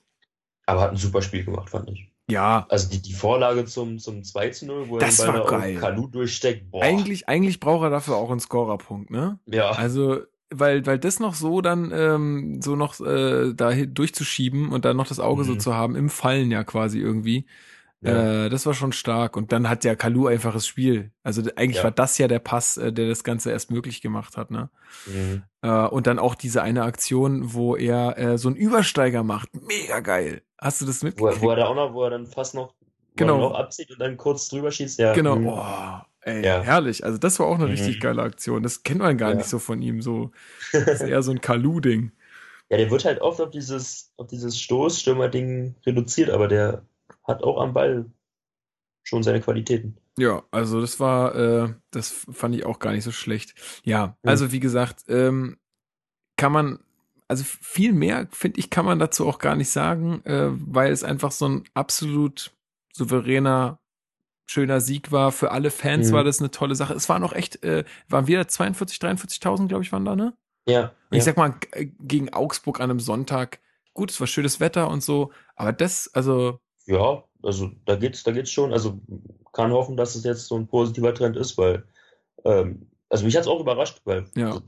[0.67, 2.13] Aber hat ein super Spiel gemacht, fand ich.
[2.31, 2.67] Ja.
[2.69, 5.75] Also die, die Vorlage zum, zum 2 zu 0, wo er das den Ball geil.
[5.77, 6.71] Kalu durchsteckt.
[6.71, 6.83] Boah.
[6.83, 9.39] Eigentlich, eigentlich braucht er dafür auch einen Scorerpunkt, ne?
[9.47, 9.71] Ja.
[9.71, 10.21] Also,
[10.51, 15.07] weil, weil das noch so dann ähm, so noch äh, da durchzuschieben und dann noch
[15.07, 15.47] das Auge mhm.
[15.47, 17.47] so zu haben, im Fallen ja quasi irgendwie.
[18.01, 18.45] Ja.
[18.45, 19.37] Äh, das war schon stark.
[19.37, 21.11] Und dann hat ja Kalu einfaches Spiel.
[21.23, 21.85] Also eigentlich ja.
[21.85, 24.51] war das ja der Pass, äh, der das Ganze erst möglich gemacht hat.
[24.51, 24.71] Ne?
[25.07, 25.43] Mhm.
[25.63, 29.49] Äh, und dann auch diese eine Aktion, wo er äh, so einen Übersteiger macht.
[29.67, 30.43] Mega geil.
[30.61, 31.41] Hast du das mitgekriegt?
[31.41, 32.75] Wo, wo er da auch noch, wo er dann fast noch,
[33.17, 33.39] genau.
[33.39, 34.99] noch abzieht und dann kurz drüber schießt.
[34.99, 35.13] Ja.
[35.13, 35.37] Genau.
[35.37, 35.47] Mhm.
[35.49, 36.63] Oh, ey, ja.
[36.63, 37.05] herrlich.
[37.05, 37.73] Also das war auch eine mhm.
[37.73, 38.63] richtig geile Aktion.
[38.63, 39.37] Das kennt man gar ja.
[39.37, 40.03] nicht so von ihm.
[40.03, 40.33] So,
[40.73, 42.13] das ist eher so ein Kalu-Ding.
[42.71, 46.83] Ja, der wird halt oft auf dieses, auf dieses Stoßstürmer-Ding reduziert, aber der
[47.25, 48.07] hat auch am Ball
[49.05, 49.97] schon seine Qualitäten.
[50.19, 53.55] Ja, also das war, äh, das fand ich auch gar nicht so schlecht.
[53.85, 55.57] Ja, also wie gesagt, ähm,
[56.37, 56.79] kann man,
[57.29, 61.05] also viel mehr, finde ich, kann man dazu auch gar nicht sagen, äh, weil es
[61.05, 62.53] einfach so ein absolut
[62.93, 63.79] souveräner,
[64.47, 65.31] schöner Sieg war.
[65.31, 66.15] Für alle Fans mhm.
[66.15, 66.95] war das eine tolle Sache.
[66.95, 70.35] Es waren auch echt, äh, waren wieder 42, 43.000, glaube ich, waren da, ne?
[70.67, 70.93] Ja.
[71.11, 71.55] Ich sag mal,
[71.99, 73.61] gegen Augsburg an einem Sonntag,
[73.95, 78.33] gut, es war schönes Wetter und so, aber das, also ja, also da geht's, da
[78.33, 78.73] geht's schon.
[78.73, 79.01] Also
[79.53, 81.85] kann hoffen, dass es jetzt so ein positiver Trend ist, weil
[82.45, 84.59] ähm, also mich hat's auch überrascht, weil ja.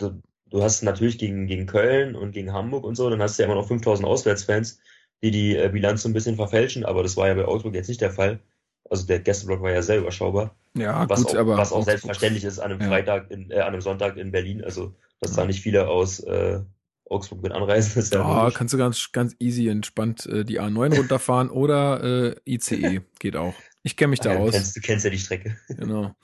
[0.51, 3.47] Du, hast natürlich gegen, gegen Köln und gegen Hamburg und so, dann hast du ja
[3.49, 4.81] immer noch 5000 Auswärtsfans,
[5.23, 7.89] die die äh, Bilanz so ein bisschen verfälschen, aber das war ja bei Augsburg jetzt
[7.89, 8.41] nicht der Fall.
[8.89, 10.57] Also der Gästeblock war ja sehr überschaubar.
[10.75, 12.89] Ja, was gut, auch, aber was auch selbstverständlich ist an einem ja.
[12.89, 14.65] Freitag, in, äh, an einem Sonntag in Berlin.
[14.65, 15.43] Also dass ja.
[15.43, 16.61] da nicht viele aus äh,
[17.09, 18.01] Augsburg mit anreisen.
[18.01, 22.35] Ist ja, ja kannst du ganz, ganz easy entspannt äh, die A9 runterfahren oder äh,
[22.47, 23.55] ICE geht auch.
[23.83, 24.53] Ich kenne mich da ja, aus.
[24.53, 25.57] Du kennst, du kennst ja die Strecke.
[25.69, 26.15] Genau.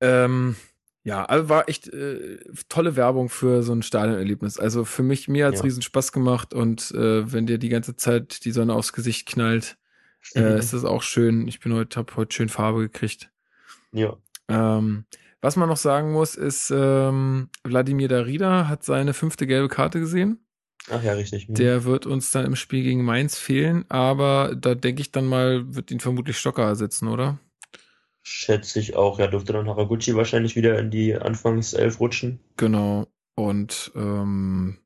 [0.00, 0.56] Ähm,
[1.04, 2.38] ja, also war echt äh,
[2.68, 4.58] tolle Werbung für so ein Stadionerlebnis.
[4.58, 5.64] Also für mich, mir hat's ja.
[5.64, 9.76] riesen Spaß gemacht und äh, wenn dir die ganze Zeit die Sonne aufs Gesicht knallt,
[10.34, 11.48] äh, ist das auch schön.
[11.48, 13.30] Ich bin heute, hab heute schön Farbe gekriegt.
[13.92, 14.16] Ja.
[14.48, 15.04] Ähm,
[15.40, 20.38] was man noch sagen muss, ist, ähm, Wladimir Darida hat seine fünfte gelbe Karte gesehen.
[20.88, 21.48] Ach ja, richtig.
[21.48, 21.54] Mhm.
[21.54, 25.74] Der wird uns dann im Spiel gegen Mainz fehlen, aber da denke ich dann mal,
[25.74, 27.38] wird ihn vermutlich Stocker ersetzen, oder?
[28.22, 29.18] Schätze ich auch.
[29.18, 32.40] Ja, dürfte dann Haraguchi wahrscheinlich wieder in die Anfangself rutschen.
[32.56, 33.06] Genau.
[33.34, 34.78] Und ähm,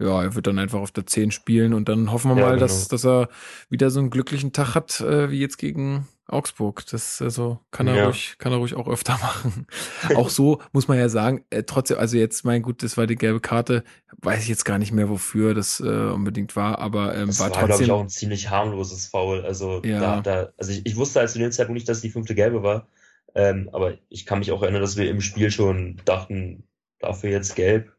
[0.00, 2.54] ja, er wird dann einfach auf der 10 spielen und dann hoffen wir ja, mal,
[2.54, 2.60] genau.
[2.60, 3.28] dass, dass er
[3.70, 6.84] wieder so einen glücklichen Tag hat, äh, wie jetzt gegen Augsburg.
[6.90, 8.04] Das also kann er ja.
[8.06, 9.66] ruhig, kann er ruhig auch öfter machen.
[10.16, 13.16] auch so muss man ja sagen, äh, trotzdem, also jetzt, mein gut, das war die
[13.16, 13.84] gelbe Karte,
[14.22, 17.50] weiß ich jetzt gar nicht mehr, wofür das äh, unbedingt war, aber ähm, das war,
[17.50, 17.68] war trotzdem.
[17.68, 19.44] glaube ich, auch ein ziemlich harmloses Foul.
[19.44, 20.00] Also ja.
[20.00, 22.62] da, da, also ich, ich wusste halt zu dem Zeitpunkt nicht, dass die fünfte gelbe
[22.62, 22.88] war.
[23.34, 26.64] Ähm, aber ich kann mich auch erinnern, dass wir im Spiel schon dachten,
[27.00, 27.92] dafür jetzt gelb.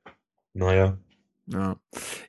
[0.54, 0.98] Naja.
[1.48, 1.80] Ja,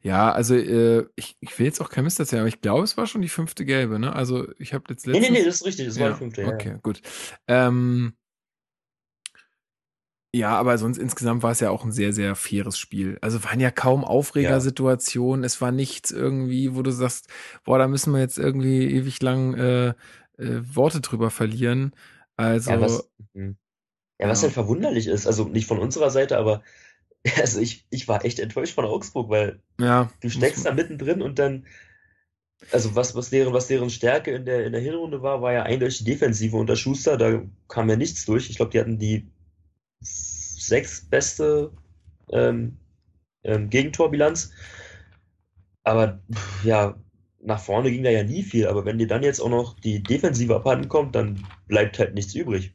[0.02, 2.96] ja also äh, ich, ich will jetzt auch kein Mist erzählen, aber ich glaube, es
[2.96, 4.14] war schon die fünfte gelbe, ne?
[4.14, 5.26] Also ich habe jetzt letztens...
[5.28, 6.48] Nee, nee, nee, das ist richtig, es war die fünfte, ja.
[6.48, 7.00] Okay, gut.
[7.48, 8.14] Ähm,
[10.34, 13.16] Ja, aber sonst insgesamt war es ja auch ein sehr, sehr faires Spiel.
[13.22, 15.42] Also waren ja kaum Aufregersituationen.
[15.42, 15.46] Ja.
[15.46, 17.28] Es war nichts irgendwie, wo du sagst,
[17.64, 19.94] boah, da müssen wir jetzt irgendwie ewig lang äh, äh,
[20.74, 21.92] Worte drüber verlieren.
[22.36, 22.70] Also.
[22.70, 23.56] Ja, was, mhm.
[24.20, 24.48] ja, was ja.
[24.48, 26.62] halt verwunderlich ist, also nicht von unserer Seite, aber
[27.40, 31.38] also ich, ich war echt enttäuscht von Augsburg, weil ja, du steckst da mittendrin und
[31.38, 31.66] dann,
[32.72, 35.62] also was, was deren, was deren Stärke in der, in der Hinrunde war, war ja
[35.62, 38.50] eindeutig die Defensive unter Schuster, da kam ja nichts durch.
[38.50, 39.28] Ich glaube, die hatten die
[40.00, 41.72] sechs beste
[42.30, 42.78] ähm,
[43.44, 44.52] ähm, Gegentorbilanz.
[45.84, 46.20] Aber
[46.64, 46.96] ja,
[47.40, 48.66] nach vorne ging da ja nie viel.
[48.66, 52.34] Aber wenn dir dann jetzt auch noch die Defensive abhanden kommt, dann bleibt halt nichts
[52.34, 52.74] übrig.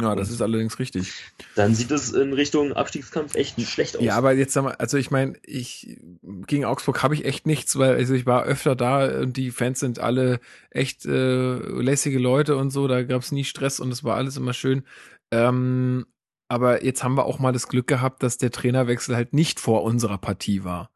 [0.00, 1.12] Ja, das ist allerdings richtig.
[1.54, 4.02] Dann sieht es in Richtung Abstiegskampf echt schlecht aus.
[4.02, 5.98] Ja, aber jetzt sag mal, also ich meine, ich
[6.46, 9.80] gegen Augsburg habe ich echt nichts, weil also ich war öfter da und die Fans
[9.80, 10.40] sind alle
[10.70, 14.36] echt äh, lässige Leute und so, da gab es nie Stress und es war alles
[14.36, 14.84] immer schön.
[15.30, 16.06] Ähm,
[16.48, 19.82] aber jetzt haben wir auch mal das Glück gehabt, dass der Trainerwechsel halt nicht vor
[19.82, 20.90] unserer Partie war.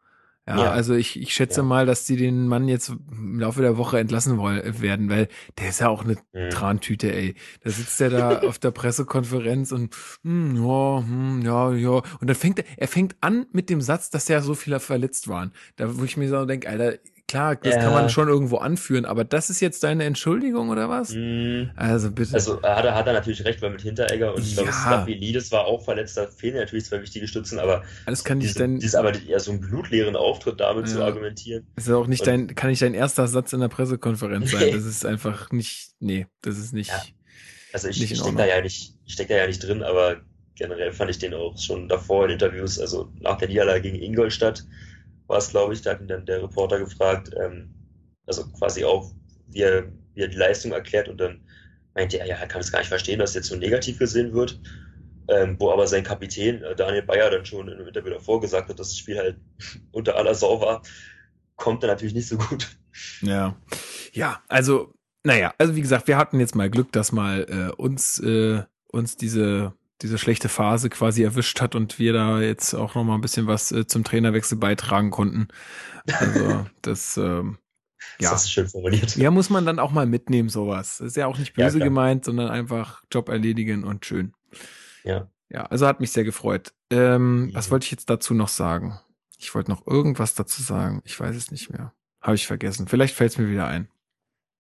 [0.49, 0.71] Ja, ja.
[0.71, 1.65] also ich, ich schätze ja.
[1.65, 5.29] mal, dass die den Mann jetzt im Laufe der Woche entlassen wollen, werden, weil
[5.59, 6.51] der ist ja auch eine mhm.
[6.51, 7.35] Trantüte, ey.
[7.63, 12.03] Da sitzt er da auf der Pressekonferenz und hm, ja, hm, ja, ja.
[12.21, 15.29] Und dann fängt er, er fängt an mit dem Satz, dass ja so viele verletzt
[15.29, 15.53] waren.
[15.77, 16.99] Da wo ich mir so denke, Alter,
[17.31, 17.81] klar, das ja.
[17.81, 21.15] kann man schon irgendwo anführen, aber das ist jetzt deine Entschuldigung oder was?
[21.15, 21.71] Mm.
[21.77, 22.35] Also bitte.
[22.35, 24.63] Also hat er, hat er natürlich recht, weil mit Hinteregger und ich ja.
[24.63, 28.53] glaube, Staphylides war auch verletzt, da fehlen natürlich zwei wichtige Stützen, aber das kann diese,
[28.53, 30.95] ich denn, dieses aber ja, so einen blutleeren Auftritt damit ja.
[30.95, 31.67] zu argumentieren.
[31.77, 34.73] Das ist auch nicht und, dein, kann nicht dein erster Satz in der Pressekonferenz sein.
[34.73, 36.93] Das ist einfach nicht, nee, das ist nicht.
[37.73, 40.17] Also ich, ich stecke da ja nicht, ich steck da ja nicht drin, aber
[40.57, 44.65] generell fand ich den auch schon davor in Interviews, also nach der Niederlage gegen Ingolstadt,
[45.31, 47.73] war es, glaube ich, da hat ihn dann der Reporter gefragt, ähm,
[48.27, 49.13] also quasi auch,
[49.47, 51.41] wie er, wie er die Leistung erklärt und dann
[51.95, 54.61] meinte er, ja, er kann es gar nicht verstehen, dass jetzt so negativ gesehen wird.
[55.29, 58.81] Ähm, wo aber sein Kapitän äh, Daniel Bayer dann schon im Interview davor gesagt hat,
[58.81, 59.37] dass das Spiel halt
[59.93, 60.83] unter aller Sau war,
[61.55, 62.69] kommt er natürlich nicht so gut.
[63.23, 63.57] Ja,
[64.13, 68.19] ja, also naja, also wie gesagt, wir hatten jetzt mal Glück, dass mal äh, uns
[68.19, 73.05] äh, uns diese diese schlechte Phase quasi erwischt hat und wir da jetzt auch noch
[73.05, 75.49] mal ein bisschen was äh, zum Trainerwechsel beitragen konnten.
[76.19, 77.59] Also das ähm,
[78.19, 78.31] ja.
[78.31, 79.17] Das ist schön formuliert.
[79.17, 81.01] Ja, muss man dann auch mal mitnehmen, sowas.
[81.01, 84.35] Ist ja auch nicht böse ja, gemeint, sondern einfach Job erledigen und schön.
[85.05, 85.31] Ja.
[85.49, 86.73] Ja, also hat mich sehr gefreut.
[86.91, 87.55] Ähm, mhm.
[87.55, 89.01] Was wollte ich jetzt dazu noch sagen?
[89.39, 91.03] Ich wollte noch irgendwas dazu sagen.
[91.05, 91.93] Ich weiß es nicht mehr.
[92.21, 92.87] Habe ich vergessen.
[92.87, 93.89] Vielleicht fällt es mir wieder ein.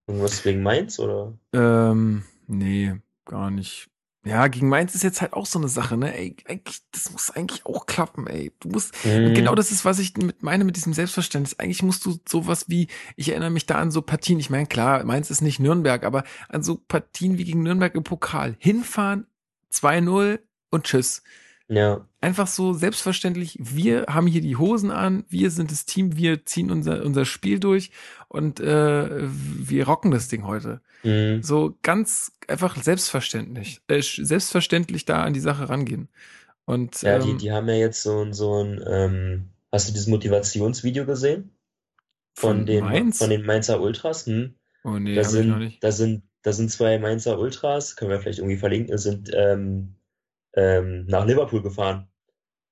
[0.06, 1.34] Irgendwas wegen Mainz oder?
[1.52, 3.88] Ähm, nee, gar nicht.
[4.22, 6.14] Ja, gegen Mainz ist jetzt halt auch so eine Sache, ne?
[6.14, 8.52] Ey, eigentlich, das muss eigentlich auch klappen, ey.
[8.60, 9.32] Du musst, mhm.
[9.32, 11.58] genau das ist, was ich mit meine mit diesem Selbstverständnis.
[11.58, 15.04] Eigentlich musst du sowas wie, ich erinnere mich da an so Partien, ich meine, klar,
[15.04, 18.56] Mainz ist nicht Nürnberg, aber an so Partien wie gegen Nürnberg im Pokal.
[18.58, 19.26] Hinfahren,
[19.72, 20.40] 2-0
[20.70, 21.22] und tschüss.
[21.70, 22.04] Ja.
[22.20, 26.70] Einfach so selbstverständlich, wir haben hier die Hosen an, wir sind das Team, wir ziehen
[26.70, 27.92] unser, unser Spiel durch
[28.28, 30.80] und äh, wir rocken das Ding heute.
[31.04, 31.44] Mhm.
[31.44, 36.08] So ganz einfach selbstverständlich, äh, selbstverständlich da an die Sache rangehen.
[36.64, 40.08] Und, ja, ähm, die, die haben ja jetzt so, so ein, ähm, hast du dieses
[40.08, 41.52] Motivationsvideo gesehen?
[42.34, 43.18] Von, von den, Mainz?
[43.18, 44.26] von den Mainzer Ultras?
[44.26, 44.54] Hm?
[44.82, 45.84] Oh nee, da sind, ich noch nicht.
[45.84, 49.94] Da sind, da sind zwei Mainzer Ultras, können wir vielleicht irgendwie verlinken, sind ähm,
[50.54, 52.08] ähm, nach Liverpool gefahren,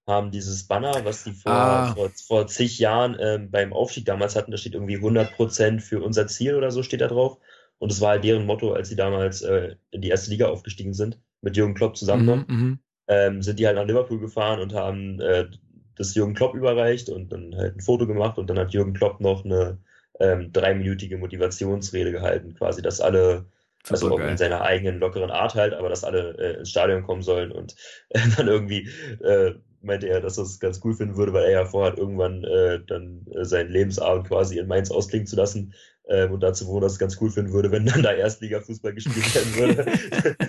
[0.07, 1.95] haben dieses Banner, was die vor, ah.
[1.95, 6.27] vor, vor zig Jahren ähm, beim Aufstieg damals hatten, da steht irgendwie 100% für unser
[6.27, 7.39] Ziel oder so steht da drauf.
[7.79, 10.95] Und es war halt deren Motto, als sie damals äh, in die erste Liga aufgestiegen
[10.95, 14.61] sind, mit Jürgen Klopp zusammen noch, mhm, mhm, ähm, sind die halt nach Liverpool gefahren
[14.61, 15.47] und haben äh,
[15.95, 19.21] das Jürgen Klopp überreicht und dann halt ein Foto gemacht und dann hat Jürgen Klopp
[19.21, 19.79] noch eine
[20.21, 23.47] ähm, dreiminütige Motivationsrede gehalten, quasi, dass alle
[23.91, 27.23] also auch in seiner eigenen lockeren Art halt, aber dass alle äh, ins Stadion kommen
[27.23, 27.75] sollen und
[28.11, 28.89] äh, dann irgendwie
[29.23, 32.45] äh, meinte er, dass er es ganz cool finden würde, weil er ja vorhat, irgendwann
[32.45, 35.73] äh, dann äh, seinen Lebensabend quasi in Mainz ausklingen zu lassen
[36.05, 39.35] äh, und dazu wohnen, dass es ganz cool finden würde, wenn dann da Erstliga-Fußball gespielt
[39.35, 40.37] werden würde.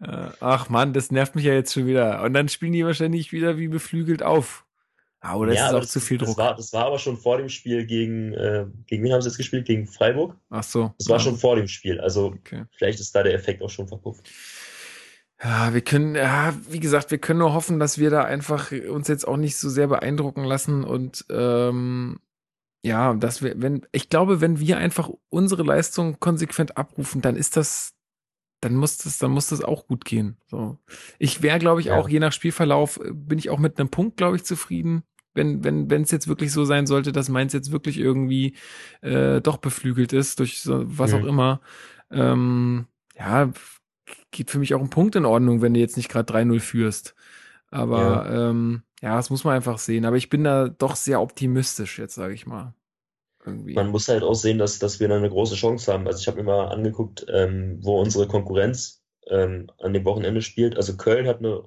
[0.00, 2.22] Äh, ach man, das nervt mich ja jetzt schon wieder.
[2.22, 4.64] Und dann spielen die wahrscheinlich wieder wie beflügelt auf.
[5.20, 6.28] Ah, oder ja, ist auch das, zu viel Druck?
[6.28, 9.28] Das war, das war aber schon vor dem Spiel gegen, äh, gegen wen haben sie
[9.28, 9.66] jetzt gespielt?
[9.66, 10.36] Gegen Freiburg?
[10.48, 10.94] Ach so.
[10.98, 11.24] Das war ja.
[11.24, 12.00] schon vor dem Spiel.
[12.00, 12.64] Also okay.
[12.76, 14.28] vielleicht ist da der Effekt auch schon verpufft.
[15.42, 19.06] Ja, wir können, ja, wie gesagt, wir können nur hoffen, dass wir da einfach uns
[19.06, 22.18] jetzt auch nicht so sehr beeindrucken lassen und ähm,
[22.82, 27.56] ja, dass wir, wenn, ich glaube, wenn wir einfach unsere Leistung konsequent abrufen, dann ist
[27.56, 27.94] das,
[28.60, 30.36] dann muss das, dann muss das auch gut gehen.
[30.46, 30.78] So.
[31.18, 31.98] Ich wäre, glaube ich, ja.
[31.98, 35.04] auch je nach Spielverlauf, äh, bin ich auch mit einem Punkt, glaube ich, zufrieden.
[35.34, 38.56] Wenn, wenn, wenn es jetzt wirklich so sein sollte, dass Mainz jetzt wirklich irgendwie
[39.02, 41.18] äh, doch beflügelt ist, durch so, was mhm.
[41.18, 41.60] auch immer.
[42.10, 42.86] Ähm,
[43.16, 43.50] ja,
[44.30, 47.14] geht für mich auch ein Punkt in Ordnung, wenn du jetzt nicht gerade 3-0 führst.
[47.70, 48.50] Aber ja.
[48.50, 50.04] Ähm, ja, das muss man einfach sehen.
[50.04, 52.74] Aber ich bin da doch sehr optimistisch, jetzt sage ich mal.
[53.44, 53.74] Irgendwie.
[53.74, 56.06] Man muss halt auch sehen, dass, dass wir da eine große Chance haben.
[56.06, 60.76] Also ich habe mir mal angeguckt, ähm, wo unsere Konkurrenz ähm, an dem Wochenende spielt.
[60.76, 61.64] Also Köln hat eine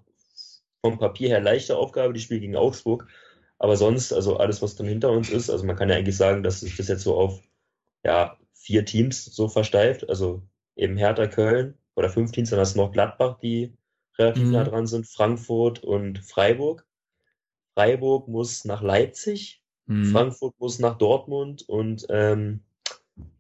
[0.83, 3.07] vom Papier her leichte Aufgabe, die spielt gegen Augsburg.
[3.61, 6.41] Aber sonst, also alles, was dann hinter uns ist, also man kann ja eigentlich sagen,
[6.41, 7.43] dass sich das jetzt so auf
[8.03, 10.09] ja, vier Teams so versteift.
[10.09, 10.41] Also
[10.75, 13.77] eben Hertha, Köln oder fünf Teams, dann hast du noch Gladbach, die
[14.17, 14.51] relativ mhm.
[14.53, 16.87] nah dran sind, Frankfurt und Freiburg.
[17.75, 20.05] Freiburg muss nach Leipzig, mhm.
[20.05, 22.61] Frankfurt muss nach Dortmund und ähm,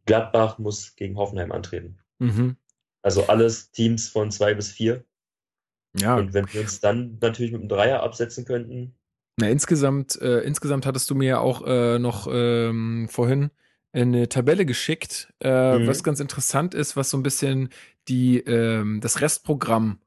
[0.05, 1.97] Gladbach muss gegen Hoffenheim antreten.
[2.19, 2.57] Mhm.
[3.01, 5.03] Also alles Teams von zwei bis vier.
[5.99, 6.15] Ja.
[6.15, 8.93] Und wenn wir uns dann natürlich mit einem Dreier absetzen könnten.
[9.37, 13.51] Na, insgesamt, äh, insgesamt hattest du mir ja auch äh, noch ähm, vorhin
[13.93, 15.87] eine Tabelle geschickt, äh, mhm.
[15.87, 17.69] was ganz interessant ist, was so ein bisschen
[18.07, 19.99] die, ähm, das Restprogramm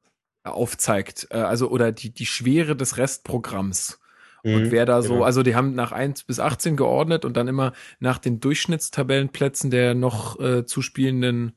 [0.43, 3.99] aufzeigt, äh, also oder die, die Schwere des Restprogramms.
[4.43, 5.25] Mhm, und wer da so, genau.
[5.25, 9.95] also die haben nach 1 bis 18 geordnet und dann immer nach den Durchschnittstabellenplätzen der
[9.95, 11.53] noch äh, zu spielenden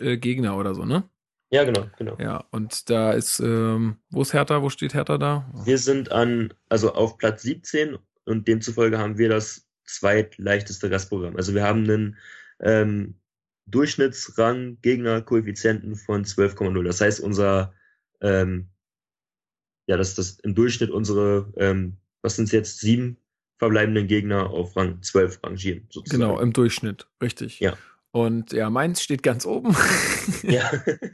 [0.00, 1.08] äh, Gegner oder so, ne?
[1.54, 2.16] Ja, genau, genau.
[2.20, 5.48] Ja, und da ist, ähm, wo ist Hertha, wo steht Hertha da?
[5.64, 11.36] Wir sind an, also auf Platz 17 und demzufolge haben wir das zweitleichteste Restprogramm.
[11.36, 12.16] Also wir haben einen
[12.60, 13.14] ähm,
[13.66, 16.82] Durchschnittsrang Gegner-Koeffizienten von 12,0.
[16.82, 17.72] Das heißt, unser
[18.20, 18.70] ähm,
[19.86, 23.18] ja, dass das im Durchschnitt unsere ähm, was sind es jetzt, sieben
[23.58, 25.86] verbleibenden Gegner auf Rang 12 rangieren.
[25.90, 26.20] Sozusagen.
[26.20, 27.60] Genau, im Durchschnitt, richtig.
[27.60, 27.76] Ja.
[28.14, 29.76] Und ja, Mainz steht ganz oben.
[30.42, 30.70] Ja.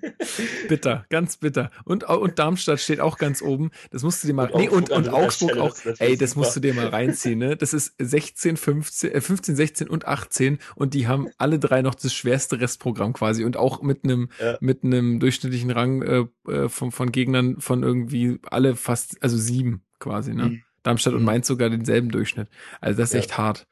[0.68, 1.70] bitter, ganz bitter.
[1.84, 3.70] Und, und Darmstadt steht auch ganz oben.
[3.90, 4.50] Das musst du dir mal.
[4.50, 5.76] Und nee, und, und Augsburg auch.
[5.98, 6.40] ey, das super.
[6.40, 7.56] musst du dir mal reinziehen, ne?
[7.56, 11.94] Das ist 16, 15, äh, 15, 16 und 18 und die haben alle drei noch
[11.94, 14.58] das schwerste Restprogramm quasi und auch mit einem ja.
[14.60, 19.82] mit einem durchschnittlichen Rang äh, äh, von, von Gegnern von irgendwie alle fast, also sieben
[19.98, 20.44] quasi, ne?
[20.44, 20.62] Mhm.
[20.82, 21.26] Darmstadt und mhm.
[21.26, 22.48] Mainz sogar denselben Durchschnitt.
[22.80, 23.20] Also das ist ja.
[23.20, 23.66] echt hart.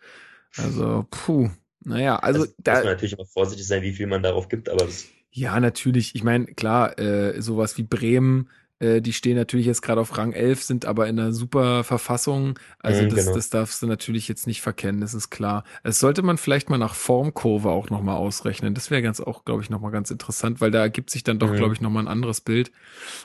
[0.56, 1.50] Also, puh.
[1.88, 4.68] Naja, also, also da muss man natürlich immer vorsichtig sein, wie viel man darauf gibt,
[4.68, 6.14] aber das ja, natürlich.
[6.14, 8.48] Ich meine, klar, äh, sowas wie Bremen,
[8.80, 12.58] äh, die stehen natürlich jetzt gerade auf Rang 11, sind aber in einer super Verfassung.
[12.78, 13.36] Also mhm, das, genau.
[13.36, 15.64] das darfst du natürlich jetzt nicht verkennen, das ist klar.
[15.82, 18.74] Es sollte man vielleicht mal nach Formkurve auch nochmal ausrechnen.
[18.74, 21.50] Das wäre ganz auch, glaube ich, nochmal ganz interessant, weil da ergibt sich dann doch,
[21.50, 21.56] mhm.
[21.56, 22.72] glaube ich, nochmal ein anderes Bild.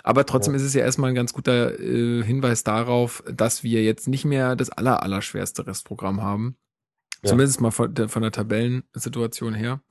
[0.04, 0.58] Aber trotzdem ja.
[0.58, 4.56] ist es ja erstmal ein ganz guter äh, Hinweis darauf, dass wir jetzt nicht mehr
[4.56, 6.58] das aller, aller schwerste Restprogramm haben.
[7.24, 7.30] Ja.
[7.30, 9.82] Zumindest mal von der, von der Tabellensituation her.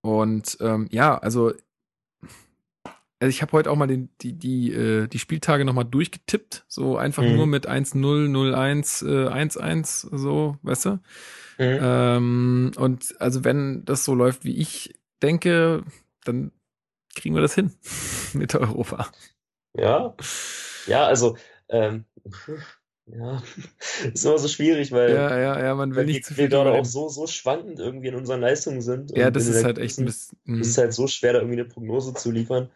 [0.00, 1.52] Und ähm, ja, also,
[3.18, 6.96] also ich habe heute auch mal den, die, die, äh, die Spieltage nochmal durchgetippt, so
[6.96, 7.34] einfach mhm.
[7.34, 10.90] nur mit 1-0, 0-1, äh, 1-1, so, weißt du?
[10.90, 11.00] Mhm.
[11.58, 15.82] Ähm, und also wenn das so läuft, wie ich denke,
[16.24, 16.52] dann
[17.16, 17.72] kriegen wir das hin
[18.34, 19.08] mit Europa.
[19.74, 20.14] Ja,
[20.86, 21.36] ja, also
[21.68, 22.04] ähm,
[23.06, 23.42] ja,
[24.12, 26.72] ist immer so schwierig, weil, ja, ja, ja, man will nicht zu viel wir gerade
[26.72, 29.16] auch so, so schwankend irgendwie in unseren Leistungen sind.
[29.16, 30.38] Ja, das ist halt echt ein bisschen.
[30.60, 32.70] Es ist halt so schwer, da irgendwie eine Prognose zu liefern.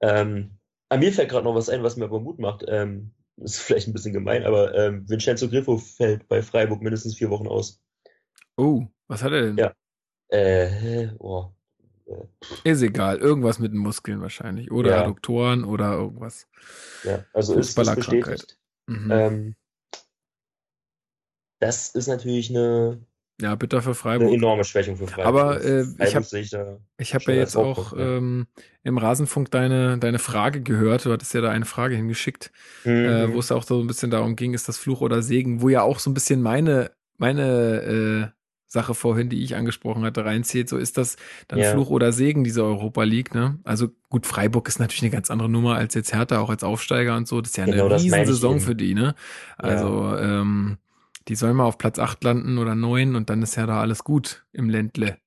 [0.00, 2.64] Ähm, an mir fällt gerade noch was ein, was mir aber Mut macht.
[2.66, 7.30] Ähm, ist vielleicht ein bisschen gemein, aber ähm, Vincenzo Griffo fällt bei Freiburg mindestens vier
[7.30, 7.80] Wochen aus.
[8.56, 9.56] Oh, was hat er denn?
[9.56, 9.72] Ja.
[10.28, 11.52] Äh, oh.
[12.64, 14.72] Ist egal, irgendwas mit den Muskeln wahrscheinlich.
[14.72, 15.02] Oder ja.
[15.02, 16.48] Adduktoren oder irgendwas.
[17.04, 18.58] Ja, also ist, ist bestätigt.
[18.86, 19.10] Mhm.
[19.10, 19.54] Ähm,
[21.58, 22.98] das ist natürlich eine,
[23.40, 24.28] ja, bitter für Freiburg.
[24.28, 25.26] Eine enorme Schwächung für Freiburg.
[25.26, 26.26] Aber äh, ich habe
[26.98, 28.48] ich hab ja jetzt auch ähm,
[28.82, 31.04] im Rasenfunk deine, deine Frage gehört.
[31.04, 32.50] Du hattest ja da eine Frage hingeschickt,
[32.84, 33.04] mhm.
[33.04, 35.68] äh, wo es auch so ein bisschen darum ging, ist das Fluch oder Segen, wo
[35.68, 40.68] ja auch so ein bisschen meine, meine äh, Sache vorhin, die ich angesprochen hatte, reinzieht.
[40.68, 41.16] So ist das
[41.46, 41.70] dann ja.
[41.70, 43.60] Fluch oder Segen, diese Europa League, ne?
[43.62, 47.16] Also gut, Freiburg ist natürlich eine ganz andere Nummer als jetzt Hertha, auch als Aufsteiger
[47.16, 47.40] und so.
[47.40, 49.14] Das ist ja genau, eine Riesensaison für die, ne?
[49.56, 50.40] Also, ja.
[50.40, 50.78] ähm,
[51.28, 54.04] die sollen mal auf Platz 8 landen oder 9 und dann ist ja da alles
[54.04, 55.18] gut im Ländle.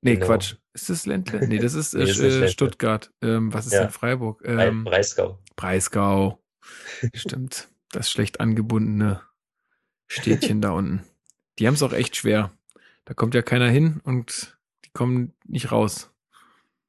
[0.00, 0.26] Nee, genau.
[0.26, 0.56] Quatsch.
[0.74, 1.46] Ist das Ländle?
[1.46, 3.10] Nee, das ist, nee, das äh, Stuttgart.
[3.22, 3.82] Ähm, was ist ja.
[3.82, 4.42] denn Freiburg?
[4.44, 5.38] Ähm, Breisgau.
[5.56, 6.42] Breisgau.
[7.14, 7.68] Stimmt.
[7.90, 9.20] Das schlecht angebundene
[10.08, 11.04] Städtchen da unten.
[11.58, 12.52] Die haben es auch echt schwer.
[13.04, 16.10] Da kommt ja keiner hin und die kommen nicht raus.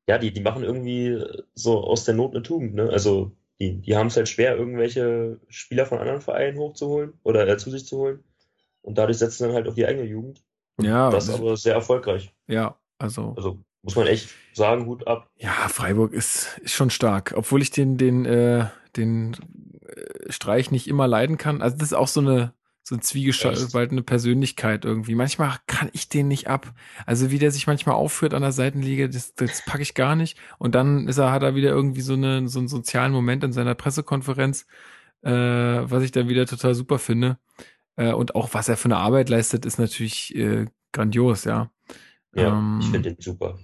[0.07, 1.21] Ja, die, die machen irgendwie
[1.53, 2.89] so aus der Not eine Tugend, ne?
[2.89, 7.57] Also die, die haben es halt schwer, irgendwelche Spieler von anderen Vereinen hochzuholen oder äh,
[7.57, 8.23] zu sich zu holen.
[8.83, 10.43] Und dadurch setzen dann halt auf die eigene Jugend.
[10.79, 11.09] Ja.
[11.09, 12.33] Das ist aber sehr erfolgreich.
[12.47, 13.33] Ja, also.
[13.35, 15.29] Also muss man echt sagen, Hut ab.
[15.37, 17.33] Ja, Freiburg ist, ist schon stark.
[17.35, 19.33] Obwohl ich den, den, äh, den
[19.85, 21.61] äh, Streich nicht immer leiden kann.
[21.61, 25.15] Also das ist auch so eine, so ein zwiegespaltene Persönlichkeit irgendwie.
[25.15, 26.73] Manchmal kann ich den nicht ab.
[27.05, 30.37] Also wie der sich manchmal aufführt an der Seitenliege, das, das packe ich gar nicht.
[30.59, 33.53] Und dann ist er, hat er wieder irgendwie so, eine, so einen sozialen Moment in
[33.53, 34.65] seiner Pressekonferenz,
[35.23, 37.37] äh, was ich dann wieder total super finde.
[37.95, 41.71] Äh, und auch was er für eine Arbeit leistet, ist natürlich äh, grandios, ja.
[42.35, 43.59] Ja, ähm, ich finde den super.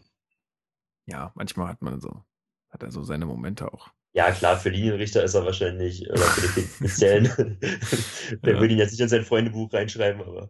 [1.06, 2.24] Ja, manchmal hat man so,
[2.70, 3.90] hat er so seine Momente auch.
[4.14, 7.26] Ja, klar, für Linienrichter ist er wahrscheinlich, oder für den Speziellen,
[8.44, 8.60] der ja.
[8.60, 10.50] würde ihn jetzt nicht in sein Freundebuch reinschreiben, aber.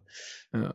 [0.52, 0.74] Ja,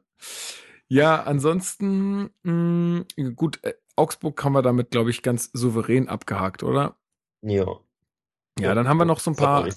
[0.88, 6.64] ja ansonsten, mh, hm, gut, äh, Augsburg haben wir damit, glaube ich, ganz souverän abgehakt,
[6.64, 6.98] oder?
[7.42, 7.66] Ja.
[8.60, 9.68] Ja, dann haben wir noch so ein paar.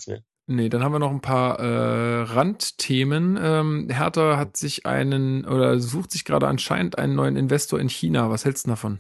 [0.51, 3.39] Nee, dann haben wir noch ein paar äh, Randthemen.
[3.41, 8.31] Ähm, Hertha hat sich einen oder sucht sich gerade anscheinend einen neuen Investor in China.
[8.31, 8.99] Was hältst du davon?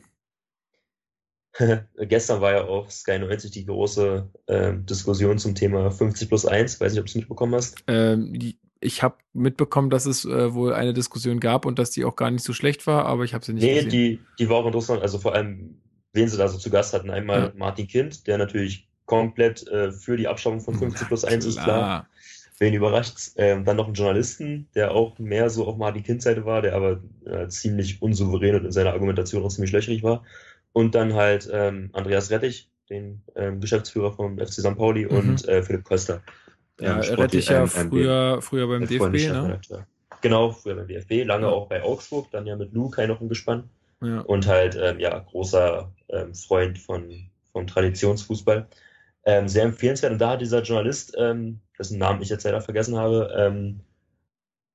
[1.98, 6.82] Gestern war ja auf Sky 90 die große äh, Diskussion zum Thema 50 plus 1.
[6.82, 7.82] Weiß nicht, ob du es mitbekommen hast.
[7.86, 12.04] Ähm, die, ich habe mitbekommen, dass es äh, wohl eine Diskussion gab und dass die
[12.04, 13.88] auch gar nicht so schlecht war, aber ich habe sie nicht nee, gesehen.
[13.88, 15.00] Nee, die, die war auch interessant.
[15.00, 15.80] Also vor allem,
[16.12, 17.08] wen sie da so zu Gast hatten.
[17.08, 17.52] Einmal ja.
[17.56, 22.06] Martin Kind, der natürlich komplett äh, für die Abschaffung von 50 plus 1 ist, klar.
[22.60, 26.44] Wen überrascht ähm, Dann noch einen Journalisten, der auch mehr so auf Martin Kind Seite
[26.44, 30.24] war, der aber äh, ziemlich unsouverän und in seiner Argumentation auch ziemlich löchrig war.
[30.72, 34.76] Und dann halt ähm, Andreas Rettich, den ähm, Geschäftsführer vom FC St.
[34.76, 35.16] Pauli mhm.
[35.16, 36.20] und äh, Philipp Köster.
[36.80, 39.60] Ja, ähm, Rettich ja früher, früher beim DFB, ne?
[40.20, 41.52] Genau, früher beim DFB, lange ja.
[41.52, 43.70] auch bei Augsburg, dann ja mit Lukai noch im Gespann.
[44.02, 44.20] Ja.
[44.20, 48.66] Und halt, ähm, ja, großer ähm, Freund von, vom Traditionsfußball.
[49.24, 50.12] Ähm, sehr empfehlenswert.
[50.12, 53.80] Und da hat dieser Journalist, ähm, dessen Namen ich jetzt leider vergessen habe, ähm,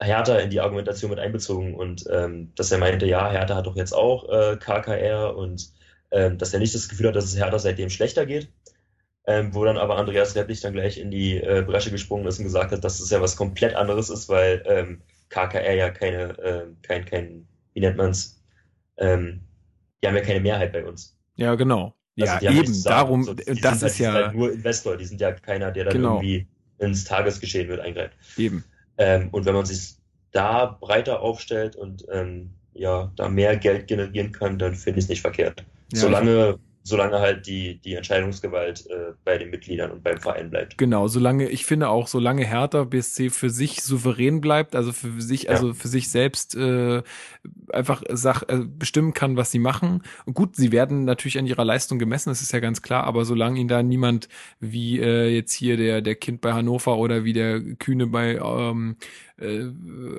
[0.02, 3.76] Hertha in die Argumentation mit einbezogen und ähm, dass er meinte, ja, Hertha hat doch
[3.76, 5.72] jetzt auch äh, KKR und
[6.12, 8.50] ähm, dass er nicht das Gefühl hat, dass es Hertha seitdem schlechter geht.
[9.26, 12.44] Ähm, wo dann aber Andreas Rettlich dann gleich in die äh, Bresche gesprungen ist und
[12.44, 16.66] gesagt hat, dass es ja was komplett anderes ist, weil ähm, KKR ja keine, äh,
[16.82, 18.44] kein, kein, wie nennt man's,
[18.98, 19.40] ähm,
[20.02, 21.18] die haben ja keine Mehrheit bei uns.
[21.38, 21.96] Ja, genau.
[22.20, 24.14] Also ja, eben, darum, so, das halt, ist ja.
[24.14, 26.16] Halt nur Investor, die sind ja keiner, der dann genau.
[26.18, 28.16] irgendwie ins Tagesgeschehen wird eingreift.
[28.38, 28.64] Eben.
[28.98, 29.96] Ähm, und wenn man sich
[30.32, 35.10] da breiter aufstellt und ähm, ja, da mehr Geld generieren kann, dann finde ich es
[35.10, 35.64] nicht verkehrt.
[35.92, 40.78] Ja, Solange solange halt die, die Entscheidungsgewalt äh, bei den Mitgliedern und beim Verein bleibt.
[40.78, 45.50] Genau, solange, ich finde auch, solange Hertha BSC für sich souverän bleibt, also für sich,
[45.50, 45.74] also ja.
[45.74, 47.02] für sich selbst äh,
[47.72, 50.04] einfach Sach, äh, bestimmen kann, was sie machen.
[50.26, 53.24] Und gut, sie werden natürlich an ihrer Leistung gemessen, das ist ja ganz klar, aber
[53.24, 54.28] solange ihnen da niemand
[54.60, 58.98] wie äh, jetzt hier der, der Kind bei Hannover oder wie der Kühne bei ähm,
[59.40, 59.60] äh,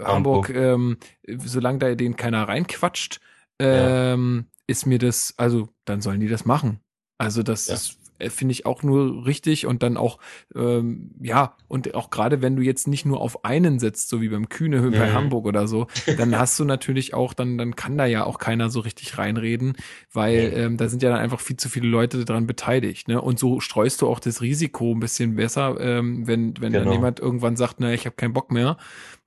[0.02, 0.96] Hamburg, Hamburg ähm,
[1.26, 3.20] solange da den keiner reinquatscht,
[3.58, 6.80] ähm, ja ist mir das, also dann sollen die das machen.
[7.18, 7.74] Also das ja.
[7.74, 10.18] ist äh, finde ich auch nur richtig und dann auch
[10.54, 14.28] ähm, ja und auch gerade wenn du jetzt nicht nur auf einen setzt so wie
[14.28, 14.92] beim Kühne mhm.
[14.92, 18.38] bei Hamburg oder so dann hast du natürlich auch dann dann kann da ja auch
[18.38, 19.76] keiner so richtig reinreden
[20.12, 20.56] weil mhm.
[20.56, 23.58] ähm, da sind ja dann einfach viel zu viele Leute daran beteiligt ne und so
[23.58, 26.84] streust du auch das Risiko ein bisschen besser ähm, wenn wenn genau.
[26.84, 28.76] dann jemand irgendwann sagt na ich habe keinen Bock mehr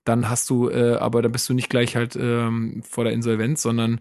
[0.08, 3.62] dann hast du äh, aber dann bist du nicht gleich halt ähm, vor der Insolvenz
[3.62, 4.00] sondern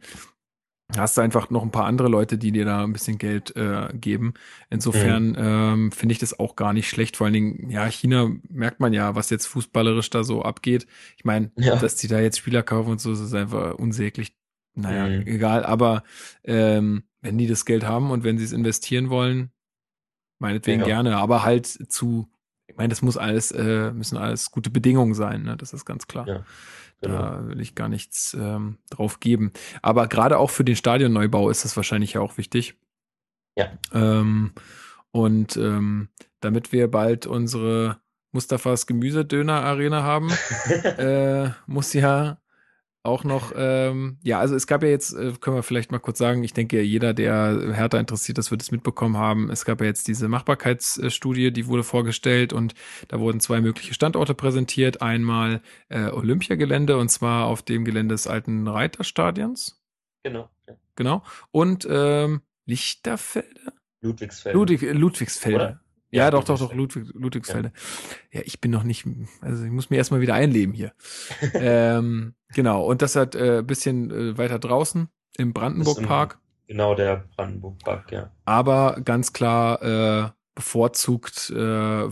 [0.94, 3.88] hast du einfach noch ein paar andere Leute, die dir da ein bisschen Geld äh,
[3.92, 4.34] geben.
[4.70, 5.36] Insofern mhm.
[5.38, 7.16] ähm, finde ich das auch gar nicht schlecht.
[7.16, 10.86] Vor allen Dingen, ja, China merkt man ja, was jetzt fußballerisch da so abgeht.
[11.16, 11.74] Ich meine, ja.
[11.76, 14.36] dass die da jetzt Spieler kaufen und so, das ist einfach unsäglich.
[14.74, 15.26] Naja, mhm.
[15.26, 15.64] egal.
[15.64, 16.04] Aber
[16.44, 19.50] ähm, wenn die das Geld haben und wenn sie es investieren wollen,
[20.38, 20.86] meinetwegen ja.
[20.86, 21.16] gerne.
[21.16, 22.28] Aber halt zu,
[22.68, 25.43] ich meine, das muss alles, äh, müssen alles gute Bedingungen sein.
[25.43, 25.56] Ne?
[25.56, 26.26] Das ist ganz klar.
[26.26, 26.44] Ja.
[27.01, 27.18] Genau.
[27.18, 29.52] Da will ich gar nichts ähm, drauf geben.
[29.82, 32.74] Aber gerade auch für den Stadionneubau ist das wahrscheinlich ja auch wichtig.
[33.55, 33.70] Ja.
[33.93, 34.52] Ähm,
[35.10, 36.09] und ähm,
[36.40, 38.01] damit wir bald unsere
[38.32, 40.30] Mustafas Gemüsedöner-Arena haben,
[40.98, 42.38] äh, muss ja
[43.06, 46.18] auch noch, ähm, ja, also es gab ja jetzt, äh, können wir vielleicht mal kurz
[46.18, 49.50] sagen, ich denke, jeder, der härter interessiert ist, wird es mitbekommen haben.
[49.50, 52.74] Es gab ja jetzt diese Machbarkeitsstudie, die wurde vorgestellt und
[53.08, 55.02] da wurden zwei mögliche Standorte präsentiert.
[55.02, 59.82] Einmal äh, Olympiagelände und zwar auf dem Gelände des alten Reiterstadions.
[60.22, 60.50] Genau.
[60.66, 60.74] Ja.
[60.96, 61.22] Genau.
[61.52, 63.72] Und ähm, Lichterfelde?
[64.02, 64.58] Ludwigsfelde.
[64.58, 65.56] Ludwig, Ludwigsfelde.
[65.56, 65.80] Oder?
[66.10, 67.72] Ja, ja doch, doch, doch, Ludwig, Ludwigsfelde.
[68.30, 68.40] Ja.
[68.40, 68.46] ja.
[68.46, 69.06] ich bin noch nicht,
[69.40, 70.92] also ich muss mir erstmal wieder einleben hier.
[71.54, 76.38] ähm, genau, und das hat äh, bisschen äh, weiter draußen im Brandenburg-Park.
[76.68, 78.32] Genau, der Brandenburg-Park, ja.
[78.44, 81.54] Aber ganz klar äh, bevorzugt äh,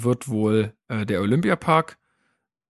[0.02, 1.98] wird wohl äh, der Olympiapark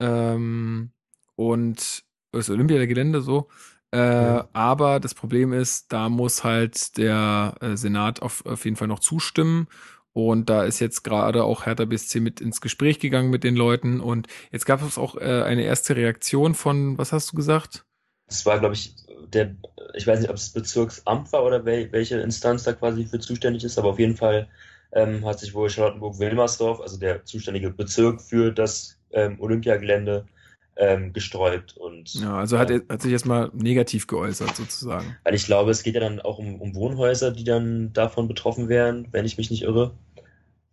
[0.01, 0.93] ähm,
[1.37, 3.49] und das Olympiagelände so.
[3.93, 4.43] Äh, mhm.
[4.53, 9.01] Aber das Problem ist, da muss halt der äh, Senat auf, auf jeden Fall noch
[9.01, 9.69] zustimmen
[10.15, 14.01] Und da ist jetzt gerade auch Hertha BSC mit ins Gespräch gegangen mit den Leuten.
[14.01, 17.85] Und jetzt gab es auch äh, eine erste Reaktion von, was hast du gesagt?
[18.29, 18.95] Das war, glaube ich,
[19.33, 19.57] der,
[19.95, 23.65] ich weiß nicht, ob es Bezirksamt war oder wel, welche Instanz da quasi für zuständig
[23.65, 24.49] ist, aber auf jeden Fall
[24.93, 30.27] ähm, hat sich wohl Charlottenburg-Wilmersdorf, also der zuständige Bezirk für das ähm, Olympiagelände,
[30.77, 31.77] ähm, gesträubt.
[31.77, 35.17] Und, ja, also hat, er, hat sich erstmal negativ geäußert sozusagen.
[35.25, 38.69] Weil ich glaube, es geht ja dann auch um, um Wohnhäuser, die dann davon betroffen
[38.69, 39.93] wären, wenn ich mich nicht irre.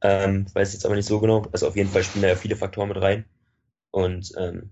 [0.01, 1.45] Ähm, weiß jetzt aber nicht so genau.
[1.51, 3.25] Also auf jeden Fall spielen da ja viele Faktoren mit rein.
[3.91, 4.71] Und ähm,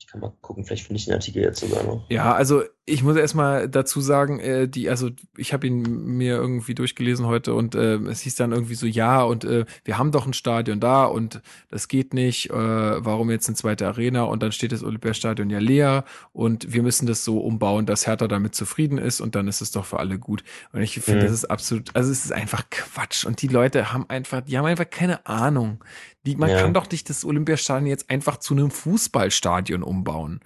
[0.00, 2.10] ich kann mal gucken, vielleicht finde ich den Artikel jetzt sogar noch.
[2.10, 5.82] Ja, also ich muss erstmal dazu sagen, äh, die, also ich habe ihn
[6.16, 9.98] mir irgendwie durchgelesen heute und äh, es hieß dann irgendwie so, ja, und äh, wir
[9.98, 14.22] haben doch ein Stadion da und das geht nicht, äh, warum jetzt eine zweite Arena
[14.22, 18.28] und dann steht das Olympiastadion ja leer und wir müssen das so umbauen, dass Hertha
[18.28, 20.44] damit zufrieden ist und dann ist es doch für alle gut.
[20.72, 21.24] Und ich finde, mhm.
[21.24, 24.64] das ist absolut, also es ist einfach Quatsch und die Leute haben einfach, die haben
[24.64, 25.84] einfach keine Ahnung.
[26.24, 26.60] Die, man ja.
[26.60, 30.40] kann doch nicht das Olympiastadion jetzt einfach zu einem Fußballstadion umbauen.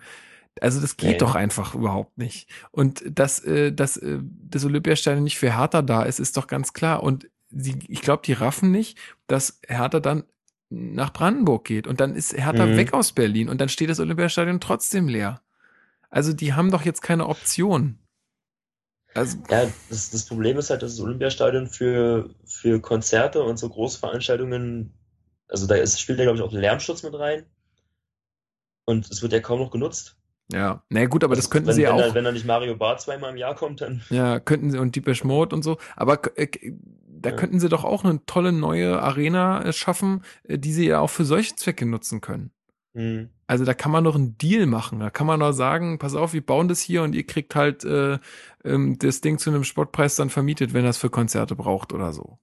[0.61, 1.16] Also das geht nee.
[1.16, 2.49] doch einfach überhaupt nicht.
[2.70, 6.74] Und dass, äh, dass äh, das Olympiastadion nicht für Hertha da ist, ist doch ganz
[6.74, 7.03] klar.
[7.03, 10.24] Und sie, ich glaube, die raffen nicht, dass Hertha dann
[10.69, 12.77] nach Brandenburg geht und dann ist Hertha mhm.
[12.77, 15.41] weg aus Berlin und dann steht das Olympiastadion trotzdem leer.
[16.11, 17.99] Also die haben doch jetzt keine Option.
[19.15, 23.69] Also, ja, das, das Problem ist halt, dass das Olympiastadion für, für Konzerte und so
[23.69, 24.93] Großveranstaltungen,
[25.49, 27.47] also da ist, spielt ja, glaube ich, auch Lärmschutz mit rein.
[28.85, 30.20] Und es wird ja kaum noch genutzt.
[30.53, 32.01] Ja, na gut, aber also, das könnten wenn, sie wenn auch.
[32.01, 34.03] Da, wenn da nicht Mario Barth zweimal im Jahr kommt, dann.
[34.11, 35.79] Ja, könnten sie und Deepesh Mode und so.
[35.97, 36.49] Aber äh,
[37.07, 37.37] da ja.
[37.37, 41.11] könnten sie doch auch eine tolle neue Arena äh, schaffen, äh, die sie ja auch
[41.11, 42.51] für solche Zwecke nutzen können.
[42.95, 43.31] Mhm.
[43.47, 45.01] Also da kann man doch einen Deal machen.
[45.01, 47.85] Da kann man doch sagen, pass auf, wir bauen das hier und ihr kriegt halt
[47.85, 48.19] äh,
[48.65, 52.39] ähm, das Ding zu einem Sportpreis dann vermietet, wenn das für Konzerte braucht oder so.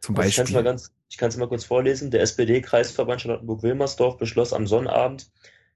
[0.00, 0.56] Zum Beispiel.
[0.56, 2.10] Also ich kann es mal kurz vorlesen.
[2.10, 5.30] Der SPD-Kreisverband Charlottenburg-Wilmersdorf beschloss am Sonnabend,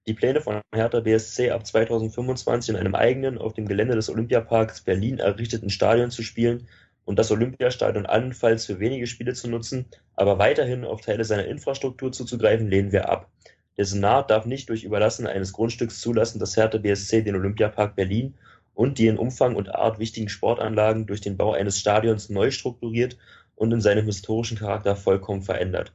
[0.06, 4.80] die Pläne von Hertha BSC ab 2025 in einem eigenen, auf dem Gelände des Olympiaparks
[4.82, 6.66] Berlin errichteten Stadion zu spielen
[7.04, 9.86] und das Olympiastadion allenfalls für wenige Spiele zu nutzen,
[10.16, 13.30] aber weiterhin auf Teile seiner Infrastruktur zuzugreifen, lehnen wir ab.
[13.76, 18.34] Der Senat darf nicht durch Überlassen eines Grundstücks zulassen, dass Hertha BSC den Olympiapark Berlin
[18.74, 23.16] und die in Umfang und Art wichtigen Sportanlagen durch den Bau eines Stadions neu strukturiert
[23.54, 25.92] und in seinem historischen Charakter vollkommen verändert.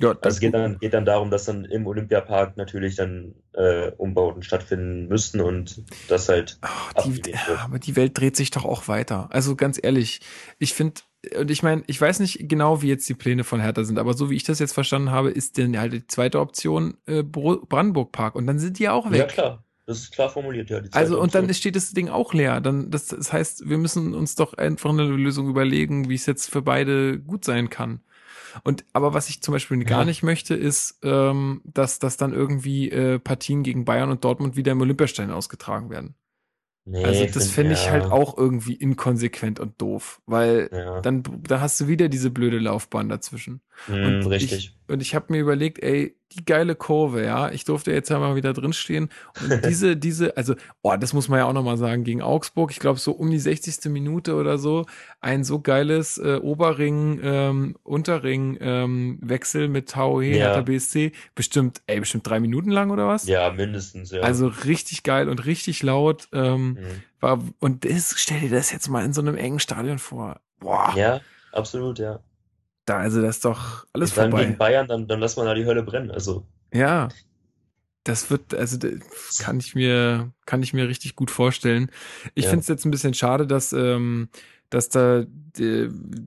[0.00, 3.90] Ja, also es geht dann, geht dann darum, dass dann im Olympiapark natürlich dann äh,
[3.92, 6.58] Umbauten stattfinden müssten und das halt.
[6.62, 9.28] Oh, die, aber die Welt dreht sich doch auch weiter.
[9.30, 10.20] Also ganz ehrlich,
[10.58, 11.02] ich finde,
[11.38, 14.14] und ich meine, ich weiß nicht genau, wie jetzt die Pläne von Hertha sind, aber
[14.14, 18.10] so wie ich das jetzt verstanden habe, ist denn halt die zweite Option äh, Brandenburg
[18.10, 19.18] Park und dann sind die auch weg.
[19.18, 19.64] Ja, klar.
[19.86, 20.80] Das ist klar formuliert, ja.
[20.92, 22.60] also, und dann steht das Ding auch leer.
[22.60, 26.48] Dann, das, das heißt, wir müssen uns doch einfach eine Lösung überlegen, wie es jetzt
[26.48, 28.00] für beide gut sein kann.
[28.64, 29.84] Und aber was ich zum Beispiel ja.
[29.84, 34.56] gar nicht möchte, ist, ähm, dass, dass dann irgendwie äh, Partien gegen Bayern und Dortmund
[34.56, 36.14] wieder im Olympiastadion ausgetragen werden.
[36.86, 41.00] Nee, also das fände ich halt auch irgendwie inkonsequent und doof, weil ja.
[41.02, 43.60] dann da hast du wieder diese blöde Laufbahn dazwischen.
[43.88, 44.52] Mm, und richtig.
[44.52, 47.50] Ich, und ich habe mir überlegt, ey, die geile Kurve, ja.
[47.50, 49.08] Ich durfte jetzt ja mal wieder drinstehen.
[49.42, 52.78] Und diese, diese, also, oh, das muss man ja auch nochmal sagen, gegen Augsburg, ich
[52.78, 53.90] glaube, so um die 60.
[53.90, 54.86] Minute oder so,
[55.20, 60.60] ein so geiles äh, Oberring, ähm, Unterring ähm, Wechsel mit Tau He, ja.
[60.60, 61.12] BSC.
[61.34, 63.26] Bestimmt, ey, bestimmt drei Minuten lang oder was?
[63.26, 64.20] Ja, mindestens, ja.
[64.20, 66.28] Also richtig geil und richtig laut.
[66.32, 67.02] Ähm, mhm.
[67.20, 70.40] war, und das, stell dir das jetzt mal in so einem engen Stadion vor.
[70.60, 70.92] Boah.
[70.94, 71.20] Ja,
[71.52, 72.20] absolut, ja
[72.90, 74.46] da, also das ist doch alles dann vorbei.
[74.46, 76.10] gegen Bayern, dann, dann lass man da die Hölle brennen.
[76.10, 76.44] Also.
[76.74, 77.08] Ja.
[78.04, 81.90] Das wird, also das kann ich mir, kann ich mir richtig gut vorstellen.
[82.34, 82.50] Ich ja.
[82.50, 84.28] finde es jetzt ein bisschen schade, dass, ähm,
[84.70, 85.24] dass da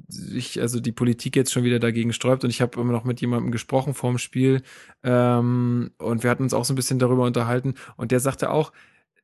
[0.07, 2.44] sich, also die Politik jetzt schon wieder dagegen sträubt.
[2.44, 4.61] Und ich habe immer noch mit jemandem gesprochen vorm Spiel
[5.03, 7.73] ähm, und wir hatten uns auch so ein bisschen darüber unterhalten.
[7.98, 8.72] Und der sagte auch,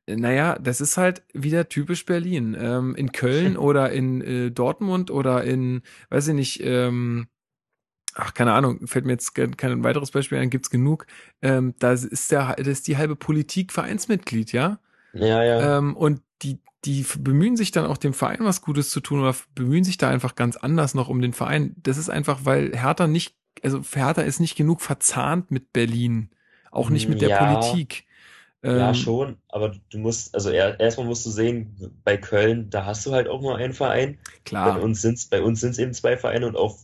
[0.06, 2.56] naja, das ist halt wieder typisch Berlin.
[2.58, 7.28] Ähm, in Köln oder in äh, Dortmund oder in, weiß ich nicht, ähm,
[8.14, 11.06] ach, keine Ahnung, fällt mir jetzt kein weiteres Beispiel ein, gibt's genug.
[11.42, 14.78] Ähm, da ist der, das ist die halbe Politik Vereinsmitglied, ja?
[15.12, 15.78] Ja, ja.
[15.78, 19.34] Ähm, und die, die bemühen sich dann auch dem Verein was Gutes zu tun oder
[19.54, 21.74] bemühen sich da einfach ganz anders noch um den Verein.
[21.82, 26.30] Das ist einfach, weil Hertha nicht, also Hertha ist nicht genug verzahnt mit Berlin.
[26.70, 27.44] Auch nicht mit der ja.
[27.44, 28.04] Politik.
[28.62, 31.74] Ja, ähm, schon, aber du musst, also erstmal musst du sehen,
[32.04, 34.18] bei Köln, da hast du halt auch nur einen Verein.
[34.44, 34.74] Klar.
[34.74, 36.78] Bei uns sind bei uns sind's eben zwei Vereine und auch.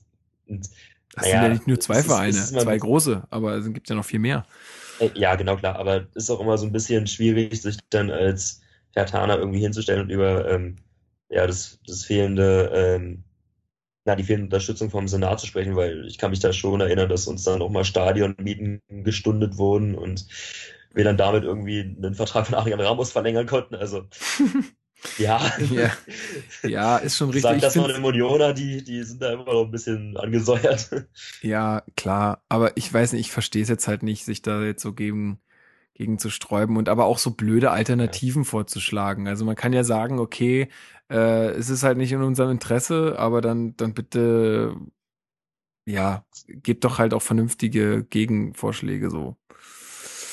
[0.48, 0.70] Und,
[1.12, 3.90] das naja, sind ja nicht nur zwei Vereine, ist, ist zwei große, aber es gibt
[3.90, 4.46] ja noch viel mehr.
[5.00, 8.62] Äh, ja, genau, klar, aber ist auch immer so ein bisschen schwierig, sich dann als
[8.94, 10.76] Hertaner irgendwie hinzustellen und über ähm,
[11.28, 13.22] ja, das, das fehlende ähm,
[14.06, 17.08] na, die fehlende Unterstützung vom Senat zu sprechen, weil ich kann mich da schon erinnern,
[17.08, 20.26] dass uns dann auch mal Stadionmieten gestundet wurden und
[20.96, 23.74] wir dann damit irgendwie einen Vertrag von Adrian Ramos verlängern konnten.
[23.74, 24.04] Also
[25.18, 25.52] ja.
[25.70, 25.90] ja.
[26.62, 27.42] Ja, ist schon richtig.
[27.42, 30.90] Sag das mal den Unioner, die, die sind da immer noch ein bisschen angesäuert.
[31.42, 32.42] Ja, klar.
[32.48, 35.38] Aber ich weiß nicht, ich verstehe es jetzt halt nicht, sich da jetzt so gegen,
[35.92, 38.48] gegen zu sträuben und aber auch so blöde Alternativen ja.
[38.48, 39.28] vorzuschlagen.
[39.28, 40.68] Also man kann ja sagen, okay,
[41.10, 44.74] äh, es ist halt nicht in unserem Interesse, aber dann, dann bitte,
[45.84, 49.36] ja, gebt doch halt auch vernünftige Gegenvorschläge so.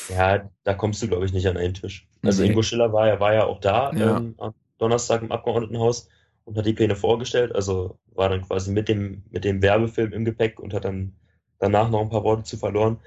[0.10, 2.08] Ja, da kommst du, glaube ich, nicht an einen Tisch.
[2.24, 2.50] Also nee.
[2.50, 4.18] Ingo Schiller war ja, war ja auch da ja.
[4.18, 6.10] Ähm, am Donnerstag im Abgeordnetenhaus
[6.46, 7.54] und hat die Pläne vorgestellt.
[7.56, 11.14] Also war dann quasi mit dem, mit dem Werbefilm im Gepäck und hat dann
[11.60, 13.00] danach noch ein paar Worte zu verloren.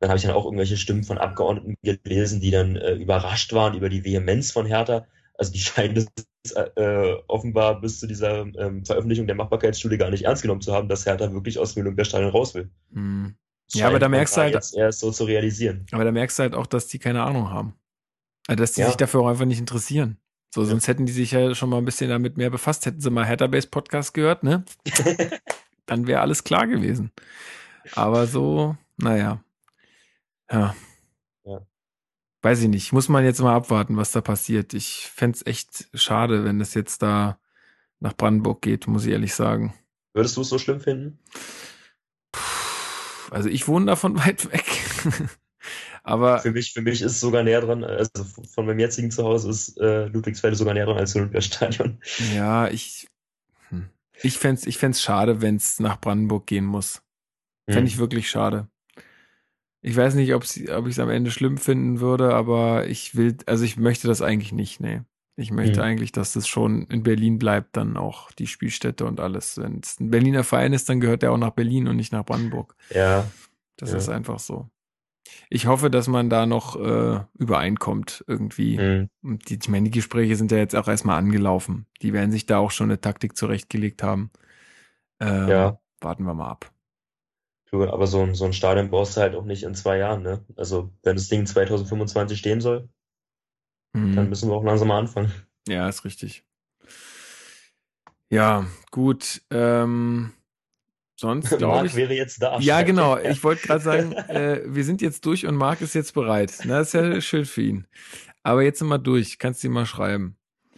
[0.00, 3.74] Dann habe ich dann auch irgendwelche Stimmen von Abgeordneten gelesen, die dann äh, überrascht waren
[3.74, 5.06] über die Vehemenz von Hertha.
[5.36, 6.06] Also die scheinen das
[6.76, 10.88] äh, offenbar bis zu dieser ähm, Veröffentlichung der Machbarkeitsstudie gar nicht ernst genommen zu haben,
[10.88, 12.70] dass Hertha wirklich aus dem Olympiastadion raus will.
[12.92, 13.34] Hm.
[13.72, 14.54] Ja, aber da merkst du halt.
[14.54, 15.86] Jetzt erst so zu realisieren.
[15.92, 17.74] Aber da merkst du halt auch, dass die keine Ahnung haben.
[18.46, 18.86] Also, dass die ja.
[18.88, 20.18] sich dafür auch einfach nicht interessieren.
[20.54, 20.68] So, ja.
[20.68, 22.86] sonst hätten die sich ja schon mal ein bisschen damit mehr befasst.
[22.86, 24.64] Hätten sie mal Hertha-Base Podcast gehört, ne?
[25.86, 27.10] Dann wäre alles klar gewesen.
[27.94, 29.42] Aber so, naja.
[30.50, 30.74] Ja.
[31.44, 31.66] ja.
[32.42, 32.92] Weiß ich nicht.
[32.92, 34.74] Muss man jetzt mal abwarten, was da passiert.
[34.74, 37.38] Ich fände es echt schade, wenn es jetzt da
[38.00, 39.74] nach Brandenburg geht, muss ich ehrlich sagen.
[40.12, 41.18] Würdest du es so schlimm finden?
[43.34, 44.82] Also ich wohne davon weit weg.
[46.02, 48.10] Aber für mich, für mich ist es sogar näher dran, also
[48.54, 51.98] von meinem jetzigen Zuhause ist äh, Ludwigsfelde sogar näher dran als Olympiastadion.
[52.34, 53.08] Ja, ich,
[53.70, 53.88] hm.
[54.22, 57.02] ich fände es ich fänd's schade, wenn es nach Brandenburg gehen muss.
[57.66, 57.86] Fände hm.
[57.86, 58.68] ich wirklich schade.
[59.80, 63.64] Ich weiß nicht, ob ich es am Ende schlimm finden würde, aber ich will, also
[63.64, 65.02] ich möchte das eigentlich nicht, nee.
[65.36, 65.86] Ich möchte mhm.
[65.86, 69.58] eigentlich, dass das schon in Berlin bleibt, dann auch die Spielstätte und alles.
[69.58, 72.24] Wenn es ein Berliner Verein ist, dann gehört der auch nach Berlin und nicht nach
[72.24, 72.76] Brandenburg.
[72.90, 73.26] Ja.
[73.76, 73.96] Das ja.
[73.96, 74.68] ist einfach so.
[75.50, 78.78] Ich hoffe, dass man da noch äh, übereinkommt irgendwie.
[78.78, 79.10] Mhm.
[79.22, 81.86] Und die, ich meine, die Gespräche sind ja jetzt auch erstmal angelaufen.
[82.02, 84.30] Die werden sich da auch schon eine Taktik zurechtgelegt haben.
[85.20, 85.80] Ähm, ja.
[86.00, 86.70] Warten wir mal ab.
[87.72, 90.44] Aber so ein, so ein Stadion brauchst du halt auch nicht in zwei Jahren, ne?
[90.54, 92.88] Also, wenn das Ding 2025 stehen soll,
[93.94, 94.16] Mhm.
[94.16, 95.32] Dann müssen wir auch langsam mal anfangen.
[95.66, 96.44] Ja, ist richtig.
[98.28, 99.42] Ja, gut.
[99.50, 100.32] Ähm,
[101.18, 101.96] sonst glaube Marc ich.
[101.96, 102.58] wäre jetzt da.
[102.58, 103.16] Ja, genau.
[103.24, 106.52] Ich wollte gerade sagen, äh, wir sind jetzt durch und Marc ist jetzt bereit.
[106.64, 107.86] Na, das ist ja schön für ihn.
[108.42, 109.38] Aber jetzt sind wir durch.
[109.38, 110.36] Kannst du ihm mal schreiben.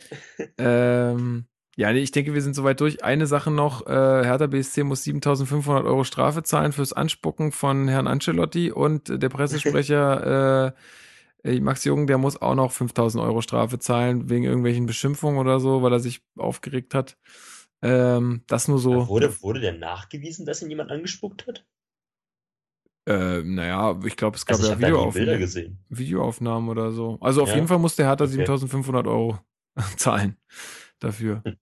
[0.59, 1.47] ähm,
[1.79, 3.03] ja, nee, ich denke, wir sind soweit durch.
[3.05, 8.07] Eine Sache noch, äh, Hertha BSC muss 7500 Euro Strafe zahlen fürs Anspucken von Herrn
[8.07, 10.73] Ancelotti und der Pressesprecher äh,
[11.61, 15.83] Max Jung, der muss auch noch 5000 Euro Strafe zahlen wegen irgendwelchen Beschimpfungen oder so,
[15.83, 17.17] weil er sich aufgeregt hat.
[17.83, 19.09] Ähm, das nur so.
[19.09, 21.65] Wurde, wurde denn nachgewiesen, dass ihn jemand angespuckt hat?
[23.07, 27.19] Äh, naja, ich glaube, es gab also ja Videoaufnahmen, Videoaufnahmen oder so.
[27.21, 27.55] Also auf ja.
[27.57, 28.35] jeden Fall muss der Hertha okay.
[28.35, 29.39] 7500 Euro
[29.97, 30.37] zahlen
[30.99, 31.43] dafür.
[31.45, 31.57] Hm.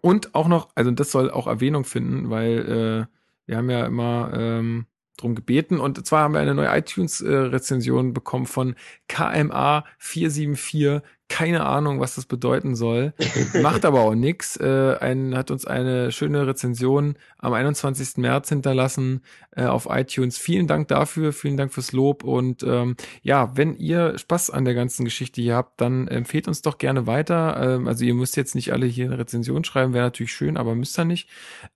[0.00, 3.16] Und auch noch, also das soll auch Erwähnung finden, weil äh,
[3.46, 5.80] wir haben ja immer ähm, drum gebeten.
[5.80, 8.74] Und zwar haben wir eine neue iTunes-Rezension bekommen von
[9.10, 11.02] KMA474.
[11.28, 13.14] Keine Ahnung, was das bedeuten soll.
[13.62, 14.56] Macht aber auch nix.
[14.56, 18.18] Äh, ein, hat uns eine schöne Rezension am 21.
[18.18, 19.22] März hinterlassen
[19.56, 20.36] äh, auf iTunes.
[20.36, 22.24] Vielen Dank dafür, vielen Dank fürs Lob.
[22.24, 26.60] Und ähm, ja, wenn ihr Spaß an der ganzen Geschichte hier habt, dann empfehlt uns
[26.60, 27.56] doch gerne weiter.
[27.74, 30.74] Ähm, also ihr müsst jetzt nicht alle hier eine Rezension schreiben, wäre natürlich schön, aber
[30.74, 31.30] müsst ihr nicht.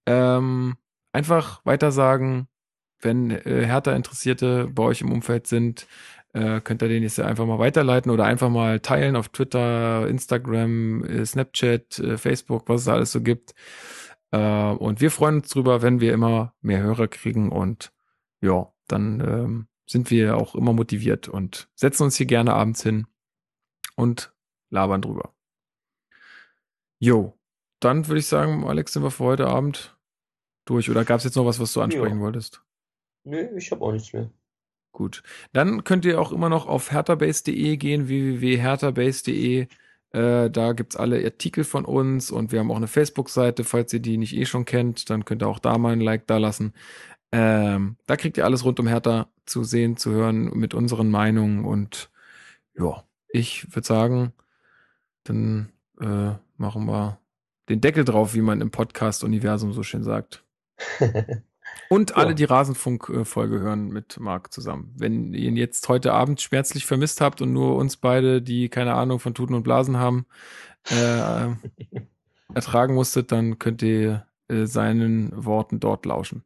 [0.04, 0.76] Ähm,
[1.12, 2.48] einfach weiter sagen,
[3.00, 5.86] wenn äh, Hertha-Interessierte bei euch im Umfeld sind,
[6.32, 11.04] äh, könnt ihr den jetzt einfach mal weiterleiten oder einfach mal teilen auf Twitter, Instagram,
[11.04, 13.54] äh, Snapchat, äh, Facebook, was es da alles so gibt.
[14.30, 17.92] Äh, und wir freuen uns drüber, wenn wir immer mehr Hörer kriegen und
[18.40, 23.06] ja, dann ähm, sind wir auch immer motiviert und setzen uns hier gerne abends hin
[23.96, 24.32] und
[24.70, 25.34] labern drüber.
[26.98, 27.38] Jo,
[27.80, 29.96] dann würde ich sagen, Alex, sind wir für heute Abend
[30.64, 30.90] durch.
[30.90, 32.22] Oder gab es jetzt noch was, was du ansprechen jo.
[32.22, 32.62] wolltest?
[33.28, 34.30] Nö, ich habe auch nichts mehr.
[34.92, 35.22] Gut.
[35.52, 39.66] Dann könnt ihr auch immer noch auf herterbase.de gehen, www.herterbase.de.
[40.12, 43.64] Äh, da gibt's alle Artikel von uns und wir haben auch eine Facebook-Seite.
[43.64, 46.26] Falls ihr die nicht eh schon kennt, dann könnt ihr auch da mal ein Like
[46.26, 46.72] da lassen.
[47.30, 51.66] Ähm, da kriegt ihr alles rund um Hertha zu sehen, zu hören mit unseren Meinungen
[51.66, 52.10] und
[52.78, 54.32] ja, ich würde sagen,
[55.24, 57.20] dann äh, machen wir
[57.68, 60.44] den Deckel drauf, wie man im Podcast-Universum so schön sagt.
[61.88, 64.92] Und alle, die Rasenfunk-Folge hören mit Marc zusammen.
[64.96, 68.94] Wenn ihr ihn jetzt heute Abend schmerzlich vermisst habt und nur uns beide, die keine
[68.94, 70.26] Ahnung von Tuten und Blasen haben,
[70.90, 71.48] äh,
[72.54, 76.44] ertragen musstet, dann könnt ihr äh, seinen Worten dort lauschen.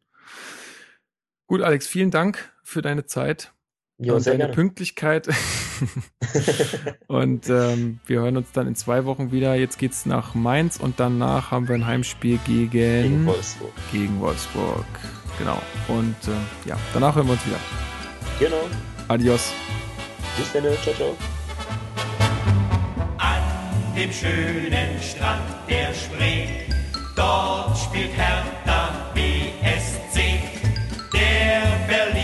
[1.46, 3.52] Gut, Alex, vielen Dank für deine Zeit
[3.98, 4.54] ja, und deine gerne.
[4.54, 5.28] Pünktlichkeit.
[7.06, 9.54] und ähm, wir hören uns dann in zwei Wochen wieder.
[9.54, 13.72] Jetzt geht's nach Mainz und danach haben wir ein Heimspiel gegen, Gegen Wolfsburg.
[13.92, 14.86] gegen Wolfsburg.
[15.42, 15.60] Genau.
[15.88, 17.58] Und äh, ja, danach hören wir uns wieder.
[18.38, 18.62] Genau.
[19.08, 19.52] Adios.
[20.36, 20.62] Bis dann.
[20.84, 21.16] Ciao, ciao.
[23.18, 23.42] An
[23.96, 26.46] dem schönen Strand der Spree,
[27.16, 30.44] dort spielt Hertha BSC.
[31.12, 32.21] Der Berliner